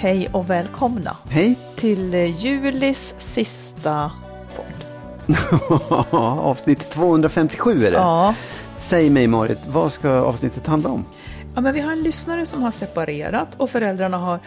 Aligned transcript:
Hej 0.00 0.28
och 0.32 0.50
välkomna 0.50 1.16
Hej! 1.30 1.58
till 1.76 2.14
eh, 2.14 2.40
Julis 2.44 3.14
sista 3.18 4.10
podd. 4.56 4.84
Avsnitt 6.40 6.90
257 6.90 7.70
är 7.86 7.90
det. 7.90 7.96
Ja. 7.96 8.34
Säg 8.76 9.10
mig 9.10 9.26
Marit, 9.26 9.58
vad 9.68 9.92
ska 9.92 10.10
avsnittet 10.10 10.66
handla 10.66 10.90
om? 10.90 11.04
ja, 11.54 11.60
men 11.60 11.74
vi 11.74 11.80
har 11.80 11.92
en 11.92 12.02
lyssnare 12.02 12.46
som 12.46 12.62
har 12.62 12.70
separerat 12.70 13.48
och 13.56 13.70
föräldrarna 13.70 14.16
har 14.18 14.40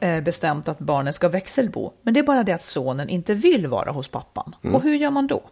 eh, 0.00 0.20
bestämt 0.20 0.68
att 0.68 0.78
barnen 0.78 1.12
ska 1.12 1.28
växelbo. 1.28 1.92
Men 2.02 2.14
det 2.14 2.20
är 2.20 2.24
bara 2.24 2.42
det 2.42 2.52
att 2.52 2.62
sonen 2.64 3.08
inte 3.08 3.34
vill 3.34 3.66
vara 3.66 3.90
hos 3.90 4.08
pappan. 4.08 4.54
Och 4.72 4.82
hur 4.82 4.94
gör 4.94 5.10
man 5.10 5.26
då? 5.26 5.42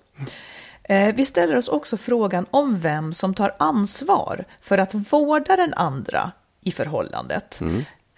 Eh, 0.82 1.14
Vi 1.14 1.24
ställer 1.24 1.56
oss 1.56 1.68
också 1.68 1.96
frågan 1.96 2.46
om 2.50 2.78
vem 2.80 3.12
som 3.14 3.34
tar 3.34 3.54
ansvar 3.58 4.44
för 4.60 4.78
att 4.78 4.94
vårda 4.94 5.56
den 5.56 5.74
andra 5.74 6.32
i 6.60 6.72
förhållandet. 6.72 7.60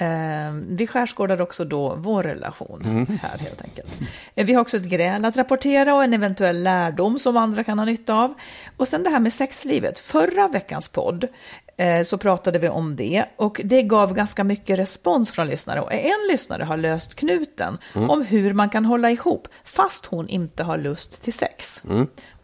Eh, 0.01 0.53
Vi 0.69 0.87
skärskådar 0.87 1.41
också 1.41 1.65
då 1.65 1.95
vår 1.95 2.23
relation 2.23 3.07
här 3.23 3.39
helt 3.39 3.63
enkelt. 3.63 3.89
Eh, 4.35 4.47
Vi 4.47 4.53
har 4.55 4.61
också 4.61 4.77
ett 4.77 4.83
gräl 4.85 5.25
att 5.25 5.37
rapportera 5.37 5.95
och 5.95 6.05
en 6.05 6.15
eventuell 6.15 6.63
lärdom 6.63 7.19
som 7.19 7.37
andra 7.37 7.65
kan 7.65 7.79
ha 7.79 7.87
nytta 7.87 8.15
av. 8.15 8.35
Och 8.77 8.89
sen 8.89 9.03
det 9.03 9.11
här 9.11 9.21
med 9.21 9.33
sexlivet. 9.33 9.99
Förra 9.99 10.49
veckans 10.49 10.89
podd 10.89 11.29
eh, 11.77 12.03
så 12.05 12.19
pratade 12.19 12.59
vi 12.59 12.69
om 12.69 12.97
det 12.97 13.25
och 13.37 13.61
det 13.65 13.83
gav 13.83 14.15
ganska 14.15 14.45
mycket 14.45 14.79
respons 14.79 15.31
från 15.31 15.47
lyssnare. 15.49 15.81
Och 15.81 15.93
en 15.93 16.29
lyssnare 16.31 16.63
har 16.65 16.77
löst 16.77 17.15
knuten 17.15 17.79
om 17.95 18.23
hur 18.23 18.53
man 18.55 18.71
kan 18.71 18.85
hålla 18.85 19.11
ihop 19.11 19.49
fast 19.65 20.07
hon 20.07 20.29
inte 20.29 20.63
har 20.63 20.79
lust 20.79 21.23
till 21.23 21.33
sex. 21.33 21.83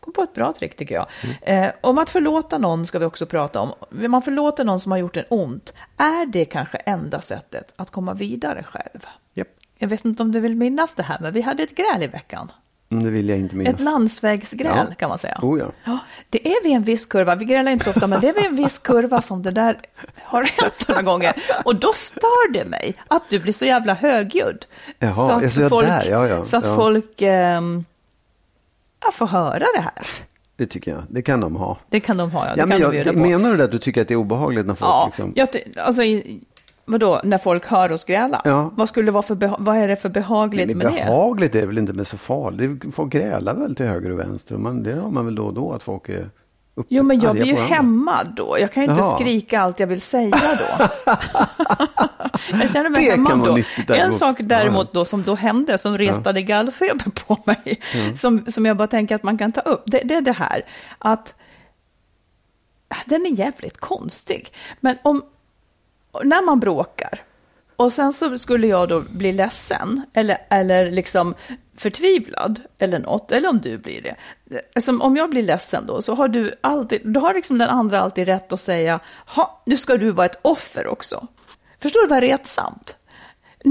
Kom 0.05 0.13
på 0.13 0.23
ett 0.23 0.35
bra 0.35 0.53
trick 0.53 0.77
tycker 0.77 0.95
jag. 0.95 1.07
Eh, 1.43 1.71
om 1.81 1.99
att 1.99 2.11
förlåta 2.11 2.59
någon 2.59 2.87
ska 2.87 2.99
vi 2.99 3.05
också 3.05 3.27
prata 3.27 3.61
om. 3.61 3.73
Vill 3.91 4.09
man 4.11 4.23
förlåta 4.23 4.65
någon 4.65 4.81
som 4.81 4.93
har 4.93 4.99
gjort 4.99 5.17
en 5.17 5.25
ont, 5.29 5.73
är 5.97 6.27
det 6.27 6.45
kanske 6.45 6.77
enda 6.79 7.21
sättet 7.21 7.73
att 7.77 7.91
komma 7.91 8.15
vidare 8.15 8.63
själv? 8.63 9.07
Japp. 9.35 9.49
Jag 9.79 9.89
vet 9.89 10.05
inte 10.05 10.23
om 10.23 10.33
du 10.33 10.41
vill 10.41 10.57
minnas 10.57 10.95
det 10.95 11.03
här, 11.03 11.19
men 11.21 11.33
vi 11.33 11.41
hade 11.41 11.63
ett 11.63 11.75
gräl 11.75 12.03
i 12.03 12.07
veckan. 12.07 12.51
Mm, 12.91 13.05
Det 13.05 13.11
vill 13.11 13.29
jag 13.29 13.39
inte 13.39 13.57
minnas. 13.57 13.75
Ett 13.75 13.81
landsvägsgräl 13.81 14.87
Ja. 14.89 14.95
kan 14.95 15.09
man 15.09 15.19
säga. 15.19 15.39
Oh 15.43 15.59
ja. 15.59 15.67
Ja, 15.85 15.99
det 16.31 16.49
är 16.49 16.65
vid 16.65 16.73
en 16.73 16.83
viss 16.83 17.07
kurva, 17.07 17.35
vi 17.35 17.45
grälar 17.45 17.73
inte 17.73 17.85
så 17.85 17.91
ofta, 17.91 18.07
men 18.07 18.21
det 18.21 18.29
är 18.29 18.33
vid 18.35 18.45
en 18.45 18.57
viss 18.57 18.79
kurva 18.79 19.21
som 19.23 19.43
det 19.43 19.51
där 19.51 19.79
har 20.23 20.43
hänt 20.43 20.89
några 20.89 21.03
gånger. 21.03 21.33
Och 21.65 21.77
då 21.77 21.93
stör 21.93 22.53
det 22.53 22.65
mig 22.65 22.95
att 23.09 23.23
du 23.29 23.39
blir 23.39 23.53
så 23.53 23.65
jävla 23.65 23.95
högljudd. 23.95 24.67
Jaha, 24.99 25.15
så 25.15 25.33
att 25.33 25.57
ja, 25.57 25.69
folk, 25.69 25.87
där, 25.87 26.05
ja, 26.11 26.29
ja, 26.29 26.45
så 26.45 26.57
att 26.57 26.67
folk 26.77 27.23
ehm, 27.23 27.85
ja, 29.05 29.11
får 29.13 29.27
höra 29.27 29.59
det 29.75 29.81
här. 29.81 30.07
Det 30.57 30.67
tycker 30.67 30.91
jag. 30.91 31.03
Det 31.09 31.23
kan 31.23 31.41
de 31.41 31.57
ha. 31.57 31.79
Det 31.91 32.01
kan 32.01 32.17
de 32.17 32.31
ha, 32.31 32.47
ja. 32.49 32.55
Det 32.55 32.61
Ja, 32.61 32.67
men 32.67 32.81
de 32.81 32.97
jag, 32.97 33.07
det, 33.07 33.13
på. 33.13 33.19
menar 33.19 33.51
du 33.51 33.57
det 33.57 33.65
att 33.65 33.71
du 33.71 33.79
tycker 33.79 34.03
att 34.03 34.09
det 34.09 34.15
är 34.15 34.19
obehagligt 34.19 34.67
när 34.67 34.75
folk 34.75 34.91
ja, 34.91 35.07
liksom... 35.07 35.33
jag, 35.37 35.49
alltså, 35.77 36.03
vadå, 36.85 37.21
när 37.25 37.39
folk 37.39 37.67
hör 37.67 37.93
oss 37.93 38.05
gräla? 38.05 38.41
Ja. 38.45 38.71
Vad, 38.77 38.89
skulle 38.89 39.11
vara 39.11 39.23
för 39.23 39.55
vad 39.59 39.77
är 39.77 39.89
det 39.89 39.97
för 39.97 40.09
behagligt 40.09 40.69
Men 40.69 40.79
med 40.79 40.87
det? 40.87 40.93
behagligt 41.07 41.55
är 41.55 41.61
det 41.61 41.67
väl 41.67 41.79
inte 41.79 41.93
med 41.93 42.07
så 42.07 42.17
farligt. 42.19 42.81
Det- 42.83 42.91
Folk 42.93 43.13
grälar 43.13 43.55
väl 43.55 43.75
till 43.77 43.87
höger 43.87 44.11
och 44.11 44.19
vänster. 44.19 44.55
och 44.55 44.61
Man, 44.61 44.83
det 44.83 44.95
har 44.95 45.11
man 45.11 45.25
väl 45.25 45.35
då 45.35 45.45
och 45.47 45.55
då 45.55 45.73
att 45.73 45.83
folk 45.83 46.09
är 46.09 46.31
upp, 46.75 46.87
Jo, 46.89 47.03
men 47.03 47.21
jag 47.21 47.35
blir 47.35 47.45
ju 47.47 47.55
hämmad 47.57 48.33
då. 48.37 48.57
Jag 48.61 48.73
kan 48.73 48.83
ju 48.83 48.89
inte 48.91 49.03
Jaha. 49.03 49.17
skrika 49.19 49.61
allt 49.61 49.81
jag 49.81 49.87
vill 49.87 50.01
säga 50.01 50.37
då. 50.59 50.87
jag 52.61 52.71
känner 52.71 52.91
mig 52.91 53.05
Det 53.05 53.11
kan 53.11 53.27
hämmad 53.27 53.49
vara 53.49 53.63
då. 53.87 53.95
En 53.95 54.13
sak 54.13 54.37
däremot 54.41 54.87
Ja, 54.87 54.91
då 54.93 55.05
som 55.05 55.23
då 55.23 55.35
hände, 55.35 55.79
som 55.79 55.99
retade 55.99 56.43
gallfeber 56.43 57.11
på 57.11 57.39
mig, 57.45 57.81
som, 58.17 58.47
som 58.47 58.67
jag 58.67 58.77
bara 58.77 58.89
tänker 58.89 59.15
att 59.15 59.23
man 59.23 59.39
kan 59.39 59.53
ta 59.53 59.61
upp, 59.61 59.83
det, 59.87 60.01
det 60.05 60.15
är 60.15 60.21
det 60.21 60.33
här 60.33 60.65
att 60.99 61.35
den 63.07 63.27
är 63.27 63.31
jävligt 63.31 63.79
konstig. 63.79 64.53
Men 64.81 64.97
om, 65.03 65.25
när 66.23 66.47
man 66.47 66.61
bråkar 66.61 67.23
och 67.77 67.93
sen 67.93 68.13
så 68.13 68.39
skulle 68.39 68.67
jag 68.67 68.89
då 68.89 69.01
bli 69.01 69.33
ledsen 69.33 70.03
eller, 70.13 70.39
eller 70.51 70.91
liksom 70.91 71.35
förtvivlad 71.77 72.61
eller 72.79 72.99
något, 72.99 73.33
eller 73.33 73.49
om 73.49 73.61
du 73.61 73.79
blir 73.79 74.03
det. 74.03 74.15
Alltså, 74.75 74.99
om 74.99 75.17
jag 75.17 75.31
blir 75.31 75.43
ledsen 75.43 75.87
då 75.87 76.03
så 76.03 76.15
har 76.15 76.29
du 76.29 76.55
alltid, 76.61 77.01
då 77.05 77.21
har 77.21 77.35
liksom 77.35 77.59
den 77.59 77.69
andra 77.69 78.01
alltid 78.01 78.27
rätt 78.27 78.53
att 78.53 78.61
säga, 78.61 79.01
ha, 79.27 79.63
nu 79.67 79.77
ska 79.77 79.97
du 79.97 80.11
vara 80.11 80.27
ett 80.27 80.39
offer 80.43 80.87
också. 80.87 81.27
Förstår 81.85 82.01
du 82.03 82.07
vad 82.09 82.21
retsamt? 82.23 82.97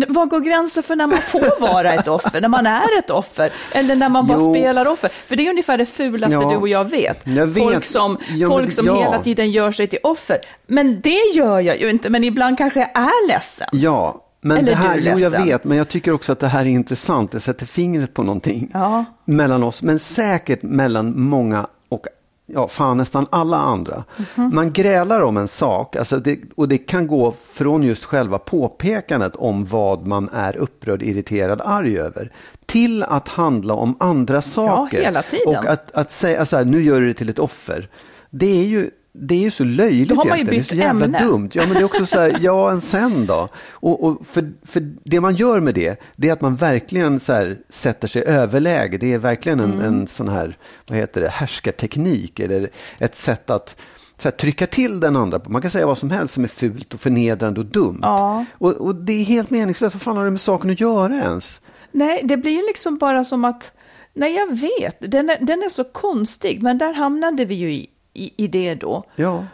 Var 0.08 0.26
går 0.26 0.40
gränsen 0.40 0.84
för 0.84 0.96
när 0.96 1.08
man 1.08 1.18
får 1.22 1.60
vara 1.74 1.94
ett 1.94 2.08
offer? 2.08 2.42
När 2.42 2.48
man 2.48 2.68
är 2.68 2.98
ett 3.00 3.10
offer? 3.10 3.54
Eller 3.72 3.96
när 3.96 4.10
man 4.10 4.28
bara 4.28 4.38
Jo. 4.42 4.54
spelar 4.54 4.88
offer? 4.88 5.10
För 5.10 5.36
det 5.36 5.46
är 5.46 5.50
ungefär 5.50 5.78
det 5.78 5.86
fulaste 5.86 6.34
Ja. 6.36 6.50
du 6.50 6.56
och 6.56 6.68
jag 6.68 6.90
vet. 6.90 7.22
Jag 7.24 7.48
vet. 7.48 7.64
Folk 7.64 7.86
som, 7.86 8.18
men 8.40 8.50
folk 8.50 8.74
som 8.74 8.86
ja. 8.86 8.96
hela 9.04 9.24
tiden 9.24 9.52
gör 9.52 9.72
sig 9.72 9.88
till 9.88 10.00
offer. 10.04 10.38
Men 10.68 11.02
det 11.02 11.22
gör 11.36 11.60
jag 11.60 11.80
ju 11.80 11.90
inte, 11.90 12.10
men 12.10 12.24
ibland 12.24 12.58
kanske 12.58 12.80
jag 12.80 12.90
är 13.04 13.28
ledsen. 13.28 13.68
Ja, 13.72 14.26
men 14.42 14.58
Eller 14.58 14.72
det 14.72 14.78
här, 14.78 14.98
jo, 15.02 15.18
jag 15.20 15.46
vet, 15.46 15.64
men 15.64 15.78
jag 15.78 15.88
tycker 15.88 16.12
också 16.14 16.32
att 16.32 16.40
det 16.40 16.48
här 16.48 16.62
är 16.62 16.70
intressant. 16.70 17.32
Det 17.32 17.40
sätter 17.40 17.66
fingret 17.66 18.14
på 18.14 18.24
någonting 18.24 18.70
Ja. 18.74 19.06
mellan 19.26 19.64
oss, 19.64 19.82
men 19.82 20.00
säkert 20.00 20.64
mellan 20.64 21.20
många 21.22 21.68
och 21.90 22.06
ja, 22.46 22.68
fan 22.68 22.98
nästan 22.98 23.28
alla 23.30 23.58
andra. 23.58 24.04
Mhm. 24.36 24.56
Man 24.56 24.72
grälar 24.74 25.22
om 25.22 25.38
en 25.38 25.48
sak, 25.48 25.96
alltså 25.96 26.18
det, 26.18 26.40
och 26.56 26.68
det 26.68 26.78
kan 26.78 27.08
gå 27.08 27.34
från 27.44 27.84
just 27.84 28.04
själva 28.04 28.40
påpekandet 28.40 29.36
om 29.36 29.66
vad 29.66 30.08
man 30.08 30.30
är 30.34 30.58
upprörd, 30.58 31.02
irriterad, 31.02 31.62
arg 31.62 32.00
över, 32.00 32.32
till 32.66 33.04
att 33.04 33.28
handla 33.28 33.74
om 33.74 33.96
andra 34.00 34.42
saker. 34.42 35.02
hela 35.02 35.22
tiden. 35.22 35.48
Och 35.48 35.66
att, 35.66 35.92
att 35.92 36.12
säga 36.12 36.46
så 36.46 36.58
här, 36.58 36.66
nu 36.66 36.84
gör 36.84 37.02
du 37.02 37.08
det 37.08 37.14
till 37.14 37.30
ett 37.30 37.40
offer. 37.40 37.90
Det 38.30 38.62
är 38.62 38.66
ju 38.66 38.92
det 39.16 39.36
är 39.36 39.40
ju 39.40 39.52
så 39.52 39.64
löjligt 39.64 40.10
Då 40.10 40.16
har 40.16 40.26
man 40.26 40.38
ju 40.38 40.44
egentligen. 40.44 40.50
Det 40.50 40.56
är 40.56 40.60
bytt 40.60 40.68
så 40.68 40.76
jävla 40.76 41.06
ämne. 41.06 41.20
dumt. 41.26 41.50
Ja, 41.54 41.64
men 41.66 41.74
det 41.74 41.80
är 41.80 41.84
också 41.84 42.06
så 42.06 42.20
här, 42.20 42.38
ja, 42.42 42.72
en 42.72 42.82
sen 42.82 43.26
då? 43.26 43.48
Och, 43.72 44.04
och 44.04 44.28
för, 44.28 44.52
för 44.64 44.92
det 45.04 45.20
man 45.22 45.36
gör 45.36 45.60
med 45.60 45.74
det, 45.76 46.02
det 46.16 46.30
är 46.30 46.34
att 46.34 46.42
man 46.42 46.56
verkligen 46.56 47.20
så 47.20 47.34
här, 47.34 47.58
sätter 47.70 48.08
sig 48.08 48.24
överläge. 48.24 48.98
Det 48.98 49.14
är 49.14 49.18
verkligen 49.18 49.60
en, 49.60 49.74
Mm. 49.74 49.86
en 49.86 50.08
sån 50.08 50.28
här, 50.30 50.58
vad 50.88 50.98
heter 50.98 51.22
det, 51.22 51.30
härskarteknik 51.30 52.40
eller 52.40 52.70
ett 53.00 53.16
sätt 53.16 53.50
att 53.50 53.76
så 54.18 54.28
här, 54.28 54.32
trycka 54.38 54.68
till 54.68 55.00
den 55.00 55.16
andra. 55.16 55.42
Man 55.48 55.62
kan 55.62 55.72
säga 55.72 55.86
vad 55.88 55.98
som 55.98 56.12
helst 56.12 56.34
som 56.34 56.44
är 56.44 56.48
fult 56.48 56.94
och 56.94 57.00
förnedrande 57.00 57.60
och 57.60 57.66
dumt. 57.66 58.00
Ja. 58.02 58.46
Och, 58.54 58.72
och 58.72 58.96
det 58.96 59.14
är 59.14 59.24
helt 59.24 59.50
meningslöst. 59.50 59.96
Vad 59.96 60.02
fan 60.02 60.18
har 60.18 60.26
det 60.26 60.32
med 60.32 60.42
saken 60.42 60.70
att 60.72 60.80
göra 60.80 61.16
ens? 61.16 61.62
Nej, 61.92 62.22
det 62.24 62.38
blir 62.38 62.52
ju 62.52 62.68
liksom 62.68 62.98
bara 62.98 63.24
som 63.24 63.46
att, 63.46 63.72
nej 64.14 64.36
jag 64.36 64.58
vet, 64.60 65.12
den 65.12 65.30
är, 65.30 65.38
den 65.42 65.64
är 65.64 65.70
så 65.70 65.84
konstig, 65.84 66.64
men 66.64 66.78
där 66.78 66.94
hamnade 66.94 67.46
vi 67.46 67.56
ju 67.56 67.74
i, 67.74 67.90
i, 68.14 68.44
i 68.44 68.48
det 68.48 68.76
då. 68.76 69.04
Ja. 69.16 69.46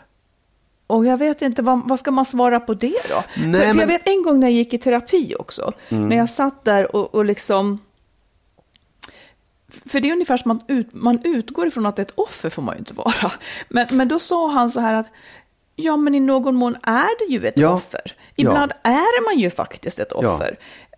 Och 0.88 1.06
jag 1.06 1.18
vet 1.18 1.42
inte, 1.42 1.62
vad, 1.62 1.90
vad 1.90 2.00
ska 2.00 2.12
man 2.12 2.26
svara 2.26 2.60
på 2.60 2.74
det 2.74 3.10
då? 3.10 3.24
Nej, 3.46 3.62
för, 3.62 3.74
för 3.74 3.80
jag 3.80 3.88
vet 3.88 4.08
en 4.08 4.24
gång 4.24 4.40
när 4.40 4.48
jag 4.48 4.54
gick 4.54 4.74
i 4.74 4.78
terapi 4.78 5.36
också, 5.40 5.74
Mm. 5.90 6.10
när 6.10 6.16
jag 6.18 6.30
satt 6.30 6.66
där 6.66 6.96
och, 6.96 7.16
och 7.16 7.26
liksom 7.26 7.80
för 9.86 10.00
det 10.00 10.10
är 10.10 10.14
ungefär 10.14 10.38
som 10.38 10.50
man, 10.50 10.62
ut, 10.68 10.88
man 10.92 11.20
utgår 11.24 11.68
ifrån 11.68 11.86
att 11.86 12.00
ett 12.00 12.12
offer 12.16 12.50
får 12.50 12.62
man 12.62 12.76
ju 12.76 12.80
inte 12.80 12.94
vara. 12.94 13.32
Men, 13.70 13.88
men 13.92 14.08
då 14.08 14.20
sa 14.20 14.48
han 14.50 14.72
så 14.72 14.80
här 14.80 14.94
att 14.94 15.08
Ja, 15.76 15.98
men 15.98 16.16
i 16.16 16.20
någon 16.20 16.56
mån 16.56 16.76
är 16.84 17.20
det 17.28 17.34
ju 17.34 17.48
ett 17.48 17.58
Ja. 17.58 17.74
offer. 17.74 18.16
Ibland 18.36 18.72
Ja. 18.84 18.90
är 18.90 19.26
man 19.26 19.40
ju 19.40 19.50
faktiskt 19.50 20.00
ett 20.00 20.12
offer. 20.12 20.50
Eh, 20.50 20.89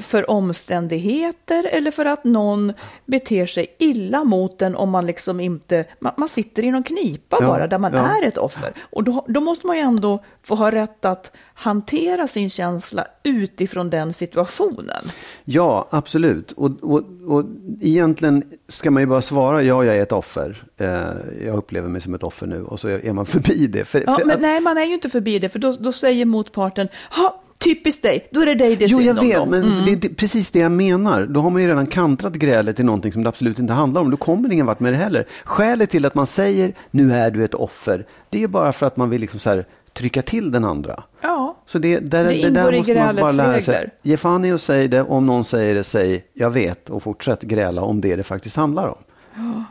för 0.00 0.30
omständigheter 0.30 1.66
eller 1.72 1.90
för 1.90 2.04
att 2.04 2.24
någon 2.24 2.72
beter 3.06 3.46
sig 3.46 3.66
illa 3.78 4.24
mot 4.24 4.62
en 4.62 4.76
om 4.76 4.90
man 4.90 5.06
liksom 5.06 5.40
inte... 5.40 5.84
Man, 6.00 6.12
man 6.16 6.28
sitter 6.28 6.62
i 6.64 6.70
någon 6.70 6.82
knipa 6.82 7.36
Ja, 7.40 7.46
bara 7.46 7.66
där 7.66 7.78
man 7.78 7.92
ja. 7.92 8.18
är 8.18 8.26
ett 8.28 8.38
offer. 8.38 8.72
Och 8.80 9.04
då, 9.04 9.24
då 9.28 9.40
måste 9.40 9.66
man 9.66 9.76
ju 9.76 9.82
ändå 9.82 10.24
få 10.42 10.54
ha 10.54 10.70
rätt 10.70 11.04
att 11.04 11.32
hantera 11.54 12.26
sin 12.26 12.50
känsla 12.50 13.06
utifrån 13.22 13.90
den 13.90 14.12
situationen. 14.12 15.04
Ja, 15.44 15.88
absolut. 15.90 16.52
Och, 16.52 16.70
och, 16.82 17.02
och 17.26 17.44
egentligen 17.80 18.42
ska 18.68 18.90
man 18.90 19.02
ju 19.02 19.06
bara 19.06 19.22
svara 19.22 19.62
ja, 19.62 19.84
jag 19.84 19.96
är 19.96 20.02
ett 20.02 20.12
offer. 20.12 20.64
Eh, 20.76 21.46
jag 21.46 21.56
upplever 21.56 21.88
mig 21.88 22.00
som 22.00 22.14
ett 22.14 22.22
offer 22.22 22.46
nu 22.46 22.64
och 22.64 22.80
så 22.80 22.88
är 22.88 23.12
man 23.12 23.26
förbi 23.26 23.66
det. 23.66 23.84
För, 23.84 24.04
Ja, 24.06 24.16
för 24.18 24.24
men 24.26 24.36
att- 24.36 24.42
nej, 24.42 24.60
man 24.60 24.78
är 24.78 24.84
ju 24.84 24.94
inte 24.94 25.10
förbi 25.10 25.38
det, 25.38 25.48
för 25.48 25.58
då, 25.58 25.72
då 25.80 25.92
säger 25.92 26.24
motparten, 26.24 26.88
ha, 27.16 27.42
typiskt 27.58 28.02
dig, 28.02 28.28
då 28.32 28.40
är 28.40 28.46
det 28.46 28.54
dig 28.54 28.76
det 28.76 28.84
är 28.84 28.88
Jo, 28.88 29.00
jag 29.00 29.14
vet, 29.20 29.36
dem." 29.36 29.50
men 29.50 29.62
Mm. 29.64 29.84
det 29.84 29.92
är 29.92 29.96
det- 29.96 30.08
precis 30.14 30.50
det 30.50 30.58
jag 30.58 30.72
menar. 30.72 31.26
Då 31.26 31.40
har 31.40 31.50
man 31.50 31.62
ju 31.62 31.68
redan 31.68 31.86
kantrat 31.86 32.32
grälet 32.34 32.76
till 32.76 32.84
någonting 32.84 33.12
som 33.12 33.22
det 33.22 33.28
absolut 33.28 33.58
inte 33.58 33.72
handlar 33.72 34.00
om. 34.00 34.10
Då 34.10 34.16
kommer 34.16 34.52
ingen 34.52 34.66
vart 34.66 34.80
med 34.80 34.92
det 34.92 34.96
heller. 34.96 35.24
Skälet 35.44 35.90
till 35.90 36.04
att 36.06 36.14
man 36.14 36.26
säger 36.26 36.72
nu 36.90 37.12
är 37.12 37.30
du 37.30 37.44
ett 37.44 37.54
offer, 37.54 38.06
det 38.30 38.42
är 38.42 38.48
bara 38.48 38.72
för 38.72 38.86
att 38.86 38.96
man 38.96 39.10
vill 39.10 39.20
liksom 39.20 39.40
så 39.40 39.50
här, 39.50 39.64
trycka 39.92 40.22
till 40.22 40.50
den 40.50 40.64
andra. 40.64 41.02
Ja, 41.22 41.62
Så 41.66 41.78
det, 41.78 41.98
där, 41.98 42.24
Det 42.24 42.30
det, 42.42 42.50
där 42.50 42.72
måste 42.72 42.94
man 42.94 43.16
bara 43.16 43.32
lära 43.32 43.60
sig. 43.60 43.74
regler. 43.74 43.90
Ge 44.02 44.16
fan 44.16 44.44
i 44.44 44.52
att 44.52 44.60
säga 44.60 44.88
det. 44.88 45.02
Om 45.02 45.26
någon 45.26 45.44
säger 45.44 45.74
det, 45.74 45.84
säg 45.84 46.24
jag 46.34 46.50
vet 46.50 46.90
och 46.90 47.02
fortsätt 47.02 47.42
gräla 47.42 47.82
om 47.82 48.00
det 48.00 48.16
det 48.16 48.22
faktiskt 48.22 48.56
handlar 48.56 48.88
om. 48.88 49.64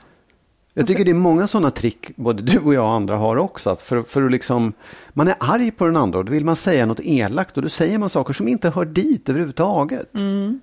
Jag 0.77 0.87
tycker 0.87 1.05
det 1.05 1.11
är 1.11 1.15
många 1.15 1.47
sådana 1.47 1.71
trick, 1.71 2.11
både 2.15 2.43
du 2.43 2.59
och 2.59 2.73
jag 2.73 2.83
och 2.83 2.91
andra 2.91 3.17
har 3.17 3.35
också. 3.37 3.69
Att 3.69 3.81
för, 3.81 4.01
för 4.01 4.25
att 4.25 4.31
liksom, 4.31 4.73
man 5.13 5.27
är 5.27 5.35
arg 5.39 5.71
på 5.71 5.85
den 5.85 5.97
andra 5.97 6.19
och 6.19 6.25
då 6.25 6.31
vill 6.31 6.45
man 6.45 6.55
säga 6.55 6.85
något 6.85 6.99
elakt 7.03 7.57
och 7.57 7.63
då 7.63 7.69
säger 7.69 7.97
man 7.97 8.09
saker 8.09 8.33
som 8.33 8.47
inte 8.47 8.69
hör 8.69 8.85
dit 8.85 9.29
överhuvudtaget. 9.29 10.15
Är 10.15 10.57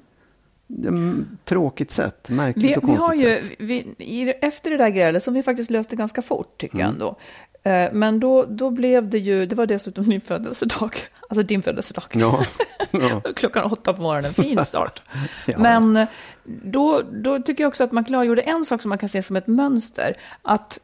ett 0.89 1.27
tråkigt 1.45 1.91
sätt, 1.91 2.31
märkligt 2.31 2.65
vi, 2.65 2.77
och 2.77 2.83
vi 2.83 2.87
konstigt 2.87 3.01
har 3.01 3.15
ju, 3.15 3.41
sätt. 3.41 3.51
vi, 3.59 4.35
efter 4.43 4.71
det 4.71 4.77
där 4.77 4.89
grälet, 4.89 5.23
som 5.23 5.35
vi 5.35 5.43
faktiskt 5.43 5.71
löste 5.71 5.97
ganska 5.97 6.23
fort, 6.23 6.59
tycker 6.59 6.75
Mm. 6.75 6.87
jag 6.87 6.93
ändå. 6.93 7.17
Eh, 7.65 7.93
Men 7.93 8.21
då, 8.21 8.45
då 8.45 8.71
blev 8.71 9.09
det 9.11 9.19
ju, 9.19 9.47
det 9.47 9.55
var 9.57 9.67
dessutom 9.67 10.09
min 10.09 10.21
födelsedag, 10.21 10.97
alltså 11.29 11.43
din 11.43 11.63
födelsedag. 11.63 12.05
Ja. 12.13 12.45
Ja. 12.91 13.21
Klockan 13.37 13.73
åtta 13.73 13.93
på 13.93 14.03
morgonen, 14.03 14.35
fin 14.35 14.65
start. 14.67 15.03
Ja. 15.47 15.59
Men 15.59 15.97
eh, 15.97 16.09
då, 16.45 17.03
då 17.13 17.43
tycker 17.43 17.65
jag 17.65 17.69
också 17.69 17.85
att 17.85 17.93
man 17.93 18.05
klargjorde 18.05 18.43
en 18.43 18.65
sak 18.65 18.83
som 18.83 18.89
man 18.89 18.99
kan 18.99 19.09
se 19.09 19.23
som 19.23 19.37
ett 19.37 19.47
mönster. 19.47 20.15
Att, 20.43 20.79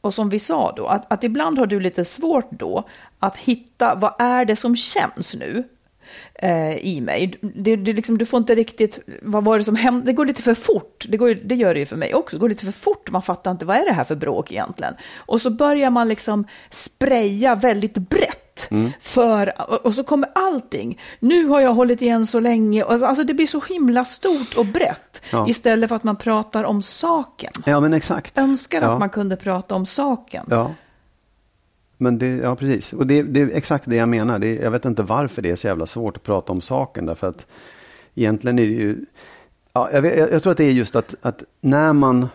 och 0.00 0.14
som 0.14 0.28
vi 0.28 0.38
sa 0.38 0.72
då, 0.76 0.86
att, 0.86 1.12
att 1.12 1.24
ibland 1.24 1.58
har 1.58 1.66
du 1.66 1.80
lite 1.80 2.04
svårt 2.04 2.50
då 2.50 2.88
att 3.18 3.36
hitta 3.36 3.94
vad 3.94 4.14
är 4.18 4.44
det 4.44 4.56
som 4.56 4.76
känns 4.76 5.34
nu 5.34 5.64
eh, 6.34 6.76
i 6.76 7.00
mig. 7.00 7.34
Det, 7.40 7.76
det 7.76 7.92
liksom, 7.92 8.18
du 8.18 8.26
får 8.26 8.38
inte 8.38 8.54
riktigt, 8.54 9.00
vad 9.22 9.44
var 9.44 9.58
det 9.58 9.64
som 9.64 9.76
hände? 9.76 10.06
Det 10.06 10.12
går 10.12 10.26
lite 10.26 10.42
för 10.42 10.54
fort. 10.54 11.04
Det, 11.08 11.16
går, 11.16 11.34
det 11.34 11.54
gör 11.54 11.74
det 11.74 11.80
ju 11.80 11.86
för 11.86 11.96
mig 11.96 12.14
också. 12.14 12.36
Det 12.36 12.40
går 12.40 12.48
lite 12.48 12.64
för 12.64 12.72
fort. 12.72 13.10
Man 13.10 13.22
fattar 13.22 13.50
inte, 13.50 13.64
vad 13.64 13.76
är 13.76 13.84
det 13.84 13.92
här 13.92 14.04
för 14.04 14.16
bråk 14.16 14.52
egentligen? 14.52 14.94
Och 15.16 15.42
så 15.42 15.50
börjar 15.50 15.90
man 15.90 16.08
liksom 16.08 16.44
spraya 16.70 17.54
väldigt 17.54 17.94
brett. 17.94 18.48
För, 19.00 19.52
och, 19.86 19.94
så 19.94 20.04
kommer 20.04 20.30
allting. 20.34 21.00
Nu 21.20 21.46
har 21.46 21.60
jag 21.60 21.74
hållit 21.74 22.02
igen 22.02 22.26
så 22.26 22.40
länge. 22.40 22.84
Alltså 22.84 23.24
det 23.24 23.34
blir 23.34 23.46
så 23.46 23.60
himla 23.60 24.04
stort 24.04 24.56
och 24.56 24.66
brett. 24.66 25.22
Ja. 25.30 25.48
Istället 25.48 25.88
för 25.88 25.96
att 25.96 26.04
man 26.04 26.16
pratar 26.16 26.64
om 26.64 26.82
saken. 26.82 27.52
ja, 27.66 27.80
men 27.80 27.94
exakt. 27.94 28.38
Önskar 28.38 28.82
ja. 28.82 28.92
att 28.92 28.98
man 28.98 29.10
kunde 29.10 29.36
prata 29.36 29.74
om 29.74 29.86
saken. 29.86 30.46
Ja. 30.50 30.74
Men 31.98 32.18
det, 32.18 32.26
ja, 32.26 32.56
precis. 32.56 32.92
Och 32.92 33.06
det, 33.06 33.22
det 33.22 33.40
är 33.40 33.50
exakt 33.54 33.84
det 33.86 33.96
jag 33.96 34.08
menar. 34.08 34.38
Det, 34.38 34.54
jag 34.54 34.70
vet 34.70 34.84
inte 34.84 35.02
varför 35.02 35.42
det 35.42 35.50
är 35.50 35.56
så 35.56 35.66
jävla 35.66 35.86
svårt 35.86 36.16
att 36.16 36.22
prata 36.22 36.52
om 36.52 36.60
saken. 36.60 37.06
Därför 37.06 37.26
att 37.26 37.46
egentligen 38.14 38.58
är 38.58 38.66
det 38.66 38.72
ju... 38.72 38.96
Ja, 39.72 39.90
jag, 39.92 40.02
vet, 40.02 40.32
jag, 40.32 40.42
tror 40.42 40.50
att 40.50 40.56
det 40.56 40.64
är 40.64 40.72
just 40.72 40.96
att, 40.96 41.14
att 41.22 41.42
när 41.60 41.92
man... 41.92 42.28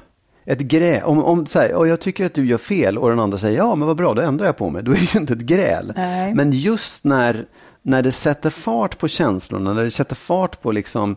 Ett 0.45 0.59
gräl, 0.59 1.03
om, 1.03 1.23
om 1.23 1.45
så 1.45 1.59
här, 1.59 1.69
"Ja, 1.69 1.85
jag 1.85 1.99
tycker 1.99 2.25
att 2.25 2.33
du 2.33 2.45
gör 2.45 2.57
fel 2.57 2.97
och 2.97 3.09
den 3.09 3.19
andra 3.19 3.37
säger 3.37 3.57
ja 3.57 3.75
men 3.75 3.87
vad 3.87 3.97
bra, 3.97 4.13
då 4.13 4.21
ändrar 4.21 4.45
jag 4.45 4.57
på 4.57 4.69
mig. 4.69 4.83
Då 4.83 4.91
är 4.91 4.95
det 4.95 5.13
ju 5.13 5.19
inte 5.19 5.33
ett 5.33 5.39
gräl. 5.39 5.93
Nej. 5.95 6.33
Men 6.35 6.51
just 6.51 7.03
när, 7.03 7.45
när 7.85 8.01
det 8.01 8.11
sätter 8.11 8.49
fart 8.49 8.97
på 8.97 9.07
känslorna, 9.07 9.73
när 9.73 9.83
det 9.83 9.91
sätter 9.91 10.15
fart 10.15 10.61
på 10.61 10.71
liksom 10.71 11.15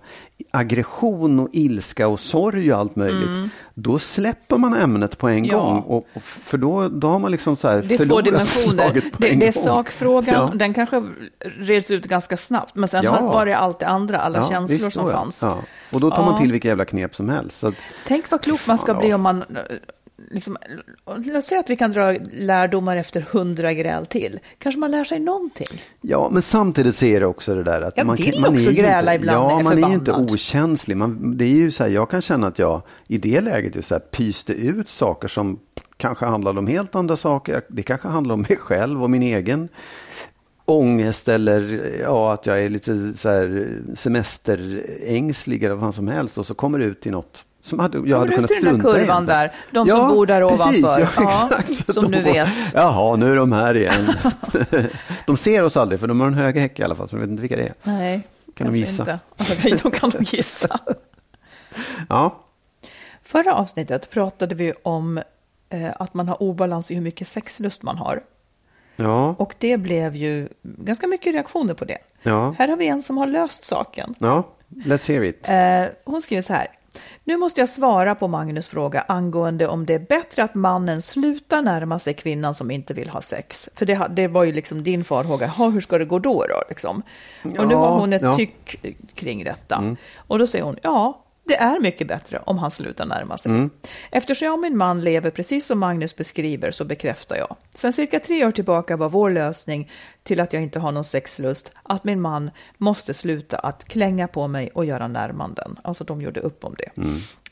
aggression 0.50 1.40
och 1.40 1.48
ilska 1.52 2.08
och 2.08 2.20
sorg 2.20 2.72
och 2.72 2.78
allt 2.78 2.96
möjligt. 2.96 3.50
Då 3.74 3.98
släpper 3.98 4.56
man 4.58 4.74
ämnet 4.74 5.18
på 5.18 5.28
en 5.28 5.36
Mm. 5.36 5.50
Ja. 5.50 5.58
gång. 5.58 5.78
Och, 5.80 6.06
och 6.14 6.22
för 6.22 6.58
då, 6.58 6.88
då 6.88 7.08
har 7.08 7.18
man 7.18 7.30
liksom 7.30 7.56
så 7.56 7.68
här 7.68 7.82
Det 7.82 7.94
är 7.94 7.98
två 7.98 8.04
förlorat 8.04 8.24
dimensioner. 8.24 8.84
slaget 8.84 9.12
på 9.12 9.18
Det, 9.22 9.28
en 9.28 9.38
det 9.38 9.46
är 9.46 9.52
gång. 9.52 9.62
sakfrågan, 9.62 10.34
Ja. 10.34 10.52
den 10.58 10.74
kanske 10.74 11.02
reds 11.58 11.90
ut 11.90 12.04
ganska 12.06 12.36
snabbt. 12.36 12.74
Men 12.74 12.88
sen 12.88 13.04
Ja. 13.04 13.20
var 13.20 13.46
det 13.46 13.56
allt 13.56 13.78
det 13.78 13.86
andra, 13.88 14.18
alla 14.20 14.44
känslor 14.48 14.78
visst, 14.84 14.92
som 14.92 15.10
fanns. 15.10 15.42
Ja. 15.42 15.58
Och 15.92 16.00
då 16.00 16.10
tar 16.10 16.24
man 16.24 16.40
till 16.40 16.52
vilka 16.52 16.68
jävla 16.68 16.84
knep 16.84 17.14
som 17.14 17.28
helst. 17.28 17.64
Att, 17.64 17.74
Tänk 18.06 18.30
vad 18.30 18.40
klok 18.42 18.60
man 18.66 18.78
ska 18.78 18.94
bli 18.94 19.14
om 19.14 19.20
man... 19.20 19.44
Liksom, 20.30 20.56
låt 21.24 21.44
säga 21.44 21.60
att 21.60 21.70
vi 21.70 21.76
kan 21.76 21.90
dra 21.92 22.12
lärdomar 22.32 22.96
efter 22.96 23.20
hundra 23.20 23.72
gräl 23.72 24.06
till. 24.06 24.40
Kanske 24.58 24.78
man 24.78 24.90
lär 24.90 25.04
sig 25.04 25.18
någonting. 25.20 25.66
ja, 26.00 26.28
men 26.32 26.42
samtidigt 26.42 26.96
så 26.96 27.04
är 27.04 27.20
det 27.20 27.26
också 27.26 27.54
det 27.54 27.62
där 27.62 27.82
att 27.82 27.96
Jag 27.96 28.06
man, 28.06 28.16
vill 28.16 28.32
kan- 28.32 28.40
man 28.40 28.50
också 28.50 28.66
är 28.66 28.70
ju 28.70 28.76
gräla 28.82 29.14
inte, 29.14 29.22
ibland 29.22 29.38
Ja, 29.52 29.58
är 29.60 29.64
man 29.64 29.84
är 29.84 29.88
ju 29.88 29.94
inte 29.94 30.12
okänslig. 30.12 30.96
Man, 30.96 31.36
det 31.38 31.44
är 31.44 31.48
ju 31.48 31.70
så 31.70 31.82
här, 31.84 31.90
jag 31.90 32.10
kan 32.10 32.22
känna 32.22 32.46
att 32.46 32.58
jag 32.58 32.82
i 33.08 33.18
det 33.18 33.40
läget 33.40 33.74
just 33.76 33.88
så 33.88 33.94
här, 33.94 34.00
pyste 34.00 34.52
ut 34.52 34.88
saker 34.88 35.28
som 35.28 35.58
kanske 35.96 36.24
handlade 36.26 36.58
om 36.58 36.66
helt 36.66 36.94
andra 36.94 37.16
saker. 37.16 37.60
Det 37.68 37.82
kanske 37.82 38.08
handlar 38.08 38.34
om 38.34 38.40
mig 38.42 38.56
själv 38.56 39.02
och 39.02 39.10
min 39.10 39.22
egen 39.22 39.68
ångest 40.64 41.28
eller 41.28 41.80
ja, 42.02 42.32
att 42.32 42.46
jag 42.46 42.62
är 42.64 42.70
lite 42.70 43.12
så 43.14 43.28
här 43.28 43.68
semesterängslig 43.96 45.64
eller 45.64 45.74
vad 45.74 45.94
som 45.94 46.08
helst 46.08 46.38
och 46.38 46.46
så 46.46 46.54
kommer 46.54 46.78
det 46.78 46.84
ut 46.84 47.06
i 47.06 47.10
något 47.10 47.44
som 47.66 47.78
hade, 47.78 47.98
jag 47.98 48.04
Kommer 48.04 48.16
hade 48.18 48.30
du 48.30 48.34
kunnat 48.34 48.50
ut 48.50 48.56
i 48.56 48.60
strunta 48.60 48.96
i. 48.96 49.00
kurvan 49.00 49.26
där? 49.26 49.52
De 49.70 49.86
som 49.86 50.08
bor 50.08 50.26
där 50.26 50.48
precis, 50.48 50.84
ovanför. 50.84 51.00
Ja, 51.00 51.08
Ja, 51.50 51.58
exakt. 51.58 51.94
som 51.94 52.04
De 52.04 52.12
du 52.16 52.22
får- 52.22 52.32
vet. 52.32 52.48
Jaha, 52.74 53.16
nu 53.16 53.32
är 53.32 53.36
de 53.36 53.52
här 53.52 53.76
igen. 53.76 54.08
de 55.26 55.36
ser 55.36 55.62
oss 55.62 55.76
aldrig 55.76 56.00
för 56.00 56.06
de 56.06 56.20
har 56.20 56.26
en 56.26 56.34
hög 56.34 56.56
häck 56.58 56.80
i 56.80 56.82
alla 56.82 56.94
fall 56.94 57.08
så 57.08 57.16
de 57.16 57.20
vet 57.20 57.30
inte 57.30 57.40
vilka 57.40 57.56
det 57.56 57.62
är. 57.62 57.74
Nej, 57.82 58.26
Kan 58.54 58.66
de 58.72 58.78
gissa? 58.78 59.02
Inte. 59.02 59.18
Alltså, 59.36 59.88
de 59.88 59.98
kan 59.98 60.10
de 60.10 60.22
gissa. 60.36 60.78
Ja, 62.08 62.40
Förra 63.22 63.54
avsnittet 63.54 64.10
pratade 64.10 64.54
vi 64.54 64.72
om 64.82 65.18
eh, 65.70 65.90
att 65.98 66.14
man 66.14 66.28
har 66.28 66.42
obalans 66.42 66.90
i 66.90 66.94
hur 66.94 67.02
mycket 67.02 67.28
sexlust 67.28 67.82
man 67.82 67.96
har. 67.98 68.20
ja, 68.96 69.34
Och 69.38 69.54
det 69.58 69.76
blev 69.76 70.16
ju 70.16 70.48
ganska 70.62 71.06
mycket 71.06 71.34
reaktioner 71.34 71.74
på 71.74 71.84
det. 71.84 71.98
ja, 72.22 72.54
Här 72.58 72.68
har 72.68 72.76
vi 72.76 72.86
en 72.88 73.02
som 73.02 73.16
har 73.18 73.26
löst 73.26 73.64
saken. 73.64 74.14
ja. 74.18 74.42
Let's 74.68 75.08
hear 75.08 75.22
it. 75.22 75.48
Eh, 75.48 75.96
hon 76.04 76.22
skriver 76.22 76.42
så 76.42 76.52
här. 76.52 76.66
Nu 77.24 77.36
måste 77.36 77.60
jag 77.60 77.68
svara 77.68 78.14
på 78.14 78.28
Magnus 78.28 78.68
fråga 78.68 79.04
angående 79.08 79.68
om 79.68 79.86
det 79.86 79.94
är 79.94 79.98
bättre 79.98 80.44
att 80.44 80.54
mannen 80.54 81.02
slutar 81.02 81.62
närma 81.62 81.98
sig 81.98 82.14
kvinnan 82.14 82.54
som 82.54 82.70
inte 82.70 82.94
vill 82.94 83.08
ha 83.08 83.20
sex. 83.20 83.68
För 83.74 83.86
det, 83.86 84.06
det 84.10 84.28
var 84.28 84.44
ju 84.44 84.52
liksom 84.52 84.82
din 84.82 85.04
farhåga. 85.04 85.46
"Ha, 85.46 85.68
Hur 85.68 85.80
ska 85.80 85.98
det 85.98 86.04
gå 86.04 86.18
då? 86.18 86.46
då 86.48 86.62
liksom? 86.68 87.02
Och 87.58 87.68
nu 87.68 87.74
har 87.74 87.98
hon 87.98 88.12
ett 88.12 88.22
ja. 88.22 88.28
Mm. 88.28 88.36
tyck 88.36 88.76
kring 89.14 89.44
detta. 89.44 89.96
Och 90.16 90.38
då 90.38 90.46
säger 90.46 90.64
hon, 90.64 90.76
ja, 90.82 91.22
det 91.46 91.56
är 91.56 91.80
mycket 91.80 92.08
bättre 92.08 92.42
om 92.46 92.58
han 92.58 92.70
slutar 92.70 93.06
närma 93.06 93.38
sig. 93.38 93.52
Mm. 93.52 93.70
Eftersom 94.10 94.46
jag 94.46 94.54
och 94.54 94.60
min 94.60 94.76
man 94.76 95.00
lever 95.00 95.30
precis 95.30 95.66
som 95.66 95.78
Magnus 95.78 96.16
beskriver 96.16 96.70
så 96.70 96.84
bekräftar 96.84 97.36
jag. 97.36 97.56
Sen 97.74 97.92
cirka 97.92 98.20
tre 98.20 98.46
år 98.46 98.50
tillbaka 98.50 98.96
var 98.96 99.08
vår 99.08 99.30
lösning 99.30 99.90
till 100.22 100.40
att 100.40 100.52
jag 100.52 100.62
inte 100.62 100.78
har 100.78 100.92
någon 100.92 101.04
sexlust 101.04 101.72
att 101.82 102.04
min 102.04 102.20
man 102.20 102.50
måste 102.78 103.14
sluta 103.14 103.58
att 103.58 103.84
klänga 103.84 104.28
på 104.28 104.48
mig 104.48 104.70
och 104.74 104.84
göra 104.84 105.08
närmanden. 105.08 105.76
Alltså 105.82 106.04
de 106.04 106.22
gjorde 106.22 106.40
upp 106.40 106.64
om 106.64 106.74
det. 106.78 106.90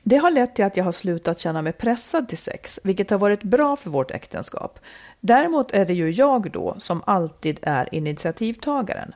Det 0.07 0.17
har 0.17 0.31
lett 0.31 0.55
till 0.55 0.65
att 0.65 0.77
jag 0.77 0.85
har 0.85 0.93
slutat 0.93 1.41
känna 1.41 1.63
mig 1.63 1.73
pressad 1.73 2.29
till 2.29 2.39
sex, 2.39 2.81
vilket 2.85 3.11
har 3.11 3.19
varit 3.19 3.43
bra 3.43 3.77
för 3.77 3.91
vårt 3.91 4.11
äktenskap. 4.11 4.79
Däremot 5.21 5.73
är 5.73 5.85
det 5.85 5.95
ju 5.95 6.11
jag 6.11 6.51
då 6.51 6.75
som 6.79 7.03
alltid 7.07 7.59
är 7.63 7.95
initiativtagaren. 7.95 9.13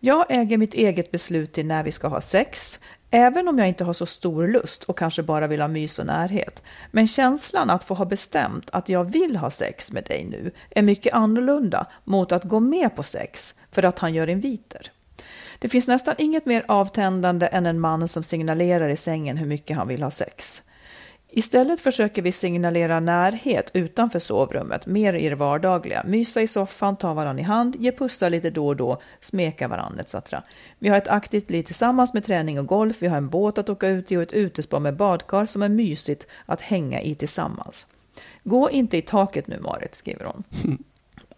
Jag 0.00 0.26
äger 0.28 0.56
mitt 0.56 0.74
eget 0.74 1.10
beslut 1.10 1.52
till 1.52 1.66
när 1.66 1.82
vi 1.82 1.92
ska 1.92 2.08
ha 2.08 2.20
sex, 2.20 2.80
även 3.10 3.48
om 3.48 3.58
jag 3.58 3.68
inte 3.68 3.84
har 3.84 3.92
så 3.92 4.06
stor 4.06 4.48
lust 4.48 4.84
och 4.84 4.98
kanske 4.98 5.22
bara 5.22 5.46
vill 5.46 5.60
ha 5.60 5.68
mys 5.68 5.98
och 5.98 6.06
närhet. 6.06 6.62
Men 6.90 7.08
känslan 7.08 7.70
att 7.70 7.84
få 7.84 7.94
ha 7.94 8.04
bestämt 8.04 8.70
att 8.72 8.88
jag 8.88 9.04
vill 9.04 9.36
ha 9.36 9.50
sex 9.50 9.92
med 9.92 10.04
dig 10.04 10.24
nu 10.24 10.50
är 10.70 10.82
mycket 10.82 11.14
annorlunda 11.14 11.86
mot 12.04 12.32
att 12.32 12.44
gå 12.44 12.60
med 12.60 12.96
på 12.96 13.02
sex 13.02 13.54
för 13.72 13.82
att 13.82 13.98
han 13.98 14.14
gör 14.14 14.28
inviter. 14.28 14.92
Det 15.58 15.68
finns 15.68 15.88
nästan 15.88 16.14
inget 16.18 16.46
mer 16.46 16.64
avtändande 16.68 17.46
än 17.46 17.66
en 17.66 17.80
man 17.80 18.08
som 18.08 18.22
signalerar 18.22 18.88
i 18.88 18.96
sängen 18.96 19.36
hur 19.36 19.46
mycket 19.46 19.76
han 19.76 19.88
vill 19.88 20.02
ha 20.02 20.10
sex. 20.10 20.62
Istället 21.30 21.80
försöker 21.80 22.22
vi 22.22 22.32
signalera 22.32 23.00
närhet 23.00 23.70
utanför 23.74 24.18
sovrummet, 24.18 24.86
mer 24.86 25.12
i 25.12 25.28
det 25.28 25.34
vardagliga. 25.34 26.02
Mysa 26.06 26.42
i 26.42 26.46
soffan, 26.46 26.96
ta 26.96 27.14
varandra 27.14 27.40
i 27.40 27.44
hand, 27.44 27.76
ge 27.78 27.92
pussar 27.92 28.30
lite 28.30 28.50
då 28.50 28.66
och 28.66 28.76
då, 28.76 29.00
smeka 29.20 29.68
varandra 29.68 30.02
etc. 30.02 30.34
Vi 30.78 30.88
har 30.88 30.96
ett 30.96 31.08
aktivt 31.08 31.50
liv 31.50 31.62
tillsammans 31.62 32.14
med 32.14 32.24
träning 32.24 32.58
och 32.58 32.66
golf, 32.66 32.96
vi 33.00 33.06
har 33.06 33.16
en 33.16 33.28
båt 33.28 33.58
att 33.58 33.68
åka 33.68 33.88
ut 33.88 34.12
i 34.12 34.16
och 34.16 34.22
ett 34.22 34.32
utespa 34.32 34.78
med 34.78 34.96
badkar 34.96 35.46
som 35.46 35.62
är 35.62 35.68
mysigt 35.68 36.26
att 36.46 36.60
hänga 36.60 37.00
i 37.00 37.14
tillsammans. 37.14 37.86
Gå 38.44 38.70
inte 38.70 38.96
i 38.96 39.02
taket 39.02 39.46
nu 39.46 39.60
Marit, 39.60 39.94
skriver 39.94 40.24
hon. 40.24 40.44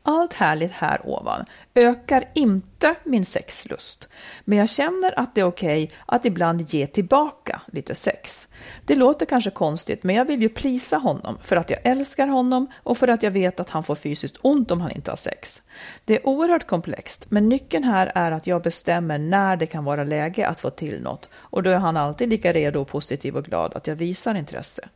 Allt 0.03 0.33
härligt 0.33 0.73
här 0.73 1.01
ovan 1.05 1.45
ökar 1.75 2.25
inte 2.35 2.95
min 3.05 3.25
sexlust, 3.25 4.09
men 4.45 4.59
jag 4.59 4.69
känner 4.69 5.19
att 5.19 5.35
det 5.35 5.41
är 5.41 5.45
okej 5.45 5.85
okay 5.85 5.97
att 6.07 6.25
ibland 6.25 6.75
ge 6.75 6.87
tillbaka 6.87 7.61
lite 7.67 7.95
sex. 7.95 8.49
Det 8.87 8.95
låter 8.95 9.27
kanske 9.27 9.51
konstigt, 9.51 10.03
men 10.03 10.17
jag 10.17 10.25
vill 10.25 10.43
ju 10.43 10.49
prisa 10.49 10.97
honom 10.97 11.39
för 11.43 11.57
att 11.57 11.71
jag 11.71 11.79
älskar 11.83 12.27
honom 12.27 12.67
och 12.83 12.99
för 12.99 13.09
att 13.09 13.23
jag 13.23 13.31
vet 13.31 13.61
att 13.61 13.71
han 13.71 13.83
får 13.83 13.95
fysiskt 13.95 14.37
ont 14.43 14.71
om 14.71 14.81
han 14.81 14.91
inte 14.91 15.11
har 15.11 15.17
sex. 15.17 15.63
Det 16.05 16.17
är 16.17 16.27
oerhört 16.27 16.67
komplext, 16.67 17.27
men 17.31 17.49
nyckeln 17.49 17.85
här 17.85 18.13
är 18.15 18.33
att 18.33 18.47
jag 18.47 18.63
bestämmer 18.63 19.19
när 19.19 19.57
det 19.57 19.67
kan 19.67 19.85
vara 19.85 20.05
läge 20.05 20.49
att 20.49 20.61
få 20.61 20.71
till 20.71 21.03
något 21.03 21.29
och 21.35 21.63
då 21.63 21.71
är 21.71 21.79
han 21.79 21.97
alltid 21.97 22.29
lika 22.29 22.53
redo, 22.53 22.85
positiv 22.85 23.37
och 23.37 23.45
glad 23.45 23.75
att 23.75 23.87
jag 23.87 23.97
visar 23.97 24.35
intresse. 24.35 24.89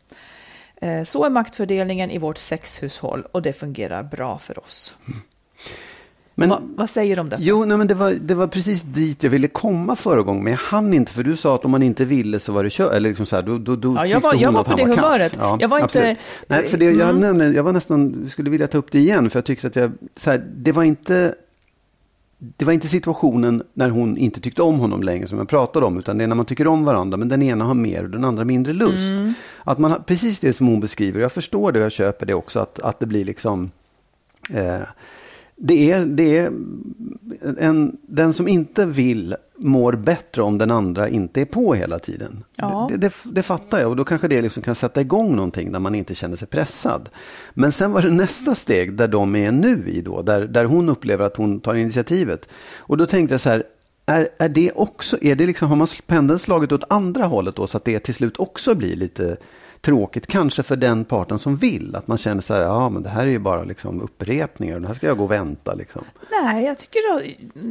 Eh, 0.84 1.04
så 1.04 1.24
är 1.24 1.30
maktfördelningen 1.30 2.10
i 2.10 2.18
vårt 2.18 2.38
sexhushåll 2.38 3.26
och 3.32 3.42
det 3.42 3.52
fungerar 3.52 4.02
bra 4.02 4.38
för 4.38 4.58
oss. 4.58 4.94
Men, 6.34 6.48
Va, 6.48 6.62
vad 6.76 6.90
säger 6.90 7.16
du 7.16 7.20
om 7.20 7.28
detta? 7.28 7.42
Jo, 7.42 7.64
nej, 7.64 7.78
men 7.78 7.86
det, 7.86 7.94
var, 7.94 8.10
det 8.10 8.34
var 8.34 8.46
precis 8.46 8.82
dit 8.82 9.22
jag 9.22 9.30
ville 9.30 9.48
komma 9.48 9.96
förra 9.96 10.22
gången, 10.22 10.44
men 10.44 10.50
jag 10.50 10.60
hann 10.60 10.94
inte, 10.94 11.12
för 11.12 11.22
du 11.22 11.36
sa 11.36 11.54
att 11.54 11.64
om 11.64 11.70
man 11.70 11.82
inte 11.82 12.04
ville 12.04 12.40
så 12.40 12.52
var 12.52 12.64
det 12.64 12.70
kört, 12.72 12.92
eller 12.92 13.08
liksom 13.08 13.26
så 13.26 13.36
här, 13.36 13.42
då, 13.42 13.58
då, 13.58 13.76
då 13.76 13.94
ja, 13.96 14.06
jag 14.06 14.20
var, 14.20 14.34
jag 14.34 14.52
var 14.52 14.64
på 14.64 14.76
det 14.76 14.84
humöret. 14.84 15.36
Ja, 15.38 15.58
jag 15.60 15.68
var 15.68 15.80
inte... 15.80 16.16
Nej, 16.46 16.66
för 16.66 16.78
det, 16.78 16.84
jag, 16.84 17.08
mm. 17.08 17.20
nämnde, 17.20 17.48
jag 17.48 17.62
var 17.62 17.72
nästan, 17.72 18.28
skulle 18.30 18.50
vilja 18.50 18.66
ta 18.66 18.78
upp 18.78 18.92
det 18.92 18.98
igen, 18.98 19.30
för 19.30 19.38
jag 19.38 19.44
tyckte 19.44 19.66
att 19.66 19.76
jag, 19.76 19.92
så 20.16 20.30
här, 20.30 20.44
det 20.56 20.72
var 20.72 20.84
inte 20.84 21.34
det 22.56 22.64
var 22.64 22.72
inte 22.72 22.88
situationen 22.88 23.62
när 23.74 23.90
hon 23.90 24.16
inte 24.16 24.40
tyckte 24.40 24.62
om 24.62 24.78
honom 24.78 25.02
längre 25.02 25.26
som 25.26 25.38
jag 25.38 25.48
pratade 25.48 25.86
om, 25.86 25.98
utan 25.98 26.18
det 26.18 26.24
är 26.24 26.28
när 26.28 26.34
man 26.34 26.46
tycker 26.46 26.66
om 26.66 26.84
varandra, 26.84 27.16
men 27.16 27.28
den 27.28 27.42
ena 27.42 27.64
har 27.64 27.74
mer 27.74 28.04
och 28.04 28.10
den 28.10 28.24
andra 28.24 28.44
mindre 28.44 28.72
lust. 28.72 29.10
Mm. 29.10 29.34
Att 29.64 29.78
man 29.78 29.90
har, 29.90 29.98
precis 29.98 30.40
det 30.40 30.52
som 30.52 30.66
hon 30.66 30.80
beskriver, 30.80 31.20
jag 31.20 31.32
förstår 31.32 31.72
det 31.72 31.78
och 31.78 31.84
jag 31.84 31.92
köper 31.92 32.26
det 32.26 32.34
också, 32.34 32.60
att, 32.60 32.78
att 32.78 33.00
det 33.00 33.06
blir 33.06 33.24
liksom 33.24 33.70
eh, 34.54 34.86
det 35.56 35.90
är, 35.90 36.06
det 36.06 36.38
är 36.38 36.52
en, 37.58 37.96
den 38.02 38.32
som 38.32 38.48
inte 38.48 38.86
vill 38.86 39.34
mår 39.56 39.92
bättre 39.92 40.42
om 40.42 40.58
den 40.58 40.70
andra 40.70 41.08
inte 41.08 41.40
är 41.40 41.44
på 41.44 41.74
hela 41.74 41.98
tiden. 41.98 42.44
Ja. 42.56 42.88
Det, 42.90 42.96
det, 42.96 43.12
det, 43.24 43.42
fattar 43.42 43.78
jag 43.78 43.90
och 43.90 43.96
då 43.96 44.04
kanske 44.04 44.28
det 44.28 44.42
liksom 44.42 44.62
kan 44.62 44.74
sätta 44.74 45.00
igång 45.00 45.36
någonting 45.36 45.72
där 45.72 45.78
man 45.78 45.94
inte 45.94 46.14
känner 46.14 46.36
sig 46.36 46.48
pressad. 46.48 47.08
Men 47.54 47.72
sen 47.72 47.92
var 47.92 48.02
det 48.02 48.10
nästa 48.10 48.54
steg 48.54 48.94
där 48.94 49.08
de 49.08 49.36
är 49.36 49.52
nu 49.52 49.84
i 49.86 50.00
då, 50.00 50.22
där, 50.22 50.40
där 50.40 50.64
hon 50.64 50.88
upplever 50.88 51.24
att 51.24 51.36
hon 51.36 51.60
tar 51.60 51.74
initiativet. 51.74 52.48
Och 52.76 52.96
då 52.96 53.06
tänkte 53.06 53.34
jag 53.34 53.40
så 53.40 53.48
här, 53.48 53.64
är, 54.06 54.28
är 54.38 54.48
det 54.48 54.72
också, 54.72 55.18
är 55.22 55.34
det 55.34 55.46
liksom, 55.46 55.68
har 55.68 55.76
man 55.76 55.88
pendeln 56.06 56.38
slagit 56.38 56.72
åt 56.72 56.84
andra 56.88 57.24
hållet 57.24 57.56
då 57.56 57.66
så 57.66 57.76
att 57.76 57.84
det 57.84 57.98
till 57.98 58.14
slut 58.14 58.36
också 58.36 58.74
blir 58.74 58.96
lite 58.96 59.36
tråkigt, 59.84 60.26
kanske 60.26 60.62
för 60.62 60.76
den 60.76 61.04
parten 61.04 61.38
som 61.38 61.56
vill. 61.56 61.96
Att 61.96 62.06
man 62.06 62.18
känner 62.18 62.42
så 62.42 62.54
här, 62.54 62.60
ja 62.60 62.88
men 62.88 63.02
det 63.02 63.08
här 63.08 63.22
är 63.22 63.30
ju 63.30 63.38
bara 63.38 63.64
liksom 63.64 64.00
upprepningar, 64.00 64.80
det 64.80 64.86
här 64.86 64.94
ska 64.94 65.06
jag 65.06 65.18
gå 65.18 65.24
och 65.24 65.30
vänta 65.30 65.74
liksom. 65.74 66.02
Nej, 66.30 66.64
jag 66.64 66.78
tycker 66.78 67.12
då, 67.12 67.20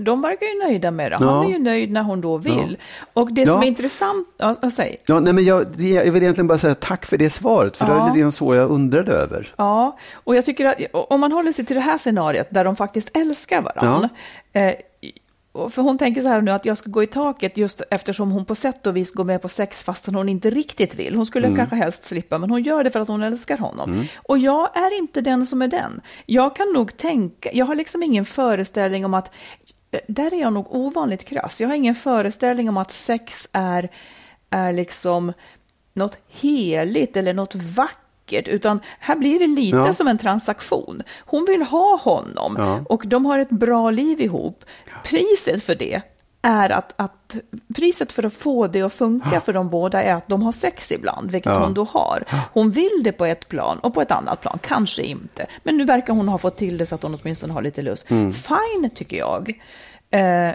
de 0.03 0.21
verkar 0.21 0.45
ju 0.45 0.59
nöjda 0.59 0.91
med 0.91 1.11
det. 1.11 1.17
Han 1.17 1.27
ja. 1.27 1.45
är 1.45 1.49
ju 1.49 1.59
nöjd 1.59 1.91
när 1.91 2.03
hon 2.03 2.21
då 2.21 2.37
vill. 2.37 2.77
Ja. 2.79 3.21
Och 3.21 3.33
det 3.33 3.45
som 3.45 3.55
ja. 3.55 3.63
är 3.63 3.67
intressant, 3.67 4.27
ja, 4.37 4.55
säg. 4.71 4.97
Ja, 5.05 5.19
nej 5.19 5.33
men 5.33 5.45
jag, 5.45 5.65
jag 5.77 6.11
vill 6.11 6.23
egentligen 6.23 6.47
bara 6.47 6.57
säga 6.57 6.75
tack 6.75 7.05
för 7.05 7.17
det 7.17 7.29
svaret, 7.29 7.77
för 7.77 7.85
det 7.85 7.93
var 7.93 8.07
lite 8.07 8.19
grann 8.19 8.31
så 8.31 8.55
jag 8.55 8.69
undrade 8.69 9.11
över. 9.11 9.53
Ja, 9.57 9.97
och 10.13 10.35
jag 10.35 10.45
tycker 10.45 10.65
att 10.65 10.77
om 11.11 11.19
man 11.19 11.31
håller 11.31 11.51
sig 11.51 11.65
till 11.65 11.75
det 11.75 11.81
här 11.81 11.97
scenariot 11.97 12.47
där 12.49 12.63
de 12.63 12.75
faktiskt 12.75 13.17
älskar 13.17 13.61
varandra, 13.61 14.09
eh, 14.53 14.73
för 15.53 15.81
hon 15.81 15.97
tänker 15.97 16.21
så 16.21 16.27
här 16.27 16.41
nu 16.41 16.51
att 16.51 16.65
jag 16.65 16.77
ska 16.77 16.89
gå 16.89 17.03
i 17.03 17.07
taket 17.07 17.57
just 17.57 17.81
eftersom 17.91 18.31
hon 18.31 18.45
på 18.45 18.55
sätt 18.55 18.87
och 18.87 18.95
vis 18.95 19.11
går 19.11 19.23
med 19.23 19.41
på 19.41 19.49
sex 19.49 19.83
fastän 19.83 20.15
hon 20.15 20.29
inte 20.29 20.49
riktigt 20.49 20.95
vill. 20.95 21.15
Hon 21.15 21.25
skulle 21.25 21.47
mm. 21.47 21.57
kanske 21.57 21.75
helst 21.75 22.05
slippa, 22.05 22.37
men 22.37 22.49
hon 22.49 22.63
gör 22.63 22.83
det 22.83 22.91
för 22.91 22.99
att 22.99 23.07
hon 23.07 23.23
älskar 23.23 23.57
honom. 23.57 23.93
Mm. 23.93 24.05
Och 24.23 24.37
jag 24.37 24.77
är 24.77 24.97
inte 24.97 25.21
den 25.21 25.45
som 25.45 25.61
är 25.61 25.67
den. 25.67 26.01
Jag 26.25 26.55
kan 26.55 26.73
nog 26.73 26.97
tänka, 26.97 27.49
jag 27.53 27.65
har 27.65 27.75
liksom 27.75 28.03
ingen 28.03 28.25
föreställning 28.25 29.05
om 29.05 29.13
att, 29.13 29.31
där 30.07 30.33
är 30.33 30.41
jag 30.41 30.53
nog 30.53 30.75
ovanligt 30.75 31.25
krass. 31.25 31.61
Jag 31.61 31.67
har 31.67 31.75
ingen 31.75 31.95
föreställning 31.95 32.69
om 32.69 32.77
att 32.77 32.91
sex 32.91 33.49
är, 33.53 33.89
är 34.49 34.73
liksom 34.73 35.33
något 35.93 36.17
heligt 36.27 37.17
eller 37.17 37.33
något 37.33 37.55
vackert 37.55 38.02
vackert, 38.23 38.47
utan 38.47 38.79
här 38.99 39.15
blir 39.15 39.39
det 39.39 39.47
lite 39.47 39.77
ja. 39.77 39.93
som 39.93 40.07
en 40.07 40.17
transaktion. 40.17 41.03
Hon 41.25 41.45
vill 41.45 41.61
ha 41.61 41.97
honom 41.97 42.55
ja. 42.57 42.79
och 42.89 43.03
de 43.05 43.25
har 43.25 43.39
ett 43.39 43.49
bra 43.49 43.91
liv 43.91 44.21
ihop. 44.21 44.65
Priset 45.03 45.63
för 45.63 45.75
det 45.75 46.01
är 46.41 46.69
att, 46.69 46.93
att 46.97 47.35
priset 47.75 48.11
för 48.11 48.25
att 48.25 48.33
få 48.33 48.67
det 48.67 48.81
att 48.81 48.93
funka 48.93 49.29
ja. 49.33 49.39
för 49.39 49.53
de 49.53 49.69
båda 49.69 50.03
är 50.03 50.13
att 50.13 50.27
de 50.27 50.41
har 50.41 50.51
sex 50.51 50.91
ibland, 50.91 51.31
vilket 51.31 51.57
hon 51.57 51.73
då 51.73 51.83
har. 51.83 52.23
Hon 52.53 52.71
vill 52.71 53.01
det 53.03 53.11
på 53.11 53.25
ett 53.25 53.47
plan 53.47 53.79
och 53.79 53.93
på 53.93 54.01
ett 54.01 54.11
annat 54.11 54.41
plan, 54.41 54.59
kanske 54.61 55.03
inte. 55.03 55.45
Men 55.63 55.77
nu 55.77 55.85
verkar 55.85 56.13
hon 56.13 56.27
ha 56.27 56.37
fått 56.37 56.57
till 56.57 56.77
det 56.77 56.85
så 56.85 56.95
att 56.95 57.03
hon 57.03 57.19
åtminstone 57.21 57.53
har 57.53 57.61
lite 57.61 57.81
lust. 57.81 58.11
Mm. 58.11 58.33
Fine, 58.33 58.89
tycker 58.95 59.17
jag. 59.17 59.61
Eh, 60.11 60.53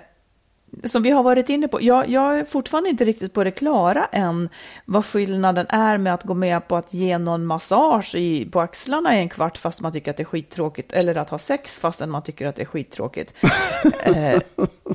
som 0.85 1.03
vi 1.03 1.11
har 1.11 1.23
varit 1.23 1.49
inne 1.49 1.69
på, 1.69 1.83
jag, 1.83 2.09
jag, 2.09 2.39
är 2.39 2.45
fortfarande 2.45 2.91
inte 2.91 3.05
riktigt 3.05 3.33
på 3.33 3.45
det 3.45 3.51
klara 3.51 4.05
än 4.13 4.49
vad 4.85 5.05
skillnaden 5.05 5.67
är 5.69 5.99
med 5.99 6.15
att 6.15 6.25
gå 6.25 6.35
med 6.35 6.69
på 6.69 6.77
att 6.77 6.95
ge 6.95 7.19
någon 7.19 7.47
massage 7.47 8.15
i, 8.15 8.47
på 8.47 8.61
axlarna 8.61 9.17
i 9.17 9.19
en 9.19 9.29
kvart 9.29 9.59
fast 9.59 9.81
man 9.81 9.93
tycker 9.93 10.11
att 10.11 10.17
det 10.17 10.23
är 10.23 10.25
skittråkigt, 10.25 10.93
eller 10.93 11.15
att 11.15 11.31
ha 11.31 11.39
sex 11.39 11.81
fastän 11.81 12.11
man 12.11 12.23
tycker 12.23 12.47
att 12.47 12.57
det 12.57 12.63
är 12.63 12.67
skittråkigt. 12.67 13.35
eh, 14.03 14.41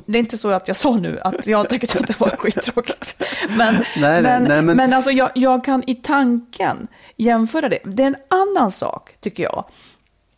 det 0.06 0.18
är 0.18 0.20
inte 0.20 0.38
så 0.38 0.50
att 0.50 0.68
jag 0.68 0.76
sa 0.76 0.96
nu 0.96 1.20
att 1.20 1.46
jag 1.46 1.68
tyckte 1.68 1.98
att 1.98 2.06
det 2.06 2.20
var 2.20 2.28
skittråkigt. 2.28 3.22
Men, 3.48 3.74
nej, 4.00 4.22
men, 4.22 4.44
nej, 4.44 4.62
men... 4.62 4.76
men 4.76 4.92
alltså 4.92 5.10
jag, 5.10 5.30
jag 5.34 5.64
kan 5.64 5.82
i 5.86 5.94
tanken 5.94 6.86
jämföra 7.16 7.68
det. 7.68 7.78
Det 7.84 8.02
är 8.02 8.06
en 8.06 8.16
annan 8.28 8.70
sak, 8.70 9.16
tycker 9.20 9.42
jag, 9.42 9.64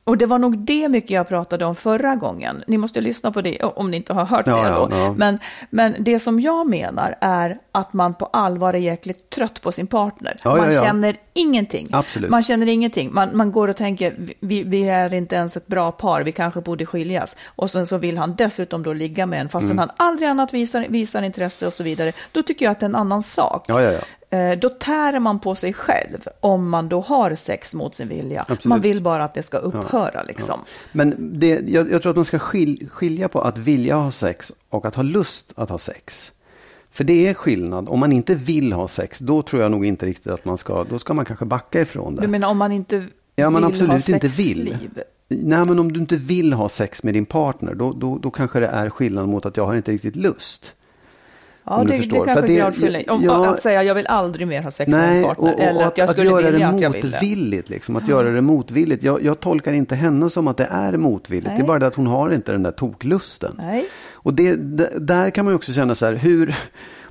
och 0.07 0.17
det 0.19 0.27
var 0.27 0.39
nog 0.39 0.59
det 0.59 0.89
mycket 0.89 1.11
jag 1.11 1.29
pratade 1.29 1.65
om 1.65 1.75
förra 1.75 2.15
gången. 2.15 2.65
Ni 2.67 2.79
måste 2.79 3.01
lyssna 3.01 3.33
på 3.33 3.41
det 3.41 3.63
om 3.63 3.91
ni 3.91 3.97
inte 3.97 4.13
har 4.13 4.25
hört 4.25 4.47
ja, 4.47 4.63
det. 4.63 4.69
Då. 4.69 4.89
Ja, 4.91 4.99
ja. 4.99 5.15
Men, 5.19 5.39
men 5.71 5.97
det 5.99 6.19
som 6.19 6.41
jag 6.41 6.69
menar 6.69 7.15
är 7.21 7.59
att 7.73 7.93
man 7.93 8.15
på 8.15 8.27
allvar 8.27 8.75
är 8.75 8.79
jäkligt 8.79 9.31
trött 9.31 9.63
på 9.63 9.73
sin 9.73 9.87
partner. 9.87 10.41
man 10.45 10.73
känner 10.73 11.17
ingenting. 11.33 11.89
Absolut. 11.93 12.31
Man 12.31 12.43
känner 12.43 12.67
ingenting. 12.67 13.15
Man, 13.15 13.37
man 13.37 13.53
går 13.53 13.69
och 13.69 13.77
tänker, 13.77 14.17
vi, 14.41 14.63
vi, 14.63 14.89
är 14.89 15.15
inte 15.15 15.35
ens 15.35 15.57
ett 15.57 15.67
bra 15.67 15.93
par, 15.93 16.23
vi 16.23 16.33
kanske 16.33 16.61
borde 16.61 16.87
skiljas. 16.87 17.37
Och 17.47 17.71
sen 17.71 17.87
så 17.87 17.99
vill 17.99 18.19
han 18.19 18.35
dessutom 18.35 18.83
då 18.83 18.93
ligga 18.93 19.27
med 19.27 19.41
en, 19.41 19.49
fastän 19.49 19.71
mm. 19.71 19.79
han 19.79 19.91
aldrig 20.09 20.29
annat 20.29 20.55
visar, 20.55 20.87
visar 20.89 21.23
intresse 21.23 21.67
och 21.67 21.73
så 21.73 21.85
vidare. 21.85 22.13
Då 22.33 22.43
tycker 22.43 22.67
jag 22.67 22.73
att 22.73 22.81
det 22.81 22.87
är 22.87 22.89
en 22.89 22.95
annan 22.95 23.23
sak. 23.23 23.69
Eh, 24.31 24.59
då 24.59 24.69
tär 24.69 25.19
man 25.19 25.39
på 25.39 25.55
sig 25.55 25.73
själv 25.73 26.29
om 26.41 26.69
man 26.69 26.89
då 26.89 27.01
har 27.01 27.35
sex 27.35 27.75
mot 27.75 27.95
sin 27.95 28.09
vilja. 28.09 28.41
Absolut. 28.41 28.65
Man 28.65 28.81
vill 28.81 29.03
bara 29.03 29.25
att 29.25 29.35
det 29.35 29.43
ska 29.43 29.59
upphöra. 29.59 30.11
Ja, 30.15 30.23
liksom. 30.23 30.61
Ja. 30.65 30.71
Men 30.93 31.39
det, 31.39 31.69
jag, 31.69 31.93
jag, 31.93 32.03
tror 32.03 32.11
att 32.11 32.17
man 32.17 32.25
ska 32.25 32.39
skil, 32.39 32.89
skilja 32.91 33.29
på 33.29 33.41
att 33.41 33.59
vilja 33.59 33.97
ha 33.97 34.13
sex 34.13 34.53
och 34.71 34.87
att 34.87 34.95
ha 34.95 35.03
lust 35.03 35.53
att 35.57 35.71
ha 35.71 35.79
sex. 35.79 36.33
För 36.91 37.05
det 37.05 37.29
är 37.29 37.35
skillnad. 37.35 37.89
Om 37.89 38.01
man 38.01 38.13
inte 38.13 38.35
vill 38.35 38.73
ha 38.73 38.89
sex, 38.89 39.19
då 39.19 39.43
tror 39.43 39.63
jag 39.63 39.71
nog 39.71 39.87
inte 39.87 40.07
riktigt 40.07 40.33
att 40.33 40.45
man 40.45 40.59
ska, 40.59 40.85
då 40.85 40.99
ska 40.99 41.15
man 41.15 41.25
kanske 41.25 41.45
backa 41.45 41.81
ifrån 41.81 42.15
det. 42.15 42.23
Du 42.23 42.29
menar 42.29 42.49
om 42.49 42.59
man 42.59 42.73
inte 42.73 43.07
ja, 43.35 43.51
man 43.51 43.63
vill 43.63 43.73
absolut 43.73 43.93
ha 43.93 44.01
sexliv? 44.01 44.79
Vill. 44.81 45.03
Nej, 45.29 45.65
men 45.65 45.79
om 45.79 45.93
du 45.93 46.01
inte 46.01 46.17
vill 46.17 46.53
ha 46.53 46.69
sex 46.69 47.03
med 47.03 47.15
din 47.15 47.27
partner, 47.27 47.75
då, 47.75 47.93
då, 47.93 48.19
då 48.19 48.31
kanske 48.31 48.61
det 48.61 48.67
är 48.67 48.91
skillnad 48.91 49.29
mot 49.29 49.47
att 49.47 49.57
jag 49.57 49.67
har 49.67 49.75
inte 49.75 49.93
riktigt 49.93 50.17
lust. 50.17 50.75
Ja, 51.67 51.85
det, 51.85 51.97
det 51.97 52.07
kanske 52.09 52.53
är 52.53 52.57
gradskillnad. 52.57 53.11
Om 53.11 53.23
ja, 53.23 53.47
att 53.49 53.61
säga 53.61 53.83
jag 53.83 53.95
vill 53.95 54.07
aldrig 54.07 54.49
mer 54.49 54.63
ha 54.63 54.71
sex 54.71 54.91
nej, 54.91 55.01
med 55.01 55.17
en 55.17 55.25
partner. 55.25 55.49
Och, 55.49 55.55
och 55.55 55.61
eller 55.61 55.87
att 55.87 55.99
jag 55.99 56.09
skulle 56.09 56.35
att 56.35 56.55
vilja 56.55 56.69
att 56.69 56.81
jag 56.81 56.91
vill 56.91 57.05
motvilligt, 57.05 57.69
liksom, 57.69 57.97
Att 57.97 58.09
göra 58.09 58.31
det 58.31 58.41
motvilligt. 58.41 59.03
Jag, 59.03 59.25
jag, 59.25 59.41
tolkar 59.41 59.73
inte 59.73 59.95
henne 59.95 60.31
som 60.31 60.49
att 60.49 60.57
det 60.57 60.69
är 60.71 60.97
motvilligt. 60.97 61.47
Nej. 61.47 61.57
Det 61.57 61.63
är 61.63 61.67
bara 61.67 61.79
det 61.79 61.87
att 61.87 61.95
hon 61.95 62.07
har 62.07 62.31
inte 62.31 62.53
den 62.53 62.63
där 62.63 62.71
toklusten. 62.71 63.55
Nej. 63.63 63.89
Och 64.13 64.35
det, 64.35 64.57
där 65.07 65.31
kan 65.31 65.45
man 65.45 65.53
ju 65.53 65.57
också 65.57 65.73
känna 65.73 65.95
så 65.95 66.07
här, 66.07 66.15
hur, 66.15 66.55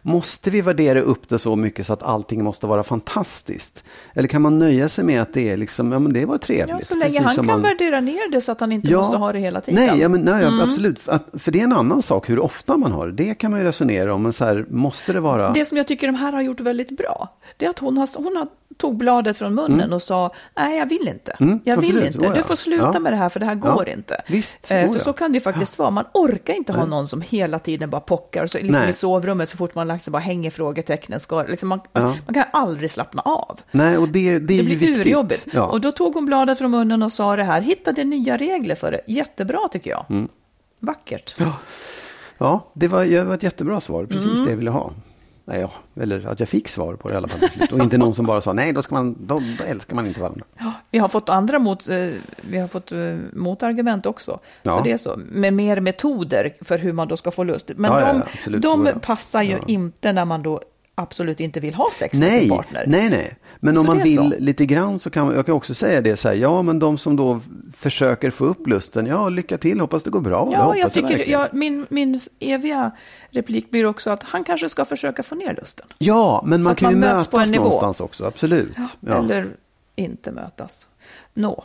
Måste 0.07 0.50
vi 0.50 0.62
värdera 0.62 1.01
upp 1.01 1.29
det 1.29 1.39
så 1.39 1.55
mycket 1.55 1.88
så 1.88 1.93
att 1.93 2.03
allting 2.03 2.43
måste 2.43 2.67
vara 2.67 2.83
fantastiskt? 2.83 3.83
Eller 4.13 4.27
kan 4.27 4.41
man 4.41 4.59
nöja 4.59 4.89
sig 4.89 5.03
med 5.03 5.21
att 5.21 5.33
det 5.33 5.50
är 5.50 5.57
liksom, 5.57 5.91
ja 5.91 6.00
men 6.00 6.13
det 6.13 6.25
var 6.25 6.38
trevligt. 6.38 6.69
Ja, 6.69 6.79
så 6.81 6.95
länge 6.95 7.21
han 7.21 7.35
kan 7.35 7.45
man... 7.45 7.62
värdera 7.62 8.01
ner 8.01 8.31
det 8.31 8.41
så 8.41 8.51
att 8.51 8.59
han 8.59 8.71
inte 8.71 8.91
ja, 8.91 8.97
måste 8.97 9.17
ha 9.17 9.33
det 9.33 9.39
hela 9.39 9.62
tiden. 9.62 9.85
Nej, 9.88 10.01
ja, 10.01 10.09
men, 10.09 10.21
nej 10.21 10.43
mm. 10.43 10.62
absolut. 10.62 11.00
för 11.33 11.51
det 11.51 11.59
är 11.59 11.63
en 11.63 11.74
annan 11.74 12.01
sak 12.01 12.29
hur 12.29 12.39
ofta 12.39 12.77
man 12.77 12.91
har 12.91 13.07
det. 13.07 13.13
Det 13.13 13.33
kan 13.33 13.51
man 13.51 13.59
ju 13.59 13.65
resonera 13.65 14.13
om. 14.13 14.24
Men 14.24 14.33
så 14.33 14.45
här, 14.45 14.65
måste 14.69 15.13
det 15.13 15.19
vara... 15.19 15.51
Det 15.51 15.65
som 15.65 15.77
jag 15.77 15.88
tycker 15.88 16.07
de 16.07 16.15
här 16.15 16.31
har 16.31 16.41
gjort 16.41 16.59
väldigt 16.59 16.97
bra, 16.97 17.29
det 17.57 17.65
är 17.65 17.69
att 17.69 17.79
hon 17.79 17.97
har, 17.97 18.24
hon 18.24 18.35
har 18.35 18.47
tog 18.77 18.97
bladet 18.97 19.38
från 19.38 19.55
munnen 19.55 19.79
mm. 19.79 19.93
och 19.93 20.01
sa, 20.01 20.33
nej 20.55 20.77
jag 20.77 20.89
vill 20.89 21.07
inte. 21.07 21.31
Mm, 21.39 21.59
jag 21.63 21.77
vill 21.77 22.03
inte. 22.03 22.19
Oh, 22.19 22.25
ja. 22.25 22.33
Du 22.33 22.43
får 22.43 22.55
sluta 22.55 22.91
ja. 22.93 23.00
med 23.00 23.13
det 23.13 23.17
här 23.17 23.29
för 23.29 23.39
det 23.39 23.45
här 23.45 23.55
går 23.55 23.89
inte. 23.89 24.21
Visst, 24.27 24.71
eh, 24.71 24.85
oh, 24.85 24.93
för 24.93 25.00
så 25.00 25.13
kan 25.13 25.31
det 25.31 25.35
ju 25.35 25.41
faktiskt 25.41 25.79
vara. 25.79 25.89
Man 25.89 26.05
orkar 26.13 26.53
inte 26.53 26.74
ha 26.74 26.85
någon 26.85 27.07
som 27.07 27.21
hela 27.21 27.59
tiden 27.59 27.89
bara 27.89 28.01
pockar 28.01 28.47
så, 28.47 28.57
liksom 28.57 28.89
i 28.89 28.93
sovrummet 28.93 29.50
så 29.50 29.57
fort 29.57 29.75
man 29.75 29.88
lagt 29.95 30.03
sig 30.03 30.11
bara 30.11 30.19
hänger 30.19 30.51
frågetecknen. 30.51 31.19
Ska, 31.19 31.43
liksom 31.43 31.69
man, 31.69 31.79
Ja. 31.93 32.01
man 32.25 32.33
kan 32.33 32.43
aldrig 32.53 32.91
slappna 32.91 33.21
av. 33.21 33.59
Nej, 33.71 33.97
och 33.97 34.09
det, 34.09 34.21
det 34.29 34.35
är 34.35 34.39
Det 34.39 34.53
ju 34.53 34.63
blir 34.63 34.75
viktigt. 34.75 34.99
urjobbigt. 34.99 35.47
Ja. 35.53 35.65
Och 35.67 35.81
då 35.81 35.91
tog 35.91 36.13
hon 36.13 36.25
bladet 36.25 36.57
från 36.57 36.71
munnen 36.71 37.03
och 37.03 37.11
sa 37.11 37.35
det 37.35 37.43
här. 37.43 37.61
Hittade 37.61 38.03
nya 38.03 38.37
regler 38.37 38.75
för 38.75 38.91
det. 38.91 39.01
Jättebra 39.07 39.67
tycker 39.71 39.89
jag. 39.89 40.05
Mm. 40.09 40.27
Vackert. 40.79 41.35
ja, 42.37 42.65
det 42.73 42.87
var, 42.87 43.05
det 43.05 43.23
var 43.23 43.35
ett 43.35 43.43
jättebra 43.43 43.81
svar. 43.81 44.05
Precis 44.05 44.25
Mm. 44.31 44.43
det 44.45 44.49
jag 44.49 44.57
ville 44.57 44.71
ha. 44.71 44.91
Nej, 45.47 45.61
ja, 45.61 45.71
eller 46.01 46.27
att 46.27 46.39
jag 46.39 46.49
fick 46.49 46.67
svar 46.67 46.95
på 46.95 47.07
det 47.07 47.13
i 47.13 47.17
alla 47.17 47.27
fall 47.27 47.39
till 47.39 47.49
slut. 47.49 47.71
Och 47.71 47.79
inte 47.79 47.97
någon 47.97 48.15
som 48.15 48.25
bara 48.25 48.41
sa 48.41 48.53
nej, 48.53 48.73
då, 48.73 48.81
ska 48.81 48.95
man, 48.95 49.15
då, 49.19 49.41
då 49.57 49.63
älskar 49.63 49.95
man 49.95 50.07
inte 50.07 50.21
varandra. 50.21 50.45
Ja, 50.57 50.73
vi 50.91 50.99
har 50.99 51.07
fått 51.07 51.29
andra 51.29 51.59
mot, 51.59 51.89
eh, 51.89 52.09
vi 52.49 52.57
har 52.57 52.67
fått 52.67 52.91
eh, 52.91 53.17
motargument 53.33 54.05
också. 54.05 54.39
Ja. 54.63 54.71
Så 54.77 54.83
det 54.83 54.91
är 54.91 54.97
så. 54.97 55.17
Med 55.17 55.53
mer 55.53 55.79
metoder 55.79 56.55
för 56.61 56.77
hur 56.77 56.93
man 56.93 57.07
då 57.07 57.17
ska 57.17 57.31
få 57.31 57.43
lust. 57.43 57.71
Men 57.75 57.91
Ja, 57.91 58.21
de, 58.45 58.59
de 58.59 58.99
passar 58.99 59.41
ju 59.41 59.59
inte 59.67 60.13
när 60.13 60.25
man 60.25 60.43
då 60.43 60.61
absolut 60.95 61.39
inte 61.39 61.59
vill 61.59 61.73
ha 61.73 61.87
sex 61.93 62.19
med 62.19 62.29
Nej, 62.29 62.39
sin 62.39 62.49
partner. 62.49 62.83
nej, 62.87 63.09
nej. 63.09 63.35
Men 63.59 63.77
om 63.77 63.83
Så 63.83 63.87
man 63.87 63.97
det 63.97 64.03
är 64.03 64.05
vill 64.05 64.15
så. 64.31 64.37
lite 64.39 64.65
grann 64.65 64.99
så 64.99 65.09
kan 65.09 65.35
jag 65.35 65.45
kan 65.45 65.55
också 65.55 65.73
säga 65.73 66.01
det 66.01 66.17
så 66.17 66.27
här. 66.27 66.35
Ja, 66.35 66.61
men 66.61 66.79
de 66.79 66.97
som 66.97 67.15
då 67.15 67.41
försöker 67.73 68.31
få 68.31 68.45
upp 68.45 68.67
lusten. 68.67 69.05
Ja, 69.05 69.29
lycka 69.29 69.57
till. 69.57 69.79
Hoppas 69.79 70.03
det 70.03 70.09
går 70.09 70.21
bra. 70.21 70.49
Ja, 70.51 70.75
jag 70.77 70.91
tycker, 70.93 71.07
verkligen. 71.07 71.31
ja, 71.41 71.47
min, 71.51 71.85
min 71.89 72.19
eviga 72.39 72.91
replik 73.29 73.71
blir 73.71 73.85
också 73.85 74.11
att 74.11 74.23
han 74.23 74.43
kanske 74.43 74.69
ska 74.69 74.85
försöka 74.85 75.23
få 75.23 75.35
ner 75.35 75.55
lusten. 75.55 75.85
Ja, 75.97 76.43
men 76.45 76.59
Så 76.59 76.63
man 76.63 76.71
att 76.71 76.77
kan 76.77 76.91
ju 76.91 76.97
man 76.97 77.15
möts 77.15 77.27
på 77.27 77.37
en 77.37 77.39
mötas 77.41 77.51
nivå. 77.51 77.63
någonstans 77.63 77.99
också. 77.99 78.25
Absolut. 78.25 78.73
Ja. 78.99 79.17
Eller 79.17 79.55
inte 79.95 80.31
mötas. 80.31 80.87
Nå. 81.33 81.63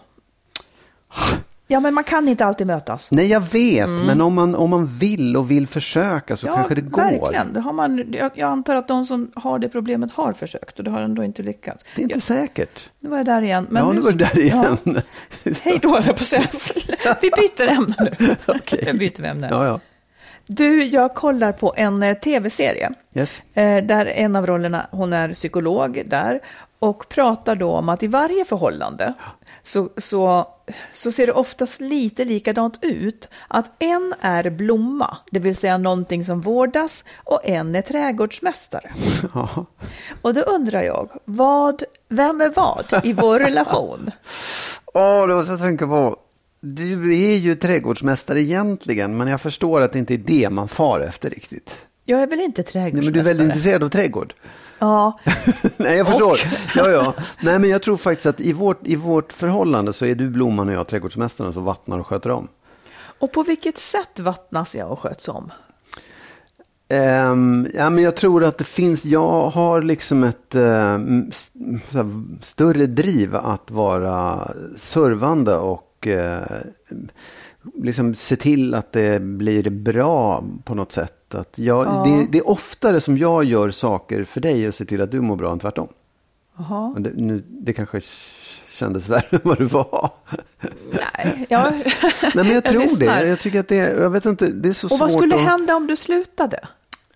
Ja, 1.71 1.81
men 1.81 1.95
man 1.95 2.05
kan 2.05 2.29
inte 2.29 2.45
alltid 2.45 2.67
mötas. 2.67 3.11
Nej, 3.11 3.27
jag 3.27 3.41
vet. 3.41 3.89
Men 3.89 4.21
om 4.21 4.35
man, 4.35 4.55
om 4.55 4.71
man 4.71 4.87
vill 4.87 5.37
och 5.37 5.51
vill 5.51 5.67
försöka 5.67 6.37
så 6.37 6.47
Mm. 6.47 6.53
ja, 6.53 6.57
kanske 6.57 6.75
det 6.75 6.81
går. 6.91 7.03
verkligen. 7.03 7.53
Det 7.53 7.61
har 7.61 7.73
man, 7.73 8.13
jag, 8.13 8.31
jag 8.35 8.51
antar 8.51 8.77
att 8.77 8.89
de 8.89 9.05
som 9.05 9.31
har 9.35 9.59
det 9.59 9.69
problemet 9.69 10.13
har 10.13 10.33
försökt 10.33 10.79
och 10.79 10.85
det 10.85 10.91
har 10.91 11.01
ändå 11.01 11.25
inte 11.25 11.43
lyckats. 11.43 11.85
Det 11.97 12.01
är 12.01 12.03
inte 12.03 12.17
ja, 12.17 12.21
säkert. 12.21 12.91
Nu 13.01 13.09
var 13.11 13.17
jag 13.17 13.27
där 13.27 13.43
igen. 13.43 13.67
Men 13.71 13.87
ja, 13.87 13.93
nu 13.93 14.01
var 14.01 14.13
det 14.13 14.19
där 14.25 14.39
igen. 14.39 14.77
Ja, 14.85 15.53
hej 15.63 15.79
då, 15.83 15.89
höll 15.89 16.07
jag 16.07 16.17
på 16.17 16.23
att 16.23 16.55
säga. 16.55 17.15
Vi 17.23 17.31
byter 17.31 17.69
ämne 17.69 17.95
nu. 18.19 18.37
Okej. 18.47 18.83
Jag 18.87 18.99
byter 18.99 19.25
ämne. 19.25 19.49
Ja, 19.51 19.67
ja. 19.67 19.81
Du, 20.47 20.85
jag 20.85 21.15
kollar 21.15 21.53
på 21.53 21.75
en 21.77 22.03
eh, 22.03 22.15
tv-serie. 22.15 22.91
Yes. 23.15 23.43
Eh, 23.55 23.85
där 23.85 24.07
en 24.07 24.37
av 24.37 24.47
rollerna, 24.47 24.87
hon 24.91 25.13
är 25.13 25.35
psykolog 25.35 26.03
där 26.07 26.41
och 26.79 27.09
pratar 27.09 27.57
då 27.57 27.73
om 27.73 27.89
att 27.89 28.03
i 28.03 28.07
varje 28.07 28.45
förhållande 28.45 29.15
så, 29.71 29.89
så, 29.97 30.49
så 30.93 31.13
ser 31.13 31.27
det 31.27 31.33
oftast 31.33 31.81
lite 31.81 32.25
likadant 32.25 32.79
ut. 32.83 33.29
Att 33.49 33.71
en 33.79 34.15
är 34.21 34.51
blomma, 34.51 35.19
det 35.31 35.41
vill 35.41 35.57
säga 35.57 35.79
någonting 35.79 36.25
som 36.25 36.41
vårdas, 36.41 37.05
och 37.17 37.41
en 37.45 37.75
är 37.75 37.83
trädgårdsmästare. 37.83 38.91
Ja. 39.35 39.67
Och 40.23 40.35
då 40.35 40.41
undrar 40.41 40.83
jag, 40.83 41.09
vad, 41.25 41.83
vem 42.09 42.41
är 42.41 42.49
vad 42.49 43.01
i 43.05 43.13
vår 43.13 43.39
relation? 43.39 44.11
Åh, 44.95 45.27
det 45.27 45.35
måste 45.35 45.53
jag 45.53 45.61
tänka 45.61 45.87
på. 45.87 46.17
Du 46.61 47.17
är 47.17 47.37
ju 47.37 47.55
trädgårdsmästare 47.55 48.43
egentligen, 48.43 49.17
men 49.17 49.29
jag 49.29 49.41
förstår 49.41 49.81
att 49.81 49.93
det 49.93 49.99
inte 49.99 50.15
är 50.15 50.19
det 50.19 50.51
man 50.51 50.69
far 50.69 51.01
efter 51.01 51.31
riktigt. 51.31 51.77
Jag 52.11 52.23
är 52.23 52.27
väl 52.27 52.41
inte 52.41 52.61
Nej, 52.63 52.73
trädgårdsmästare? 52.73 53.05
men 53.05 53.13
du 53.13 53.21
är 53.21 53.25
väldigt 53.25 53.45
intresserad 53.45 53.83
av 53.85 53.89
trädgård. 53.89 54.35
Ja, 54.79 55.19
Nej, 55.77 55.97
jag 55.99 56.07
förstår. 56.07 56.39
Ja, 56.77 56.91
ja. 56.91 57.15
Nej, 57.43 57.59
men 57.59 57.71
jag 57.71 57.83
tror 57.83 57.97
faktiskt 57.97 58.27
att 58.27 58.41
i 58.41 58.53
vårt, 58.53 58.87
i 58.87 58.97
vårt 58.97 59.33
förhållande 59.33 59.93
så 59.93 60.05
är 60.05 60.15
du 60.15 60.29
blomman 60.31 60.69
och 60.69 60.75
jag 60.75 60.87
trädgårdsmästaren 60.89 61.53
som 61.53 61.65
vattnar 61.65 61.99
och 61.99 62.07
sköter 62.07 62.31
om. 62.31 62.49
och 63.19 63.33
på 63.33 63.43
vilket 63.43 63.79
sätt 63.79 64.19
vattnas 64.19 64.75
jag 64.77 64.93
och 64.93 64.99
sköts 65.01 65.29
om? 65.29 65.53
Ehm, 66.89 67.69
ja, 67.75 67.91
men 67.91 68.05
jag 68.05 68.17
tror 68.17 68.45
att 68.45 68.59
det 68.59 68.65
finns, 68.65 69.05
jag 69.05 69.49
har 69.51 69.83
liksom 69.83 70.25
ett 70.25 70.55
ehm, 70.55 71.29
s- 71.31 71.53
så 71.91 71.97
här, 71.99 72.23
större 72.43 72.87
driv 72.87 73.37
att 73.37 73.71
vara 73.71 74.51
servande 74.77 75.57
och 75.57 76.07
eh, 76.07 76.43
liksom 77.83 78.15
se 78.15 78.37
till 78.37 78.75
att 78.75 78.93
det 78.93 79.23
blir 79.23 79.71
bra 79.71 80.45
på 80.65 80.75
något 80.75 80.93
sätt. 80.93 81.15
Att 81.35 81.59
jag, 81.59 81.87
Ja. 81.87 82.03
det, 82.07 82.27
det 82.33 82.39
är 82.39 82.49
oftare 82.51 83.01
som 83.01 83.19
jag 83.19 83.45
gör 83.45 83.71
saker 83.71 84.25
för 84.25 84.41
dig 84.41 84.69
och 84.69 84.75
ser 84.75 84.85
till 84.85 85.01
att 85.01 85.11
du 85.11 85.21
mår 85.21 85.37
bra 85.37 85.53
än 85.53 85.59
tvärtom. 85.59 85.89
Men 86.95 87.03
det, 87.03 87.11
nu, 87.15 87.43
det 87.49 87.73
kanske 87.73 88.01
kändes 88.71 89.09
värre 89.09 89.27
än 89.31 89.41
vad 89.43 89.59
det 89.59 89.65
var. 89.65 90.11
Nej, 90.93 91.47
ja. 91.49 91.71
Nej, 92.35 92.45
men 92.45 92.51
jag 92.55 92.65
tror 92.65 92.81
lyssnar. 92.83 93.07
det. 93.21 93.29
Jag 93.29 93.41
tycker 93.41 93.61
att 93.61 93.69
det, 93.69 93.77
jag 93.77 94.11
vet 94.11 94.27
inte, 94.27 94.47
det 94.47 94.69
är 94.69 94.73
så 94.73 94.87
Och 94.87 94.91
svårt 94.91 95.01
vad 95.01 95.13
skulle 95.13 95.35
att... 95.35 95.41
hända 95.41 95.77
om 95.77 95.87
du 95.87 95.97
slutade? 95.97 96.59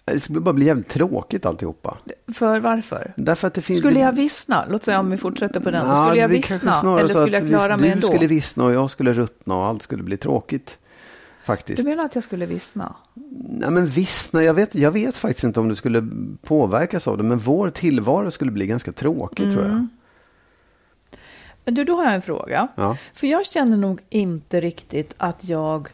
Det 0.04 0.20
skulle 0.20 0.40
bara 0.40 0.52
bli 0.52 0.66
jävligt 0.66 0.88
tråkigt 0.88 1.46
alltihopa. 1.46 1.96
För 2.34 2.60
varför? 2.60 3.12
Därför 3.16 3.46
att 3.48 3.54
det 3.54 3.62
finns... 3.62 3.78
Skulle 3.78 4.00
jag 4.00 4.12
vissna? 4.12 4.64
Låt 4.68 4.84
säga 4.84 5.00
om 5.00 5.10
vi 5.10 5.16
fortsätter 5.16 5.60
på 5.60 5.70
den. 5.70 5.86
Ja, 5.86 6.06
skulle 6.06 6.20
jag 6.22 6.28
vissna? 6.28 6.98
Eller 6.98 7.08
skulle 7.14 7.38
jag 7.38 7.48
klara 7.48 7.76
mig 7.76 7.86
Du 7.88 7.92
ändå? 7.92 8.06
skulle 8.08 8.26
vissna 8.26 8.64
och 8.64 8.72
jag 8.72 8.90
skulle 8.90 9.12
ruttna 9.12 9.56
och 9.56 9.64
allt 9.64 9.82
skulle 9.82 10.02
bli 10.02 10.16
tråkigt. 10.16 10.78
Faktiskt. 11.44 11.82
Du 11.82 11.88
menar 11.88 12.04
att 12.04 12.14
jag 12.14 12.24
skulle 12.24 12.46
vissna? 12.46 12.94
Nej 13.48 13.70
men 13.70 13.86
vissna, 13.86 14.42
jag 14.42 14.54
vet, 14.54 14.74
jag 14.74 14.90
vet 14.92 15.16
faktiskt 15.16 15.44
inte 15.44 15.60
om 15.60 15.68
du 15.68 15.74
skulle 15.74 16.08
påverkas 16.42 17.08
av 17.08 17.16
det. 17.18 17.22
Men 17.22 17.38
vår 17.38 17.70
tillvaro 17.70 18.30
skulle 18.30 18.50
bli 18.50 18.66
ganska 18.66 18.92
tråkig 18.92 19.52
tror 19.52 19.64
Mm. 19.64 19.72
jag. 19.76 19.86
Men 21.64 21.74
du, 21.74 21.84
då 21.84 21.96
har 21.96 22.04
jag 22.04 22.14
en 22.14 22.22
fråga. 22.22 22.68
Ja. 22.74 22.96
För 23.14 23.26
jag 23.26 23.46
känner 23.46 23.76
nog 23.76 24.00
inte 24.10 24.60
riktigt 24.60 25.14
att 25.16 25.44
jag 25.44 25.88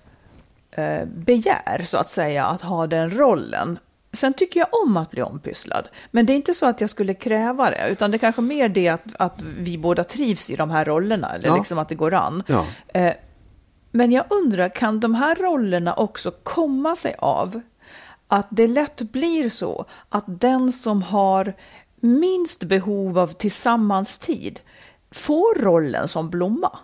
eh, 0.71 1.05
begär, 1.05 1.85
så 1.87 1.99
att 1.99 2.11
säga, 2.11 2.47
att 2.47 2.61
ha 2.63 2.87
den 2.87 3.11
rollen. 3.11 3.79
Sen 4.13 4.33
tycker 4.35 4.61
jag 4.61 4.69
om 4.87 4.97
att 4.97 5.11
bli 5.11 5.23
ompysslad. 5.23 5.89
Men 6.11 6.27
det 6.27 6.33
är 6.33 6.35
inte 6.35 6.55
så 6.55 6.67
att 6.67 6.81
jag 6.81 6.91
skulle 6.91 7.15
kräva 7.15 7.71
det, 7.71 7.89
utan 7.91 8.11
det 8.11 8.17
är 8.17 8.19
kanske 8.19 8.43
mer 8.43 8.69
det 8.69 8.89
att, 8.89 9.05
att 9.19 9.43
vi 9.59 9.79
båda 9.79 10.05
trivs 10.05 10.51
i 10.51 10.57
de 10.57 10.71
här 10.71 10.85
rollerna, 10.85 11.35
eller 11.35 11.49
Ja. 11.49 11.57
liksom 11.57 11.79
att 11.79 11.89
det 11.89 11.95
går 11.95 12.15
an. 12.15 12.43
Ja. 12.47 12.67
Eh, 12.89 13.13
men 13.91 14.13
jag 14.13 14.25
undrar, 14.31 14.69
kan 14.69 15.01
de 15.01 15.15
här 15.15 15.35
rollerna 15.35 15.95
också 15.95 16.31
komma 16.31 16.97
sig 16.97 17.15
av 17.19 17.61
att 18.29 18.47
det 18.51 18.67
lätt 18.67 19.01
blir 19.01 19.49
så 19.49 19.85
att 20.09 20.25
den 20.27 20.73
som 20.73 21.03
har 21.03 21.55
minst 22.01 22.63
behov 22.65 23.19
av 23.19 23.27
tillsammans-tid 23.27 24.61
får 25.11 25.63
rollen 25.63 26.09
som 26.09 26.31
blomma? 26.31 26.79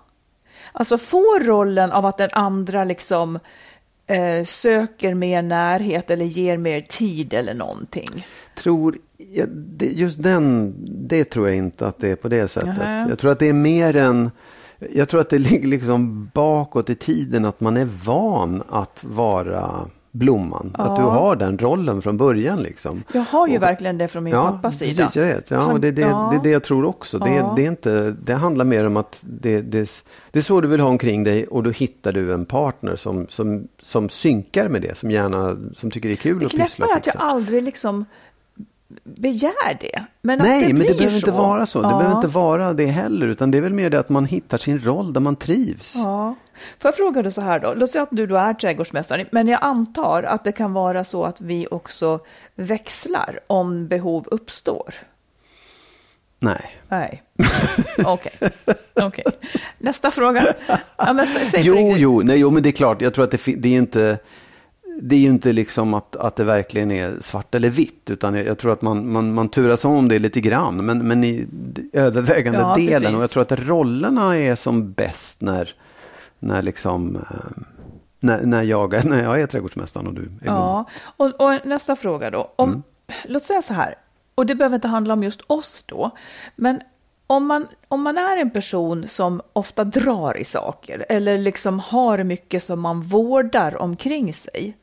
Alltså 0.73 0.99
får 0.99 1.41
rollen 1.41 1.93
av 1.93 2.07
att 2.07 2.19
den 2.19 2.31
andra 2.33 2.85
liksom 2.85 3.39
eh, 4.07 4.45
söker 4.45 5.15
mer 5.15 5.43
närhet 5.43 6.11
eller 6.11 6.25
ger 6.25 6.57
mer 6.57 6.81
tid 6.81 7.35
eller 7.35 7.55
någonting. 7.55 8.27
Tror, 8.55 8.99
just 9.79 10.23
den, 10.23 10.75
det 11.09 11.25
tror 11.25 11.49
jag 11.49 11.57
inte 11.57 11.87
att 11.87 11.99
det 11.99 12.11
är 12.11 12.17
på 12.17 12.29
det 12.29 12.49
sättet. 12.49 12.79
Nähä. 12.79 13.07
Jag 13.09 13.19
tror 13.19 13.33
att 13.33 13.39
det 13.39 13.49
är 13.49 13.53
mer 13.53 13.97
än, 13.97 14.31
jag 14.95 15.09
tror 15.09 15.21
att 15.21 15.31
det 15.31 15.39
ligger 15.51 15.69
liksom 15.69 16.31
bakåt 16.35 16.91
i 16.91 16.95
tiden 16.95 17.45
att 17.45 17.61
man 17.61 17.77
är 17.77 17.89
van 18.05 18.63
att 18.71 19.05
vara 19.05 19.71
blomman. 20.11 20.71
Att 20.75 20.97
du 20.97 21.03
har 21.03 21.37
den 21.37 21.59
rollen 21.59 22.03
från 22.03 22.17
början 22.17 22.63
liksom. 22.63 23.03
Jag 23.15 23.21
har 23.21 23.49
ju 23.49 23.57
Och- 23.57 23.63
verkligen 23.63 23.99
det 23.99 24.09
från 24.09 24.25
min 24.25 24.33
pappas 24.33 24.79
sida. 24.79 25.03
Precis, 25.05 25.17
jag 25.17 25.25
vet. 25.25 25.51
Ja, 25.51 25.73
och 25.73 25.81
det, 25.81 25.89
är 25.89 25.93
det, 25.93 26.01
ja. 26.01 26.29
det 26.33 26.37
är 26.37 26.43
det 26.43 26.51
jag 26.51 26.63
tror 26.65 26.85
också. 26.85 27.19
Det, 27.19 27.31
Ja. 27.35 27.53
det, 27.57 27.65
är 27.65 27.69
inte, 27.71 28.15
det 28.25 28.35
handlar 28.35 28.65
mer 28.65 28.87
om 28.87 28.97
att 28.97 29.21
det, 29.27 29.61
det, 29.61 29.91
det 30.31 30.39
är 30.39 30.43
så 30.43 30.61
du 30.61 30.69
vill 30.69 30.81
ha 30.81 30.89
omkring 30.89 31.25
dig 31.25 31.47
och 31.47 31.63
då 31.63 31.71
hittar 31.71 32.13
du 32.13 32.33
en 32.35 32.45
partner 32.45 32.97
som, 32.97 33.27
som, 33.29 33.69
som 33.83 34.09
synkar 34.09 34.69
med 34.69 34.83
det, 34.83 34.99
som 34.99 35.11
gärna 35.11 35.57
som 35.75 35.91
tycker 35.91 36.09
det 36.09 36.15
är 36.15 36.17
kul 36.17 36.39
Det 36.39 36.47
att 36.47 36.53
pyssla 36.53 36.67
knäppa 36.67 36.85
och 36.87 36.91
är 36.93 36.97
att 36.99 37.07
jag 37.07 37.13
fixa. 37.15 37.27
aldrig 37.27 37.63
liksom 37.63 38.05
begär 39.05 39.77
det. 39.81 40.05
Men 40.23 40.39
Nej, 40.39 40.67
det 40.67 40.73
men 40.75 40.87
det 40.87 40.95
behöver 40.95 41.17
inte 41.17 41.31
så. 41.31 41.37
vara 41.37 41.67
så. 41.67 41.83
Det 41.83 41.89
Ja. 41.89 41.99
behöver 41.99 42.17
inte 42.17 42.29
vara 42.29 42.73
det 42.73 42.87
heller, 42.87 43.27
utan 43.29 43.51
det 43.51 43.59
är 43.59 43.63
väl 43.63 43.73
mer 43.73 43.91
det 43.91 44.01
att 44.01 44.09
man 44.09 44.25
hittar 44.25 44.59
sin 44.59 44.79
roll 44.85 45.13
där 45.13 45.21
man 45.21 45.37
trivs. 45.37 45.95
Ja. 45.97 46.35
Får 46.79 46.89
jag 46.89 46.97
fråga 46.97 47.23
dig 47.23 47.33
så 47.33 47.41
här 47.41 47.61
då? 47.61 47.75
Låt 47.77 47.91
säga 47.91 48.03
att 48.03 48.09
du 48.13 48.27
då 48.27 48.37
är 48.37 48.55
trädgårdsmästare, 48.55 49.27
men 49.33 49.49
jag 49.49 49.59
antar 49.63 50.23
att 50.23 50.45
det 50.45 50.53
kan 50.53 50.73
vara 50.73 51.05
så 51.05 51.25
att 51.25 51.41
vi 51.41 51.67
också 51.71 52.21
växlar 52.55 53.41
om 53.47 53.89
behov 53.89 54.29
uppstår. 54.31 54.95
Nej. 56.39 56.77
Nej. 56.89 57.23
Okej. 58.05 58.33
Okej. 59.03 59.25
Nästa 59.79 60.11
fråga. 60.11 60.55
Ja, 60.97 61.13
men 61.13 61.25
sä- 61.27 61.45
säg 61.45 61.61
Jo, 61.65 61.95
jo, 61.97 62.23
nej, 62.25 62.39
jo, 62.39 62.51
men 62.51 62.63
det 62.63 62.69
är 62.69 62.73
klart. 62.73 63.03
Jag 63.03 63.15
tror 63.15 63.25
att 63.25 63.31
det, 63.31 63.55
det 63.57 63.69
är 63.69 63.77
inte... 63.79 64.19
Det 65.03 65.15
är 65.15 65.19
ju 65.21 65.29
inte 65.29 65.53
liksom 65.53 65.95
att, 65.95 66.17
att 66.17 66.37
det 66.37 66.45
verkligen 66.45 66.91
är 66.91 67.15
svart 67.21 67.55
eller 67.55 67.71
vitt, 67.71 68.11
utan 68.11 68.35
jag, 68.35 68.47
jag 68.47 68.59
tror 68.59 68.73
att 68.73 68.83
man, 68.83 69.13
man, 69.13 69.35
man 69.35 69.49
turas 69.49 69.85
om 69.85 70.09
det 70.09 70.19
lite 70.19 70.41
grann, 70.41 70.87
men, 70.87 71.09
men 71.09 71.25
i 71.25 71.47
övervägande 71.93 72.59
Ja, 72.61 72.75
delen. 72.75 73.01
precis. 73.01 73.17
Och 73.17 73.23
jag 73.23 73.31
tror 73.31 73.43
att 73.43 73.53
rollerna 73.69 74.37
är 74.37 74.57
som 74.57 74.93
bäst 74.93 75.41
när, 75.41 75.73
när, 76.39 76.63
liksom, 76.63 77.17
eh, 77.17 77.63
när, 78.21 78.43
när, 78.47 78.63
jag, 78.63 78.95
är- 78.95 79.05
när 79.09 79.23
jag 79.23 79.41
är 79.41 79.47
trädgårdsmästaren 79.47 80.07
och 80.07 80.15
du 80.15 80.23
är. 80.23 80.29
Ja, 80.45 80.85
och, 81.17 81.27
och 81.41 81.67
nästa 81.67 81.97
fråga 81.97 82.31
då. 82.31 82.53
Om, 82.57 82.69
Mm. 82.71 82.83
Låt 83.25 83.43
säga 83.43 83.63
så 83.63 83.75
här, 83.75 83.95
och 84.35 84.47
det 84.47 84.55
behöver 84.55 84.75
inte 84.75 84.89
handla 84.89 85.15
om 85.15 85.23
just 85.23 85.41
oss 85.47 85.85
då, 85.89 86.11
men 86.57 86.81
om 87.27 87.47
man, 87.47 87.67
om 87.89 88.03
man 88.03 88.19
är 88.19 88.37
en 88.37 88.51
person 88.51 89.09
som 89.09 89.43
ofta 89.53 89.85
drar 89.85 90.39
i 90.39 90.45
saker 90.45 91.07
eller 91.09 91.39
liksom 91.39 91.81
har 91.81 92.23
mycket 92.23 92.63
som 92.63 92.81
man 92.81 93.03
vårdar 93.03 93.77
omkring 93.83 94.35
sig, 94.35 94.77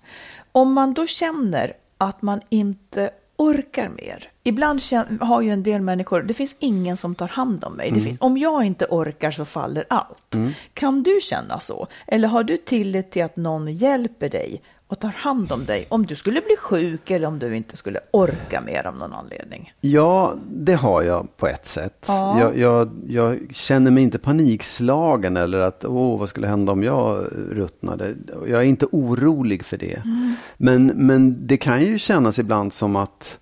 om 0.51 0.73
man 0.73 0.93
då 0.93 1.07
känner 1.07 1.73
att 1.97 2.21
man 2.21 2.41
inte 2.49 3.09
orkar 3.37 3.89
mer. 3.89 4.29
Ibland 4.43 4.81
har 5.21 5.41
ju 5.41 5.49
en 5.51 5.63
del 5.63 5.81
människor, 5.81 6.21
det 6.21 6.33
finns 6.33 6.55
ingen 6.59 6.97
som 6.97 7.15
tar 7.15 7.27
hand 7.27 7.63
om 7.63 7.73
mig. 7.73 7.89
Mm. 7.89 8.03
Finns, 8.03 8.17
om 8.21 8.37
jag 8.37 8.63
inte 8.63 8.85
orkar 8.85 9.31
så 9.31 9.45
faller 9.45 9.85
allt. 9.89 10.33
Mm. 10.33 10.53
Kan 10.73 11.03
du 11.03 11.19
känna 11.21 11.59
så? 11.59 11.87
Eller 12.07 12.27
har 12.27 12.43
du 12.43 12.57
tillit 12.57 13.11
till 13.11 13.23
att 13.23 13.35
någon 13.35 13.73
hjälper 13.73 14.29
dig 14.29 14.61
och 14.93 14.99
tar 14.99 15.09
hand 15.09 15.51
om 15.51 15.65
dig 15.65 15.85
om 15.89 16.05
du 16.05 16.15
skulle 16.15 16.41
bli 16.41 16.55
sjuk 16.57 17.11
eller 17.11 17.27
om 17.27 17.39
du 17.39 17.55
inte 17.55 17.77
skulle 17.77 17.99
orka 18.11 18.61
mer 18.61 18.87
av 18.87 18.97
någon 18.97 19.13
anledning? 19.13 19.73
Ja, 19.81 20.33
det 20.49 20.73
har 20.73 21.01
jag 21.01 21.37
på 21.37 21.47
ett 21.47 21.65
sätt. 21.65 22.05
Ja. 22.07 22.39
Jag, 22.39 22.57
jag, 22.57 22.89
jag, 23.07 23.39
känner 23.51 23.91
mig 23.91 24.03
inte 24.03 24.19
panikslagen 24.19 25.37
eller 25.37 25.59
att 25.59 25.85
åh, 25.85 26.19
vad 26.19 26.29
skulle 26.29 26.47
hända 26.47 26.71
om 26.71 26.83
jag 26.83 27.25
ruttnade. 27.51 28.15
Jag 28.47 28.59
är 28.61 28.65
inte 28.65 28.85
orolig 28.91 29.65
för 29.65 29.77
det. 29.77 30.05
Mm. 30.05 30.35
Men, 30.57 30.85
men 30.85 31.47
det 31.47 31.57
kan 31.57 31.81
ju 31.81 31.99
kännas 31.99 32.39
ibland 32.39 32.73
som 32.73 32.95
att 32.95 33.39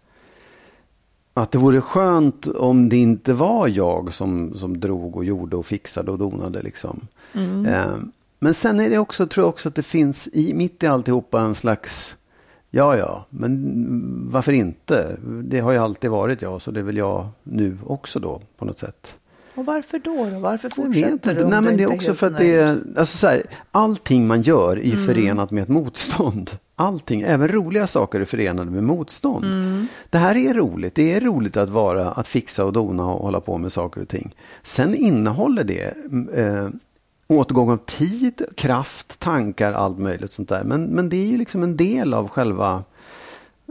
att 1.34 1.52
det 1.52 1.58
vore 1.58 1.82
skönt 1.82 2.48
om 2.48 2.90
det 2.90 2.98
inte 2.98 3.34
var 3.34 3.68
jag 3.68 4.14
som, 4.14 4.58
som 4.58 4.80
drog 4.80 5.16
och 5.16 5.26
gjorde 5.26 5.56
och 5.56 5.66
fixade 5.66 6.12
och 6.12 6.18
donade. 6.18 6.62
Liksom. 6.62 7.08
Mm. 7.34 7.66
Eh, 7.66 7.96
men 8.44 8.54
sen 8.54 8.80
är 8.80 8.90
det 8.90 8.98
också, 8.98 9.28
tror 9.28 9.44
jag 9.44 9.50
också 9.50 9.70
att 9.70 9.76
det 9.76 9.84
finns 9.84 10.30
i, 10.34 10.54
mitt 10.54 10.84
i 10.84 10.88
alltihopa 10.88 11.42
en 11.42 11.56
slags, 11.56 12.16
ja 12.70 12.98
ja, 12.98 13.26
men 13.30 14.30
varför 14.32 14.52
inte? 14.52 15.18
Det 15.44 15.60
har 15.60 15.72
ju 15.72 15.78
alltid 15.78 16.10
varit 16.10 16.42
jag, 16.42 16.62
så 16.62 16.72
det 16.72 16.82
väl 16.82 16.98
jag 16.98 17.28
nu 17.44 17.78
också 17.86 18.20
då 18.20 18.42
på 18.58 18.66
något 18.66 18.80
sätt. 18.80 19.18
Och 19.56 19.66
varför 19.66 20.00
då? 20.00 20.30
då? 20.34 20.40
Varför 20.40 20.70
fortsätter 20.70 21.34
du? 21.34 21.46
Nej, 21.46 21.62
men 21.62 21.78
det 21.78 21.84
är 21.84 21.94
också 21.94 22.14
för 22.14 22.28
att 22.28 22.38
det 22.38 22.54
är, 22.54 22.78
alltså 22.98 23.18
så 23.18 23.28
här, 23.28 23.44
allting 23.72 24.28
man 24.28 24.42
gör 24.42 24.78
är 24.78 24.94
mm. 24.94 25.06
förenat 25.06 25.52
med 25.52 25.64
ett 25.64 25.70
motstånd. 25.70 26.52
Allting, 26.76 27.22
även 27.22 27.48
roliga 27.48 27.88
saker 27.88 28.20
är 28.20 28.26
förenade 28.26 28.72
med 28.72 28.84
motstånd. 28.84 29.46
Mm. 29.46 29.88
Det 30.10 30.18
här 30.18 30.36
är 30.36 30.54
roligt. 30.54 30.96
Det 30.96 31.14
är 31.14 31.22
roligt 31.22 31.58
att 31.58 31.70
vara, 31.70 32.12
att 32.12 32.28
fixa 32.28 32.66
och 32.66 32.74
dona 32.74 33.06
och 33.06 33.24
hålla 33.26 33.40
på 33.40 33.58
med 33.58 33.74
saker 33.74 34.02
och 34.02 34.08
ting. 34.08 34.36
Sen 34.64 34.96
innehåller 34.96 35.64
det 35.64 35.94
eh, 36.36 36.70
återgång 37.32 37.72
av 37.72 37.78
tid, 37.78 38.42
kraft, 38.56 39.20
tankar, 39.20 39.74
allt 39.74 40.00
möjligt 40.00 40.34
sånt 40.34 40.50
där. 40.50 40.64
Men, 40.64 40.84
men 40.86 41.10
det 41.10 41.16
är 41.16 41.28
ju 41.28 41.38
liksom 41.38 41.64
en 41.64 41.78
del 41.78 42.14
av 42.14 42.28
själva 42.30 42.84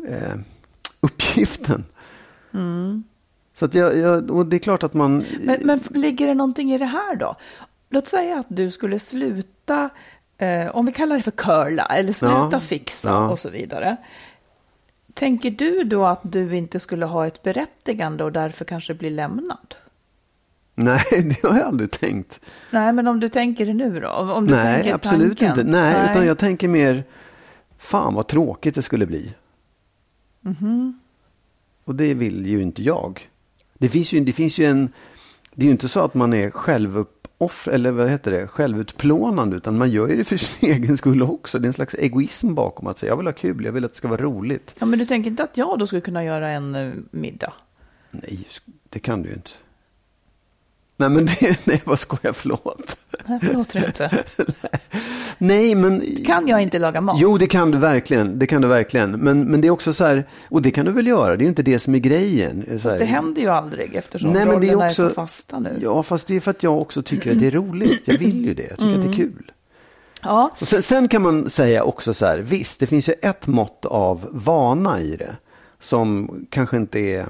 eh, 0.09 0.35
uppgiften. 1.01 1.85
Mm. 2.55 3.05
Så 3.55 3.65
att 3.65 3.75
jag, 3.75 3.99
jag, 3.99 4.31
och 4.31 4.47
det 4.47 4.57
är 4.57 4.59
klart 4.59 4.83
att 4.83 4.95
man... 4.95 5.25
Men, 5.41 5.61
men 5.63 5.81
ligger 5.91 6.27
det 6.27 6.35
någonting 6.35 6.73
i 6.73 6.79
det 6.79 6.85
här 6.85 7.17
då? 7.17 7.37
Låt 7.89 8.07
säga 8.07 8.39
att 8.39 8.47
du 8.49 8.71
skulle 8.71 8.99
sluta, 8.99 9.91
eh, 10.39 10.77
om 10.77 10.87
vi 10.87 10.93
kallar 10.93 11.17
det 11.17 11.23
för 11.23 11.31
curla, 11.31 11.85
eller 11.85 12.13
sluta 12.13 12.49
ja, 12.53 12.61
fixa 12.61 13.09
ja. 13.09 13.29
och 13.29 13.39
så 13.39 13.51
vidare. 13.51 13.97
Tänker 15.15 15.51
du 15.51 15.85
då 15.85 16.07
att 16.07 16.21
du 16.23 16.57
inte 16.57 16.81
skulle 16.81 17.07
ha 17.07 17.27
ett 17.27 17.43
berättigande 17.43 18.25
och 18.25 18.33
därför 18.33 18.65
kanske 18.65 18.95
bli 18.95 19.11
lämnad? 19.11 19.75
Nej, 20.75 21.05
det 21.43 21.49
har 21.49 21.59
jag 21.59 21.67
aldrig 21.67 21.91
tänkt. 21.91 22.41
Nej, 22.71 22.93
men 22.93 23.07
om 23.07 23.21
du 23.21 23.29
tänker 23.29 23.67
det 23.67 23.75
nu 23.75 24.01
då? 24.01 24.09
Om 24.09 24.47
du 24.47 24.55
Nej, 24.55 24.75
tänker 24.75 24.95
absolut 24.95 25.39
tanken. 25.39 25.61
inte. 25.61 25.71
Nej, 25.71 25.95
Nej, 26.03 26.11
utan 26.11 26.27
jag 26.27 26.39
tänker 26.39 26.69
mer, 26.69 27.05
fan 27.79 28.15
vad 28.15 28.27
tråkigt 28.27 28.75
det 28.75 28.83
skulle 28.83 29.07
bli. 29.07 29.35
Mm 30.45 30.57
-hmm. 30.57 30.93
Och 31.85 31.95
det 31.95 32.15
vill 32.15 32.47
ju 32.47 32.63
inte 32.63 32.83
jag. 32.83 33.29
Det 33.79 33.89
finns 33.89 34.13
ju, 34.13 34.21
det 34.21 34.33
finns 34.33 34.59
ju 34.59 34.65
en, 34.65 34.93
det 35.55 35.63
är 35.63 35.67
ju 35.67 35.73
inte 35.73 35.89
så 35.89 36.01
att 36.01 36.15
man 36.15 36.33
är 36.35 36.51
självuppoffr, 36.51 37.71
eller 37.71 37.93
vad 37.93 38.11
heter 38.11 38.31
det, 38.31 38.47
självutplånande, 38.47 39.57
utan 39.57 39.79
man 39.79 39.91
gör 39.91 40.09
ju 40.09 40.17
det 40.17 40.25
för 40.25 40.37
sin 40.37 40.71
egen 40.75 40.97
skull 40.97 41.23
också. 41.23 41.59
Det 41.59 41.65
är 41.65 41.69
en 41.69 41.73
slags 41.73 41.95
egoism 41.95 42.55
bakom 42.55 42.87
att 42.87 42.99
säga, 42.99 43.13
jag 43.13 43.17
vill 43.17 43.27
ha 43.27 43.33
kul, 43.33 43.65
jag 43.65 43.73
vill 43.73 43.85
att 43.85 43.91
det 43.91 43.97
ska 43.97 44.09
vara 44.09 44.23
roligt. 44.23 44.75
Ja, 44.79 44.87
men 44.87 44.99
du 44.99 45.07
tänker 45.07 45.31
inte 45.31 45.43
att 45.43 45.57
jag 45.57 45.79
då 45.79 45.87
skulle 45.87 46.01
kunna 46.01 46.25
göra 46.25 46.49
en 46.49 46.75
eh, 46.75 46.93
middag? 47.11 47.53
Nej, 48.11 48.47
det 48.89 48.99
kan 48.99 49.23
du 49.23 49.29
ju 49.29 49.35
inte. 49.35 49.51
Nej, 51.01 51.09
men 51.11 51.27
det, 51.27 51.59
nej, 51.67 51.83
vad 51.85 51.99
skojar, 51.99 52.33
förlåt. 52.33 52.97
Nej, 53.27 53.39
förlåt 53.43 53.75
inte. 53.75 54.25
nej, 55.39 55.75
men... 55.75 56.03
Kan 56.27 56.49
jag 56.49 56.63
inte 56.63 56.79
laga 56.79 57.01
mat? 57.01 57.17
Jo, 57.21 57.39
det 57.39 57.47
kan 57.47 57.71
du 57.71 57.79
verkligen. 57.79 58.39
Det 58.39 58.47
kan 58.47 58.63
du 58.63 58.69
verkligen. 58.69 59.11
Men, 59.11 59.45
men 59.45 59.61
det 59.61 59.69
är 59.69 59.73
också 59.73 59.93
så 59.93 60.05
här, 60.05 60.25
och 60.49 60.63
det 60.63 60.71
kan 60.71 60.87
du 60.87 60.93
väl 60.93 61.07
göra, 61.07 61.37
det 61.37 61.43
är 61.43 61.45
ju 61.45 61.49
inte 61.49 61.63
det 61.63 61.79
som 61.79 61.95
är 61.95 61.99
grejen. 61.99 62.81
Fast 62.83 62.99
det 62.99 63.05
händer 63.05 63.43
ju 63.43 63.49
aldrig 63.49 63.95
eftersom 63.95 64.33
nej, 64.33 64.47
men 64.47 64.61
det 64.61 64.69
är, 64.69 64.75
också, 64.75 65.05
är 65.05 65.09
så 65.09 65.15
fasta 65.15 65.59
nu. 65.59 65.79
Ja, 65.83 66.03
fast 66.03 66.27
det 66.27 66.37
är 66.37 66.41
för 66.41 66.51
att 66.51 66.63
jag 66.63 66.81
också 66.81 67.03
tycker 67.03 67.33
att 67.33 67.39
det 67.39 67.47
är 67.47 67.51
roligt. 67.51 68.03
Jag 68.05 68.19
vill 68.19 68.45
ju 68.45 68.55
det, 68.55 68.63
jag 68.63 68.79
tycker 68.79 68.85
mm. 68.85 69.01
att 69.01 69.03
det 69.03 69.09
är 69.09 69.23
mm. 69.23 69.33
kul. 69.33 69.53
Ja. 70.23 70.51
Och 70.61 70.69
sen, 70.69 70.83
sen, 70.83 71.09
kan 71.09 71.23
man 71.23 71.51
säga 71.51 71.85
också 71.85 72.15
så 72.15 72.27
här, 72.27 72.39
visst, 72.39 72.81
det 72.81 72.87
finns 72.87 73.09
ju 73.09 73.13
ett 73.23 73.47
mått 73.47 73.85
av 73.85 74.29
vana 74.31 75.01
i 75.01 75.17
det. 75.17 75.37
Som 75.79 76.31
kanske 76.51 76.77
inte 76.77 76.99
är, 76.99 77.27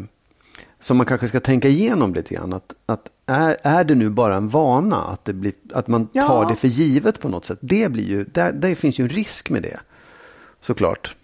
som 0.80 0.96
man 0.96 1.06
kanske 1.06 1.28
ska 1.28 1.40
tänka 1.40 1.68
igenom 1.68 2.14
lite 2.14 2.34
grann. 2.34 2.52
Att, 2.52 2.74
att 2.86 3.08
är, 3.30 3.56
är 3.62 3.84
det 3.84 3.94
nu 3.94 4.10
bara 4.10 4.36
en 4.36 4.48
vana, 4.48 4.96
att, 4.96 5.24
det 5.24 5.32
blir, 5.32 5.52
att 5.74 5.88
man 5.88 6.08
ja. 6.12 6.26
tar 6.26 6.48
det 6.48 6.56
för 6.56 6.68
givet 6.68 7.20
på 7.20 7.28
något 7.28 7.44
sätt? 7.44 7.58
Det, 7.60 7.92
blir 7.92 8.04
ju, 8.04 8.24
det, 8.24 8.52
det 8.54 8.74
finns 8.74 8.98
ju 8.98 9.02
en 9.02 9.08
risk 9.08 9.50
med 9.50 9.62
det, 9.62 9.80
såklart. 10.60 11.16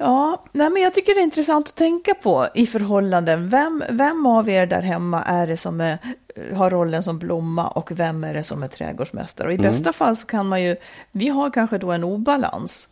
Ja, 0.00 0.44
nej 0.52 0.70
men 0.70 0.82
jag 0.82 0.94
tycker 0.94 1.14
det 1.14 1.20
är 1.20 1.24
intressant 1.24 1.68
att 1.68 1.74
tänka 1.74 2.14
på 2.14 2.48
i 2.54 2.66
förhållanden. 2.66 3.48
Vem, 3.48 3.84
vem 3.90 4.26
av 4.26 4.48
er 4.48 4.66
där 4.66 4.82
hemma 4.82 5.22
är 5.22 5.46
det 5.46 5.56
som 5.56 5.80
är, 5.80 5.98
har 6.54 6.70
rollen 6.70 7.02
som 7.02 7.18
blomma 7.18 7.68
och 7.68 7.90
vem 8.00 8.24
är 8.24 8.34
det 8.34 8.44
som 8.44 8.62
är 8.62 8.68
trädgårdsmästare? 8.68 9.46
Och 9.46 9.52
i 9.52 9.56
mm. 9.56 9.70
bästa 9.70 9.92
fall 9.92 10.16
så 10.16 10.26
kan 10.26 10.48
man 10.48 10.62
ju, 10.62 10.76
vi 11.12 11.28
har 11.28 11.50
kanske 11.50 11.78
då 11.78 11.92
en 11.92 12.04
obalans. 12.04 12.88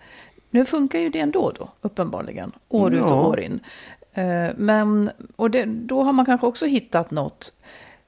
Nu 0.51 0.65
funkar 0.65 0.99
ju 0.99 1.09
det 1.09 1.21
ändå 1.21 1.53
då, 1.59 1.69
uppenbarligen, 1.81 2.53
år 2.69 2.95
ut 2.95 3.03
och 3.03 3.29
år 3.29 3.41
in. 3.41 3.61
Eh, 4.17 4.55
men, 4.57 5.11
och 5.37 5.51
det, 5.51 5.65
då 5.65 6.03
har 6.03 6.13
man 6.13 6.27
kanske 6.27 6.47
också 6.47 6.67
hittat 6.67 7.11
något. 7.11 7.53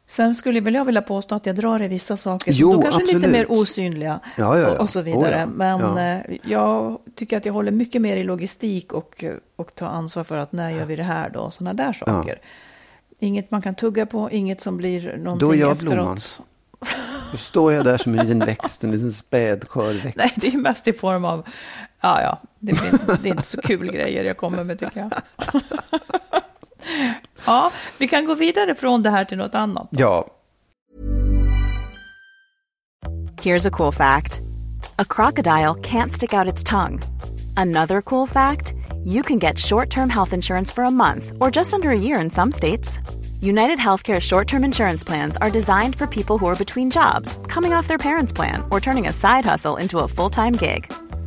Sen 0.07 0.35
skulle 0.35 0.61
väl 0.61 0.75
jag 0.75 0.85
vilja 0.85 1.03
påstå 1.03 1.35
att 1.35 1.47
jag 1.47 1.57
drar 1.57 1.83
i 1.83 1.89
vissa 1.89 2.17
saker 2.17 2.53
jo, 2.53 2.73
som 2.73 2.77
då 2.77 2.83
kanske 2.83 3.03
är 3.03 3.15
lite 3.15 3.29
mer 3.29 3.53
osynliga 3.53 4.21
ja, 4.37 4.59
ja, 4.59 4.75
ja. 4.75 4.79
och 4.79 4.91
så 4.91 5.01
vidare. 5.01 5.45
Oh, 5.45 5.51
Men 5.51 5.99
eh, 5.99 6.37
jag 6.43 6.99
tycker 7.15 7.37
att 7.37 7.47
jag 7.47 7.53
håller 7.53 7.73
mycket 7.73 8.03
mer 8.03 8.17
i 8.17 8.25
logistik 8.25 8.93
och, 8.93 9.25
och 9.57 9.75
tar 9.75 9.87
ansvar 9.87 10.25
för 10.25 10.39
att 10.39 10.53
när 10.53 10.71
gör 10.71 10.85
vi 10.85 10.97
det 10.97 11.03
här 11.03 11.31
då, 11.31 11.51
sådana 11.51 11.75
där 11.75 11.93
saker. 11.93 12.39
Inget 13.19 13.51
man 13.51 13.63
kan 13.63 13.75
tugga 13.75 14.07
på, 14.07 14.31
inget 14.31 14.61
som 14.61 14.77
blir 14.77 15.17
någonting 15.17 15.49
då 15.49 15.55
är 15.55 15.59
jag 15.59 15.73
efteråt. 15.73 15.93
Blomman. 15.93 16.19
Då 17.31 17.37
står 17.37 17.73
jag 17.73 17.85
där 17.85 17.99
som 17.99 18.19
en 18.19 18.27
liten 18.27 18.39
växt, 18.39 18.85
en 18.85 18.91
liten 18.91 19.13
späd 19.13 19.69
skör 19.69 19.93
växt. 19.93 20.17
Nej, 20.17 20.33
det 20.37 20.49
är 20.49 20.59
mest 20.59 20.89
i 20.89 20.93
form 20.93 21.25
av 21.25 21.47
Ja, 22.01 22.23
ja, 22.23 22.39
det, 22.59 22.73
blir, 22.73 23.17
det 23.23 23.29
är 23.29 23.31
inte 23.31 23.43
så 23.43 23.61
kul 23.63 23.93
grejer 23.93 24.25
jag 24.25 24.37
kommer 24.37 24.65
med 24.65 24.79
tycker 24.79 25.01
jag. 25.01 25.13
ja, 27.47 27.73
vi 27.99 28.09
kan 28.09 28.25
gå 28.25 28.35
vidare 28.35 28.75
från 28.75 29.03
det 29.03 29.11
här 29.11 29.25
till 29.25 29.39
något 29.39 29.55
annat. 29.55 29.89
Ja. 29.91 30.27
Here's 33.43 33.67
a 33.67 33.71
cool 33.71 33.93
fact. 33.93 34.41
A 34.97 35.05
crocodile 35.05 35.75
can't 35.75 36.13
stick 36.13 36.33
out 36.33 36.53
its 36.53 36.65
tongue. 36.65 37.01
Another 37.57 38.03
cool 38.03 38.27
fact, 38.27 38.75
you 39.05 39.23
can 39.23 39.39
get 39.39 39.59
short-term 39.59 40.11
health 40.11 40.33
insurance 40.33 40.75
for 40.75 40.85
a 40.85 40.91
month 40.91 41.33
or 41.41 41.51
just 41.51 41.75
under 41.75 41.91
a 41.91 42.01
year 42.01 42.21
in 42.21 42.31
some 42.31 42.53
states. 42.53 42.99
United 43.41 43.79
Healthcare 43.79 44.21
short 44.21 44.49
term 44.49 44.65
insurance 44.65 45.05
plans 45.05 45.37
are 45.37 45.51
designed 45.51 45.95
for 45.95 46.07
people 46.07 46.39
who 46.39 46.47
are 46.47 46.57
between 46.57 46.91
jobs, 46.91 47.39
coming 47.49 47.73
off 47.73 47.87
their 47.87 47.99
parents' 47.99 48.33
plan, 48.33 48.63
or 48.71 48.81
turning 48.81 49.07
a 49.07 49.13
side 49.13 49.45
hustle 49.45 49.77
into 49.77 49.99
a 50.01 50.09
full 50.09 50.31
time 50.31 50.55
gig. 50.55 50.93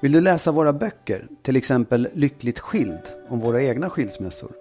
Vill 0.00 0.12
du 0.12 0.20
läsa 0.20 0.52
våra 0.52 0.72
böcker, 0.72 1.28
till 1.42 1.56
exempel 1.56 2.08
Lyckligt 2.14 2.58
skild 2.58 3.00
om 3.28 3.40
våra 3.40 3.62
egna 3.62 3.90
skilsmässor, 3.90 4.52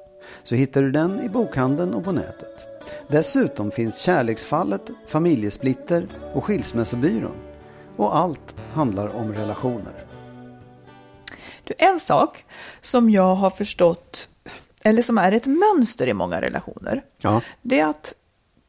så 0.43 0.55
hittar 0.55 0.81
du 0.81 0.91
den 0.91 1.21
i 1.21 1.29
bokhandeln 1.29 1.93
och 1.93 2.03
på 2.03 2.11
nätet. 2.11 2.53
Dessutom 3.07 3.71
finns 3.71 3.97
Kärleksfallet, 4.01 4.81
Familjesplitter 5.07 6.07
och 6.33 6.43
Skilsmässobyrån. 6.45 7.35
Och 7.95 8.17
allt 8.17 8.55
handlar 8.73 9.15
om 9.15 9.33
relationer. 9.33 9.93
Du, 11.63 11.73
en 11.77 11.99
sak 11.99 12.45
som 12.81 13.09
jag 13.09 13.35
har 13.35 13.49
förstått, 13.49 14.29
eller 14.83 15.01
som 15.01 15.17
är 15.17 15.31
ett 15.31 15.45
mönster 15.45 16.07
i 16.07 16.13
många 16.13 16.41
relationer, 16.41 17.03
Ja. 17.21 17.41
det 17.61 17.79
är 17.79 17.85
att 17.85 18.13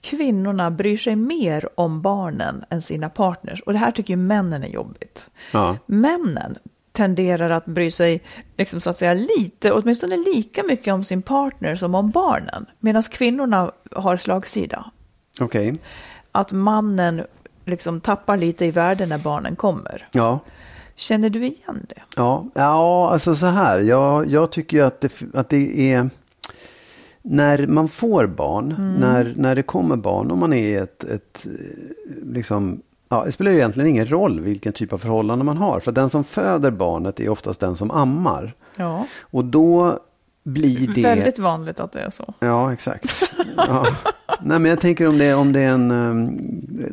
kvinnorna 0.00 0.70
bryr 0.70 0.96
sig 0.96 1.16
mer 1.16 1.68
om 1.74 2.02
barnen 2.02 2.64
än 2.70 2.82
sina 2.82 3.08
partners. 3.08 3.60
Och 3.60 3.72
det 3.72 3.78
här 3.78 3.90
tycker 3.90 4.12
ju 4.12 4.16
männen 4.16 4.62
är 4.62 4.68
jobbigt. 4.68 5.30
Ja. 5.52 5.76
Männen 5.86 6.58
tenderar 6.92 7.50
att 7.50 7.66
bry 7.66 7.90
sig 7.90 8.22
liksom 8.56 8.80
så 8.80 8.90
att 8.90 8.96
säga 8.96 9.14
lite, 9.14 9.72
åtminstone 9.72 10.16
lika 10.16 10.62
mycket 10.62 10.94
om 10.94 11.04
sin 11.04 11.22
partner 11.22 11.76
som 11.76 11.94
om 11.94 12.10
barnen. 12.10 12.66
Medan 12.80 13.02
kvinnorna 13.02 13.72
har 13.92 14.16
slagsida. 14.16 14.90
Okej. 15.40 15.74
Att 16.32 16.52
mannen 16.52 17.24
liksom 17.64 18.00
tappar 18.00 18.36
lite 18.36 18.66
i 18.66 18.70
värde 18.70 19.06
när 19.06 19.18
barnen 19.18 19.56
kommer. 19.56 20.08
Ja. 20.12 20.40
Känner 20.96 21.30
du 21.30 21.46
igen 21.46 21.86
det? 21.88 22.02
Ja, 22.16 22.46
ja 22.54 23.10
alltså 23.10 23.34
så 23.34 23.46
här. 23.46 23.80
Jag, 23.80 24.26
jag 24.26 24.52
tycker 24.52 24.76
ju 24.76 24.82
att 24.82 25.00
det, 25.00 25.12
att 25.34 25.48
det 25.48 25.92
är 25.92 26.10
när 27.22 27.66
man 27.66 27.88
får 27.88 28.26
barn, 28.26 28.96
när, 29.00 29.34
när 29.36 29.54
det 29.54 29.62
kommer 29.62 29.96
barn 29.96 30.30
och 30.30 30.38
man 30.38 30.52
är 30.52 30.82
ett, 30.82 31.04
ett 31.04 31.46
liksom, 32.22 32.80
ja, 33.08 33.24
det 33.24 33.32
spelar 33.32 33.50
ju 33.50 33.56
egentligen 33.56 33.88
ingen 33.88 34.06
roll 34.06 34.40
vilken 34.40 34.72
typ 34.72 34.92
av 34.92 34.98
förhållande 34.98 35.44
man 35.44 35.56
har. 35.56 35.80
För 35.80 35.92
den 35.92 36.10
som 36.10 36.24
föder 36.24 36.70
barnet 36.70 37.20
är 37.20 37.28
oftast 37.28 37.60
den 37.60 37.76
som 37.76 37.90
ammar. 37.90 38.54
Ja. 38.76 39.06
Och 39.20 39.44
då 39.44 39.98
blir 40.48 40.88
det... 40.94 41.02
Väldigt 41.02 41.38
vanligt 41.38 41.80
att 41.80 41.92
det 41.92 42.00
är 42.00 42.10
så. 42.10 42.34
Ja, 42.40 42.72
exakt. 42.72 43.32
Ja. 43.56 43.86
Nej, 44.40 44.58
men 44.58 44.64
jag 44.70 44.80
tänker 44.80 45.08
om 45.08 45.18
det, 45.18 45.24
är- 45.24 45.36
om 45.36 45.52
det 45.52 45.60
är 45.60 45.68
en, 45.70 45.90
um, 45.90 46.40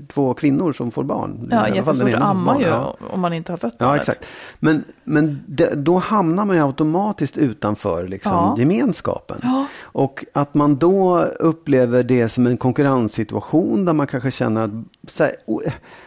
två 0.07 0.33
kvinnor 0.33 0.73
som 0.73 0.91
får 0.91 1.03
barn. 1.03 1.47
Ja, 1.51 1.67
jättesvårt 1.69 2.13
att 2.13 2.21
amma 2.21 2.59
ju 2.59 2.65
Ja. 2.67 2.97
om 3.11 3.19
man 3.21 3.33
inte 3.33 3.51
har 3.51 3.57
fött 3.57 3.75
Ja, 3.79 3.85
barnet. 3.85 4.01
exakt. 4.01 4.27
Men, 4.59 4.83
men 5.03 5.43
det, 5.47 5.73
då 5.75 5.97
hamnar 5.97 6.45
man 6.45 6.55
ju 6.55 6.61
automatiskt 6.65 7.37
utanför 7.37 8.07
liksom, 8.07 8.31
Ja. 8.31 8.55
gemenskapen. 8.57 9.39
Ja. 9.43 9.65
Och 9.83 10.25
att 10.33 10.53
man 10.53 10.75
då 10.75 11.19
upplever 11.21 12.03
det 12.03 12.29
som 12.29 12.47
en 12.47 12.57
konkurrenssituation 12.57 13.85
där 13.85 13.93
man 13.93 14.07
kanske 14.07 14.31
känner 14.31 14.61
att, 14.61 14.71
här, 15.19 15.31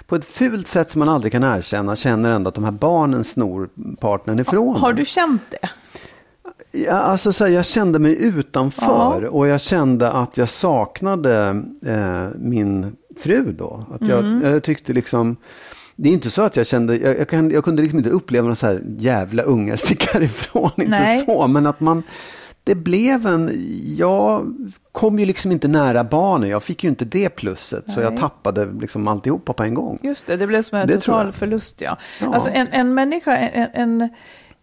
på 0.07 0.17
ett 0.17 0.25
fult 0.25 0.67
sätt 0.67 0.91
som 0.91 0.99
man 0.99 1.09
aldrig 1.09 1.33
kan 1.33 1.45
erkänna, 1.45 1.97
känner 1.97 2.31
ändå 2.31 2.49
att 2.49 2.55
de 2.55 2.65
här 2.65 2.73
barnen 2.73 3.25
snor 3.25 3.69
partnern 4.01 4.39
ifrån 4.41 4.77
Har 4.77 4.93
du 4.93 5.05
känt 5.05 5.43
det? 5.51 5.69
Ja, 6.73 6.93
alltså 6.93 7.33
så 7.33 7.45
här, 7.45 7.53
jag 7.53 7.67
kände 7.67 7.99
mig 7.99 8.23
utanför 8.25 9.25
och 9.25 9.47
jag 9.49 9.61
kände 9.61 10.11
att 10.11 10.37
jag 10.37 10.49
saknade 10.49 11.63
eh, 11.87 12.27
min 12.39 12.97
fru 13.23 13.53
då. 13.59 13.85
Att 13.95 14.09
jag, 14.09 14.19
Mm. 14.19 14.53
jag 14.53 14.63
tyckte 14.63 14.93
liksom, 14.93 15.37
det 15.97 16.09
är 16.09 16.13
inte 16.13 16.31
så 16.31 16.43
att 16.43 16.57
jag 16.57 16.67
kände, 16.67 16.97
jag, 16.97 17.19
jag, 17.19 17.29
kan, 17.29 17.51
jag 17.51 17.65
kunde 17.65 17.83
liksom 17.83 17.99
inte 17.99 18.11
uppleva 18.11 18.47
någon 18.47 18.57
så 18.57 18.67
här 18.67 18.83
jävla 18.99 19.43
unga 19.43 19.77
stickar 19.77 20.23
ifrån, 20.23 20.71
inte 20.77 20.91
Nej. 20.91 21.25
så, 21.27 21.47
men 21.47 21.67
att 21.67 21.81
man, 21.81 22.03
det 22.65 22.75
blev 22.75 23.27
en, 23.27 23.51
jag 23.97 24.55
kom 24.93 25.19
ju 25.19 25.27
liksom 25.27 25.53
inte 25.53 25.69
nära 25.69 26.05
barnen, 26.05 26.49
jag 26.49 26.63
fick 26.63 26.85
ju 26.85 26.91
inte 26.91 27.05
det 27.05 27.29
plusset, 27.29 27.85
så 27.95 28.01
jag 28.01 28.13
Nej. 28.13 28.21
tappade 28.21 28.69
liksom 28.81 29.09
alltihopa 29.09 29.53
på 29.53 29.63
en 29.63 29.75
gång. 29.75 29.99
Just 30.03 30.27
det, 30.27 30.37
det 30.37 30.47
blev 30.47 30.63
som 30.63 30.79
en 30.79 30.87
Det 30.87 31.01
total 31.01 31.33
förlust. 31.33 31.81
Ja. 31.81 31.99
Ja. 32.21 32.35
Alltså 32.35 32.51
en, 32.53 32.69
en 32.69 32.95
människa, 32.95 33.37
en, 33.37 33.69
en, 34.01 34.09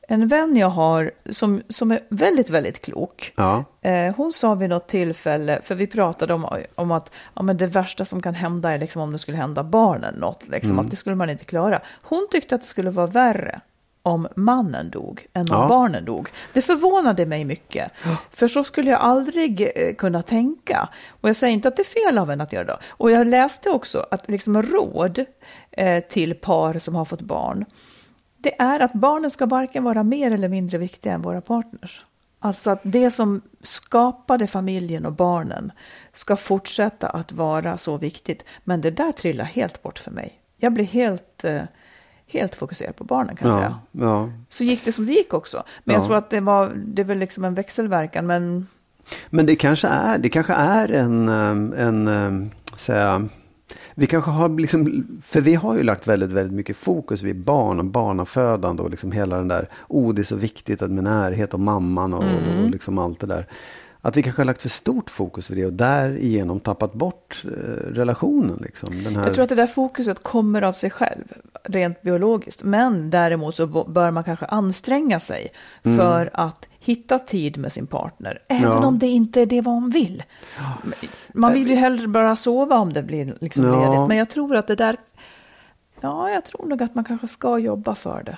en 0.08 0.28
vän 0.28 0.58
jag 0.58 0.70
har 0.70 1.12
som, 1.30 1.62
som 1.70 1.92
är 1.92 2.00
väldigt, 2.10 2.50
väldigt 2.50 2.86
klok. 2.86 3.34
Ja. 3.36 3.64
Eh, 3.82 4.16
hon 4.16 4.34
sa 4.34 4.56
vid 4.56 4.70
något 4.70 4.88
tillfälle, 4.88 5.62
för 5.64 5.76
vi 5.76 5.88
pratade 5.88 6.34
om, 6.34 6.48
om 6.76 6.92
att 6.92 7.12
ja, 7.34 7.42
men 7.44 7.58
det 7.58 7.68
värsta 7.68 8.06
som 8.06 8.22
kan 8.22 8.34
hända 8.34 8.72
är 8.72 8.78
liksom 8.78 9.02
om 9.02 9.12
det 9.12 9.20
skulle 9.20 9.38
hända 9.38 9.64
barnen 9.64 10.14
något, 10.16 10.44
liksom, 10.48 10.72
Mm. 10.72 10.86
att 10.86 10.92
det 10.92 10.96
skulle 10.98 11.16
man 11.16 11.30
inte 11.30 11.46
klara. 11.46 11.82
Hon 12.02 12.28
tyckte 12.32 12.56
att 12.56 12.62
det 12.62 12.68
skulle 12.68 12.90
vara 12.90 13.08
värre 13.08 13.62
om 14.02 14.28
mannen 14.36 14.90
dog 14.90 15.28
än 15.34 15.42
om 15.42 15.48
Ja. 15.62 15.68
barnen 15.68 16.06
dog. 16.06 16.30
Det 16.54 16.62
förvånade 16.62 17.26
mig 17.26 17.46
mycket, 17.46 17.92
för 18.32 18.48
så 18.48 18.64
skulle 18.64 18.92
jag 18.92 19.00
aldrig 19.02 19.72
eh, 19.76 19.96
kunna 19.96 20.22
tänka. 20.22 20.90
Och 21.22 21.30
jag 21.30 21.36
säger 21.36 21.54
inte 21.54 21.68
att 21.68 21.76
det 21.78 21.82
är 21.82 22.04
fel 22.12 22.18
av 22.18 22.32
en 22.32 22.42
att 22.42 22.54
göra 22.54 22.64
det. 22.64 22.78
Och 22.90 23.12
jag 23.12 23.28
läste 23.28 23.70
också 23.70 24.06
att 24.12 24.30
liksom 24.30 24.62
råd 24.64 25.26
eh, 25.72 26.04
till 26.04 26.34
par 26.36 26.74
som 26.80 26.96
har 26.96 27.06
fått 27.06 27.22
barn, 27.22 27.66
det 28.46 28.62
är 28.62 28.80
att 28.80 28.94
barnen 28.94 29.30
ska 29.32 29.46
varken 29.46 29.84
vara 29.84 30.04
mer 30.04 30.32
eller 30.32 30.48
mindre 30.50 30.78
viktiga 30.78 31.14
än 31.14 31.22
våra 31.22 31.42
partners. 31.42 32.06
Alltså 32.40 32.72
att 32.72 32.80
det 32.84 33.12
som 33.12 33.42
skapade 33.62 34.48
familjen 34.48 35.06
och 35.06 35.14
barnen 35.14 35.72
ska 36.14 36.36
fortsätta 36.36 37.10
att 37.10 37.32
vara 37.32 37.78
så 37.78 37.98
viktigt. 37.98 38.46
Men 38.64 38.82
det 38.82 38.92
där 38.92 39.12
trillar 39.12 39.46
helt 39.46 39.84
bort 39.84 40.00
för 40.00 40.12
mig. 40.12 40.34
Jag 40.58 40.74
blir 40.74 40.86
helt, 40.86 41.44
eh, 41.44 41.62
helt 42.28 42.56
fokuserad 42.56 42.96
på 42.96 43.04
barnen 43.04 43.36
kan 43.36 43.48
jag 43.50 43.58
säga. 43.58 43.80
Ja, 43.92 44.02
ja. 44.06 44.30
Så 44.50 44.64
gick 44.64 44.86
det 44.86 44.92
som 44.92 45.06
det 45.06 45.12
gick 45.14 45.34
också. 45.34 45.64
Men 45.84 45.94
jag 45.94 46.04
Ja. 46.04 46.08
tror 46.08 46.18
att 46.18 46.30
det 46.30 46.40
var, 46.40 46.74
det 46.76 47.04
väl 47.04 47.18
liksom 47.18 47.46
en 47.46 47.54
växelverkan. 47.56 48.28
Men 48.28 48.68
Men 49.30 49.46
det 49.46 49.56
kanske 49.56 49.88
är, 49.88 50.18
det 50.18 50.30
kanske 50.30 50.54
är 50.54 50.92
en, 50.92 51.30
ehm, 51.30 51.74
en 51.78 52.08
ehm, 52.08 52.52
säga, 52.78 53.28
vi 53.96 54.08
kanske 54.08 54.32
har 54.32 54.50
liksom, 54.60 55.08
för 55.22 55.42
vi 55.42 55.56
har 55.56 55.76
ju 55.78 55.84
lagt 55.84 56.08
väldigt, 56.08 56.32
väldigt 56.32 56.54
mycket 56.54 56.78
fokus 56.78 57.22
vid 57.22 57.36
barn 57.44 57.80
och 57.80 57.86
barnafödande 57.86 58.84
och 58.84 58.90
liksom 58.90 59.12
hela 59.12 59.38
den 59.38 59.48
där, 59.48 59.70
oh 59.88 60.14
det 60.14 60.22
är 60.22 60.24
så 60.24 60.36
viktigt 60.36 60.82
att 60.82 60.92
med 60.92 61.04
närhet 61.04 61.54
och 61.54 61.60
mamman 61.60 62.14
och, 62.14 62.24
Mm. 62.24 62.64
och 62.64 62.70
liksom 62.70 62.98
allt 62.98 63.20
det 63.20 63.28
där. 63.28 63.46
Att 64.06 64.18
vi 64.18 64.24
kanske 64.24 64.40
har 64.42 64.46
lagt 64.46 64.62
för 64.62 64.70
stort 64.70 65.10
fokus 65.10 65.50
vid 65.50 65.58
det 65.58 65.66
och 65.66 65.74
därigenom 65.74 66.60
tappat 66.60 66.94
bort 66.94 67.44
eh, 67.46 67.50
relationen. 67.94 68.60
Liksom. 68.62 68.94
Här, 69.16 69.26
jag 69.26 69.34
tror 69.34 69.44
att 69.44 69.50
det 69.50 69.56
där 69.56 69.68
fokuset 69.68 70.24
kommer 70.24 70.62
av 70.62 70.74
sig 70.74 70.90
själv, 70.90 71.24
rent 71.64 72.02
biologiskt. 72.02 72.64
Men 72.64 73.10
däremot 73.10 73.56
så 73.56 73.68
bör 73.88 74.12
man 74.12 74.24
kanske 74.24 74.46
anstränga 74.46 75.20
sig 75.20 75.52
för 75.84 76.30
att 76.34 76.68
hitta 76.80 77.20
tid 77.20 77.58
med 77.58 77.72
sin 77.72 77.88
partner. 77.88 78.40
Även 78.48 78.64
Mm. 78.66 78.78
Ja. 78.82 78.88
om 78.88 79.00
det 79.00 79.08
inte 79.08 79.42
är 79.42 79.46
det 79.46 79.62
man 79.62 79.90
vill. 79.90 80.24
Man 81.34 81.54
vill 81.54 81.70
ju 81.70 81.76
hellre 81.76 82.08
bara 82.08 82.36
sova 82.36 82.78
om 82.80 82.94
det 82.94 83.04
blir 83.04 83.38
liksom 83.42 83.64
Ja. 83.66 83.92
ledigt. 83.92 84.08
Men 84.08 84.18
jag 84.18 84.30
tror 84.30 84.56
att 84.56 84.68
det 84.68 84.76
där, 84.76 84.98
ja, 86.02 86.30
jag 86.30 86.46
tror 86.46 86.66
nog 86.66 86.84
att 86.84 86.96
man 86.96 87.04
kanske 87.04 87.28
ska 87.28 87.58
jobba 87.60 87.96
för 87.96 88.24
det. 88.26 88.38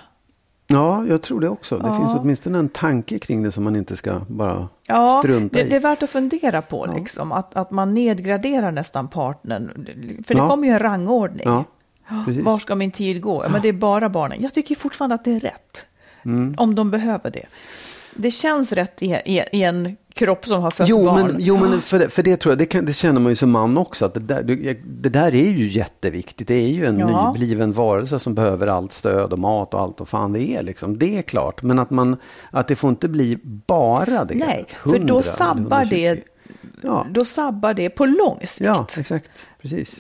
Ja, 0.68 1.06
jag 1.08 1.22
tror 1.22 1.40
det 1.42 1.50
också. 1.50 1.78
Det 1.78 1.88
Ja. 1.88 1.96
finns 1.98 2.12
åtminstone 2.16 2.58
en 2.60 2.70
tanke 2.70 3.20
kring 3.20 3.44
det 3.44 3.52
som 3.52 3.64
man 3.64 3.76
inte 3.76 3.98
ska 3.98 4.20
bara 4.28 4.68
Ja, 4.84 5.22
strunta 5.24 5.56
det, 5.58 5.66
i. 5.66 5.70
det 5.70 5.76
är 5.76 5.80
värt 5.80 6.04
att 6.04 6.10
fundera 6.10 6.62
på, 6.62 6.86
liksom, 6.98 7.32
att, 7.32 7.56
att 7.56 7.72
man 7.72 7.94
nedgraderar 7.94 8.72
nästan 8.72 9.08
partnern. 9.08 9.72
För 10.28 10.34
det 10.34 10.40
Ja. 10.40 10.48
kommer 10.50 10.68
ju 10.68 10.74
en 10.74 10.80
rangordning. 10.80 11.46
Ja. 11.48 11.64
Var 12.44 12.60
ska 12.60 12.76
min 12.76 12.92
tid 12.92 13.22
gå? 13.22 13.44
Ja, 13.44 13.50
men 13.50 13.62
det 13.62 13.68
är 13.68 13.74
bara 13.74 14.10
barnen. 14.10 14.42
Jag 14.42 14.54
tycker 14.54 14.76
fortfarande 14.76 15.16
att 15.16 15.26
det 15.26 15.36
är 15.36 15.40
rätt. 15.40 15.86
Mm. 16.26 16.56
Om 16.58 16.76
de 16.76 16.92
behöver 16.92 17.30
det. 17.32 17.46
Det 18.16 18.32
känns 18.32 18.72
rätt 18.72 19.02
i, 19.04 19.06
i, 19.06 19.44
i 19.52 19.64
en 19.64 19.98
kropp 20.14 20.46
som 20.48 20.62
har 20.62 20.72
fött 20.72 20.88
Jo, 20.90 21.06
barn. 21.06 21.22
men, 21.28 21.36
jo, 21.40 21.58
men 21.58 21.82
för, 21.82 22.00
det- 22.00 22.10
för 22.10 22.24
det 22.24 22.38
tror 22.38 22.52
jag, 22.52 22.60
det, 22.60 22.66
kan, 22.66 22.86
det 22.86 22.94
känner 22.94 23.20
man 23.22 23.32
ju 23.32 23.36
som 23.36 23.52
man 23.52 23.78
också, 23.78 24.06
att 24.06 24.14
det 24.14 24.20
där, 24.20 24.44
det, 24.86 25.10
där 25.10 25.36
är 25.36 25.50
ju 25.52 25.68
jätteviktigt. 25.68 26.48
Det 26.48 26.54
är 26.56 26.68
ju 26.70 26.86
en 26.86 27.00
Ja. 27.00 27.32
nybliven 27.32 27.74
varelse 27.74 28.20
som 28.20 28.36
behöver 28.36 28.68
allt 28.68 28.94
stöd 28.94 29.34
och 29.34 29.40
mat 29.40 29.74
och 29.74 29.82
allt 29.82 30.02
och 30.02 30.10
fan 30.10 30.34
det 30.34 30.42
är 30.44 30.64
liksom. 30.64 30.98
Det 31.00 31.18
är 31.18 31.22
klart, 31.22 31.62
men 31.64 31.80
att, 31.80 31.90
man, 31.90 32.18
att 32.52 32.68
det 32.68 32.76
får 32.76 32.90
inte 32.90 33.08
bli 33.08 33.38
bara 33.44 34.26
det. 34.26 34.36
Nej, 34.36 34.66
för 34.84 34.90
100 34.90 35.08
då 35.08 35.14
eller 35.20 35.24
sabbar, 35.32 35.82
120. 35.82 35.96
det, 35.96 36.24
Ja. 36.82 37.06
då 37.12 37.26
sabbar 37.26 37.74
det 37.74 37.90
på 37.90 38.06
lång 38.06 38.40
sikt. 38.46 38.68
Ja, 38.68 38.88
exakt. 38.98 39.32
Precis. 39.62 39.96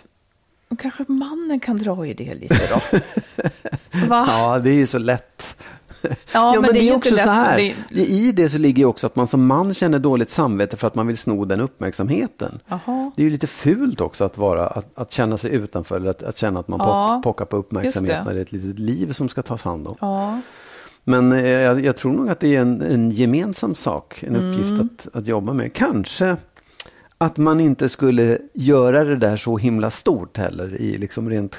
Och 0.69 0.79
kanske 0.79 1.03
mannen 1.07 1.59
kan 1.59 1.77
dra 1.77 2.05
i 2.05 2.13
det 2.13 2.33
lite 2.35 2.59
då. 2.69 2.99
Va? 4.07 4.25
Ja, 4.29 4.59
det 4.63 4.69
är 4.69 4.73
ju 4.75 4.87
så 4.87 4.97
lätt. 4.97 5.55
Ja, 6.33 6.61
men 6.61 6.73
det 6.73 6.79
är 6.79 6.83
ju 6.83 6.93
inte 6.93 7.09
lätt, 7.09 7.19
så 7.23 7.29
här. 7.29 7.57
det- 7.89 8.01
I 8.05 8.31
det 8.31 8.49
så 8.49 8.57
ligger 8.57 8.79
ju 8.79 8.85
också 8.85 9.07
att 9.07 9.15
man 9.15 9.27
som 9.27 9.45
man 9.47 9.73
känner 9.73 9.99
dåligt 9.99 10.29
samvete 10.29 10.77
för 10.77 10.87
att 10.87 10.95
man 10.95 11.07
vill 11.07 11.17
sno 11.17 11.45
den 11.45 11.59
uppmärksamheten. 11.61 12.59
Jaha. 12.67 13.11
Det 13.15 13.21
är 13.21 13.23
ju 13.23 13.29
lite 13.29 13.47
fult 13.47 14.01
också 14.01 14.23
att, 14.23 14.37
vara, 14.37 14.67
att, 14.67 14.87
att 14.99 15.11
känna 15.11 15.37
sig 15.37 15.51
utanför 15.53 15.95
eller 15.95 16.09
att, 16.09 16.23
att 16.23 16.37
känna 16.37 16.59
att 16.59 16.67
man 16.67 16.79
Ja, 16.83 17.21
pock, 17.23 17.23
pockar 17.23 17.45
på 17.45 17.57
uppmärksamhet 17.57 18.11
det. 18.17 18.23
när 18.23 18.33
det 18.33 18.39
är 18.39 18.41
ett 18.41 18.51
litet 18.51 18.79
liv 18.79 19.11
som 19.13 19.29
ska 19.29 19.41
tas 19.41 19.63
hand 19.63 19.87
om. 19.87 19.95
Ja, 20.01 20.41
Men 21.03 21.31
eh, 21.31 21.47
jag, 21.49 21.85
jag 21.85 21.97
tror 21.97 22.11
nog 22.11 22.29
att 22.29 22.39
det 22.39 22.55
är 22.55 22.61
en, 22.61 22.81
en 22.81 23.11
gemensam 23.11 23.75
sak, 23.75 24.23
en 24.27 24.35
uppgift 24.35 24.71
Mm. 24.71 24.89
att, 24.97 25.15
att 25.15 25.27
jobba 25.27 25.53
med. 25.53 25.73
Kanske 25.73 26.35
att 27.17 27.37
man 27.37 27.59
inte 27.59 27.89
skulle 27.89 28.37
göra 28.53 29.03
det 29.03 29.15
där 29.15 29.37
så 29.37 29.57
himla 29.57 29.89
stort 29.91 30.37
heller 30.37 30.81
i 30.81 30.97
liksom 30.97 31.29
rent 31.29 31.55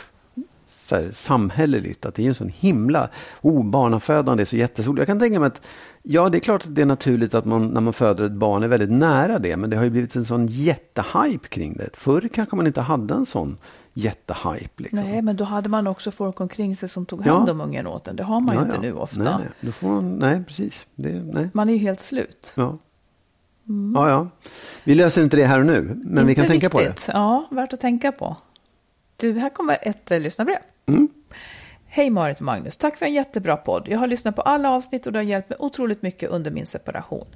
så 0.88 0.96
här, 0.96 1.11
samhälleligt. 1.14 2.07
Att 2.07 2.14
det 2.14 2.24
är 2.24 2.29
en 2.29 2.35
sån 2.35 2.48
himla, 2.48 3.09
oh, 3.42 3.64
barnafödande 3.64 4.42
är 4.42 4.44
så 4.44 4.57
jättestort. 4.57 4.98
Jag 4.98 5.07
kan 5.07 5.18
tänka 5.20 5.40
mig 5.40 5.46
att, 5.46 5.66
ja 6.03 6.29
det 6.29 6.38
är 6.38 6.40
klart 6.40 6.62
att 6.66 6.74
det 6.74 6.83
är 6.83 6.87
naturligt 6.87 7.35
att 7.35 7.44
man 7.44 7.68
när 7.68 7.81
man 7.81 7.92
föder 7.92 8.24
ett 8.24 8.33
barn 8.33 8.62
är 8.62 8.68
väldigt 8.68 8.90
nära 8.90 9.38
det. 9.38 9.57
Men 9.57 9.70
det 9.70 9.77
har 9.77 9.85
ju 9.85 9.90
blivit 9.90 10.16
en 10.16 10.24
sån 10.24 10.46
jättehype 10.46 11.48
kring 11.48 11.77
det. 11.77 11.96
Förr 11.96 12.29
kanske 12.35 12.57
man 12.57 12.66
inte 12.66 12.81
hade 12.81 13.14
en 13.14 13.27
sån 13.27 13.57
jättehype. 13.94 14.83
Liksom. 14.83 14.98
Nej, 14.98 15.22
men 15.22 15.37
då 15.37 15.44
hade 15.44 15.68
man 15.68 15.87
också 15.87 16.11
folk 16.11 16.40
omkring 16.40 16.77
sig 16.77 16.88
som 16.88 17.07
tog 17.07 17.27
Ja. 17.27 17.33
hand 17.37 17.51
om 17.51 17.61
ungen 17.61 17.87
åt 17.87 18.09
en. 18.09 18.16
Det 18.16 18.22
har 18.22 18.40
man 18.40 18.55
ju 18.55 18.61
Ja, 18.61 18.64
inte 18.64 18.77
ja. 18.77 18.81
nu 18.83 18.92
ofta. 18.92 19.22
Nej, 19.22 19.35
nej. 19.38 19.48
Då 19.61 19.72
får 19.72 19.88
man, 19.88 20.11
nej 20.11 20.44
precis. 20.44 20.87
Det, 20.94 21.09
nej. 21.11 21.51
Man 21.55 21.68
är 21.68 21.72
ju 21.72 21.79
helt 21.79 22.01
slut. 22.01 22.53
Ja. 22.55 22.79
ja, 23.94 24.09
ja. 24.09 24.29
Vi 24.85 24.94
löser 24.94 25.22
inte 25.22 25.37
det 25.37 25.44
här 25.44 25.59
och 25.61 25.66
nu, 25.66 26.01
men 26.05 26.27
vi 26.27 26.35
kan 26.35 26.44
Inte 26.44 26.53
tänka 26.53 26.70
på 26.70 26.81
det. 26.81 27.09
Ja, 27.12 27.48
värt 27.51 27.72
att 27.72 27.81
tänka 27.81 28.12
på. 28.12 28.37
Du, 29.16 29.33
här 29.38 29.51
kommer 29.51 29.79
ett 29.83 30.11
eh, 30.11 30.20
lyssnarbrev. 30.20 30.59
Mm. 30.88 31.09
Hej 31.87 32.11
Marit 32.11 32.38
och 32.38 32.44
Magnus, 32.44 32.77
tack 32.77 32.96
för 32.96 33.07
en 33.07 33.12
jättebra 33.12 33.57
podd. 33.57 33.88
Jag 33.88 33.98
har 33.98 34.07
lyssnat 34.07 34.37
på 34.37 34.42
alla 34.42 34.70
avsnitt 34.70 35.07
och 35.07 35.12
det 35.12 35.18
har 35.18 35.24
hjälpt 35.24 35.48
mig 35.51 35.57
otroligt 35.61 36.03
mycket 36.03 36.31
under 36.31 36.51
min 36.51 36.66
separation. 36.66 37.27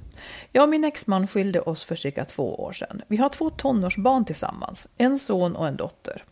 Jag 0.51 0.63
och 0.63 0.69
min 0.69 0.83
exman 0.83 1.27
skilde 1.27 1.59
oss 1.59 1.85
för 1.85 1.95
cirka 1.95 2.25
två 2.25 2.55
år 2.55 2.71
sedan. 2.71 3.01
Vi 3.07 3.17
har 3.17 3.29
två 3.29 3.49
tonårsbarn 3.49 4.25
tillsammans, 4.25 4.87
en 4.97 5.19
son 5.19 5.55
och 5.55 5.67
en 5.67 5.75
dotter. 5.75 6.23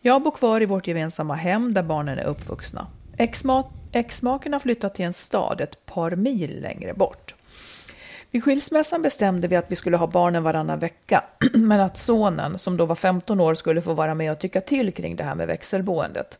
Jag 0.00 0.22
bor 0.22 0.30
kvar 0.30 0.60
i 0.60 0.66
vårt 0.66 0.86
gemensamma 0.86 1.34
hem 1.34 1.74
där 1.74 1.82
barnen 1.82 2.18
är 2.18 2.24
uppvuxna. 2.24 2.86
Exmaken 3.92 4.52
har 4.52 4.60
flyttat 4.60 4.94
till 4.94 5.04
en 5.04 5.12
stad 5.12 5.60
ett 5.60 5.86
par 5.86 6.16
mil 6.16 6.60
längre 6.60 6.94
bort. 6.94 7.33
Vid 8.34 8.44
skilsmässan 8.44 9.02
bestämde 9.02 9.48
vi 9.48 9.56
att 9.56 9.70
vi 9.70 9.76
skulle 9.76 9.96
ha 9.96 10.06
barnen 10.06 10.42
varannan 10.42 10.78
vecka, 10.78 11.24
men 11.52 11.80
att 11.80 11.96
sonen, 11.96 12.58
som 12.58 12.76
då 12.76 12.86
var 12.86 12.94
15 12.94 13.40
år, 13.40 13.54
skulle 13.54 13.82
få 13.82 13.94
vara 13.94 14.14
med 14.14 14.32
och 14.32 14.38
tycka 14.38 14.60
till 14.60 14.92
kring 14.92 15.16
det 15.16 15.24
här 15.24 15.34
med 15.34 15.46
växelboendet. 15.46 16.38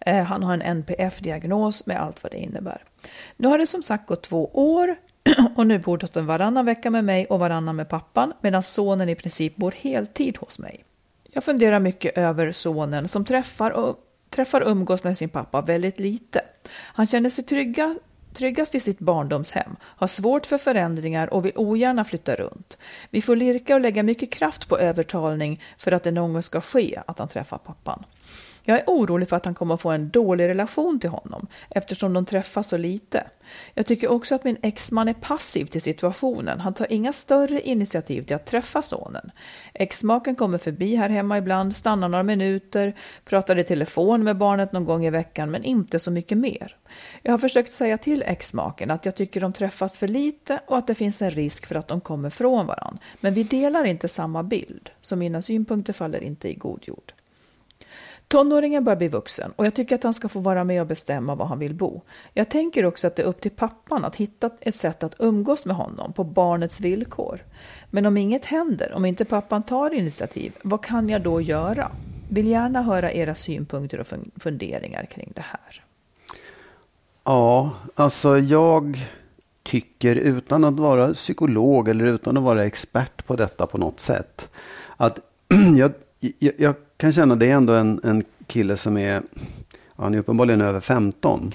Eh, 0.00 0.24
Han 0.24 0.42
har 0.42 0.54
en 0.54 0.62
NPF-diagnos 0.62 1.86
med 1.86 2.02
allt 2.02 2.22
vad 2.22 2.32
det 2.32 2.38
innebär. 2.38 2.84
Nu 3.36 3.48
har 3.48 3.58
det 3.58 3.66
som 3.66 3.82
sagt 3.82 4.06
gått 4.06 4.22
två 4.22 4.50
år 4.52 4.96
och 5.56 5.66
nu 5.66 5.78
bor 5.78 5.98
dottern 5.98 6.26
varannan 6.26 6.66
vecka 6.66 6.90
med 6.90 7.04
mig 7.04 7.26
och 7.26 7.38
varannan 7.38 7.76
med 7.76 7.88
pappan, 7.88 8.32
medan 8.40 8.62
sonen 8.62 9.08
i 9.08 9.14
princip 9.14 9.56
bor 9.56 9.74
heltid 9.76 10.36
hos 10.36 10.58
mig. 10.58 10.84
Jag 11.32 11.44
funderar 11.44 11.80
mycket 11.80 12.18
över 12.18 12.52
sonen 12.52 13.08
som 13.08 13.24
träffar 13.24 13.70
och 13.70 13.96
träffar 14.30 14.60
och 14.60 14.70
umgås 14.70 15.04
med 15.04 15.18
sin 15.18 15.28
pappa 15.28 15.60
väldigt 15.60 16.00
lite. 16.00 16.40
Han 16.72 17.06
känner 17.06 17.30
sig 17.30 17.44
trygga, 17.44 17.96
tryggast 18.34 18.74
i 18.74 18.80
sitt 18.80 18.98
barndomshem, 18.98 19.76
har 19.82 20.06
svårt 20.06 20.46
för 20.46 20.58
förändringar 20.58 21.34
och 21.34 21.44
vill 21.44 21.52
ogärna 21.56 22.04
flytta 22.04 22.34
runt. 22.34 22.78
Vi 23.10 23.22
får 23.22 23.36
lirka 23.36 23.74
och 23.74 23.80
lägga 23.80 24.02
mycket 24.02 24.32
kraft 24.32 24.68
på 24.68 24.78
övertalning 24.78 25.60
för 25.78 25.92
att 25.92 26.02
det 26.02 26.10
någon 26.10 26.32
gång 26.32 26.42
ska 26.42 26.60
ske 26.60 26.98
att 27.06 27.18
han 27.18 27.28
träffar 27.28 27.58
pappan. 27.58 28.04
Jag 28.64 28.78
är 28.78 28.84
orolig 28.86 29.28
för 29.28 29.36
att 29.36 29.44
han 29.44 29.54
kommer 29.54 29.74
att 29.74 29.80
få 29.80 29.90
en 29.90 30.10
dålig 30.10 30.48
relation 30.48 31.00
till 31.00 31.10
honom 31.10 31.46
eftersom 31.70 32.12
de 32.12 32.26
träffas 32.26 32.68
så 32.68 32.76
lite. 32.76 33.24
Jag 33.74 33.86
tycker 33.86 34.08
också 34.08 34.34
att 34.34 34.44
min 34.44 34.56
exman 34.62 35.08
är 35.08 35.14
passiv 35.14 35.66
till 35.66 35.82
situationen. 35.82 36.60
Han 36.60 36.74
tar 36.74 36.92
inga 36.92 37.12
större 37.12 37.60
initiativ 37.60 38.22
till 38.22 38.36
att 38.36 38.46
träffa 38.46 38.82
sonen. 38.82 39.30
Exmaken 39.74 40.36
kommer 40.36 40.58
förbi 40.58 40.96
här 40.96 41.08
hemma 41.08 41.38
ibland, 41.38 41.76
stannar 41.76 42.08
några 42.08 42.22
minuter, 42.22 42.94
pratar 43.24 43.58
i 43.58 43.64
telefon 43.64 44.24
med 44.24 44.36
barnet 44.36 44.72
någon 44.72 44.84
gång 44.84 45.06
i 45.06 45.10
veckan 45.10 45.50
men 45.50 45.64
inte 45.64 45.98
så 45.98 46.10
mycket 46.10 46.38
mer. 46.38 46.76
Jag 47.22 47.32
har 47.32 47.38
försökt 47.38 47.72
säga 47.72 47.98
till 47.98 48.22
exmaken 48.26 48.90
att 48.90 49.06
jag 49.06 49.16
tycker 49.16 49.40
de 49.40 49.52
träffas 49.52 49.98
för 49.98 50.08
lite 50.08 50.60
och 50.66 50.78
att 50.78 50.86
det 50.86 50.94
finns 50.94 51.22
en 51.22 51.30
risk 51.30 51.66
för 51.66 51.74
att 51.74 51.88
de 51.88 52.00
kommer 52.00 52.30
från 52.30 52.66
varandra. 52.66 52.98
Men 53.20 53.34
vi 53.34 53.42
delar 53.42 53.84
inte 53.84 54.08
samma 54.08 54.42
bild, 54.42 54.90
så 55.00 55.16
mina 55.16 55.42
synpunkter 55.42 55.92
faller 55.92 56.22
inte 56.22 56.48
i 56.48 56.54
god 56.54 56.80
jord. 56.86 57.12
Tonåringen 58.32 58.84
börjar 58.84 58.96
bli 58.96 59.08
vuxen 59.08 59.52
och 59.56 59.66
jag 59.66 59.74
tycker 59.74 59.94
att 59.94 60.02
han 60.02 60.14
ska 60.14 60.28
få 60.28 60.40
vara 60.40 60.64
med 60.64 60.80
och 60.80 60.86
bestämma 60.86 61.34
var 61.34 61.46
han 61.46 61.58
vill 61.58 61.74
bo. 61.74 62.00
Jag 62.34 62.50
tänker 62.50 62.84
också 62.84 63.06
att 63.06 63.16
det 63.16 63.22
är 63.22 63.26
upp 63.26 63.40
till 63.40 63.50
pappan 63.50 64.04
att 64.04 64.16
hitta 64.16 64.50
ett 64.60 64.76
sätt 64.76 65.02
att 65.02 65.14
umgås 65.18 65.66
med 65.66 65.76
honom 65.76 66.12
på 66.12 66.24
barnets 66.24 66.80
villkor. 66.80 67.40
Men 67.90 68.06
om 68.06 68.16
inget 68.16 68.44
händer, 68.44 68.92
om 68.94 69.04
inte 69.04 69.24
pappan 69.24 69.62
tar 69.62 69.94
initiativ, 69.94 70.52
vad 70.62 70.84
kan 70.84 71.08
jag 71.08 71.22
då 71.22 71.40
göra? 71.40 71.90
Vill 72.28 72.46
gärna 72.46 72.82
höra 72.82 73.12
era 73.12 73.34
synpunkter 73.34 74.00
och 74.00 74.06
funderingar 74.36 75.04
kring 75.04 75.32
det 75.34 75.44
här. 75.46 75.84
Ja, 77.24 77.70
alltså 77.94 78.38
jag 78.38 78.98
tycker 79.62 80.16
utan 80.16 80.64
att 80.64 80.80
vara 80.80 81.14
psykolog 81.14 81.88
eller 81.88 82.06
utan 82.06 82.36
att 82.36 82.42
vara 82.42 82.64
expert 82.64 83.26
på 83.26 83.36
detta 83.36 83.66
på 83.66 83.78
något 83.78 84.00
sätt. 84.00 84.50
Att 84.96 85.18
jag, 85.78 85.92
jag, 86.38 86.54
jag 86.58 86.74
kan 87.02 87.12
känna 87.12 87.36
det 87.36 87.46
är 87.46 87.54
ändå 87.54 87.72
en, 87.72 88.00
en 88.04 88.24
kille 88.46 88.76
som 88.76 88.96
är, 88.96 89.22
ja, 89.96 90.04
han 90.04 90.14
är 90.14 90.18
uppenbarligen 90.18 90.60
över 90.60 90.80
15. 90.80 91.52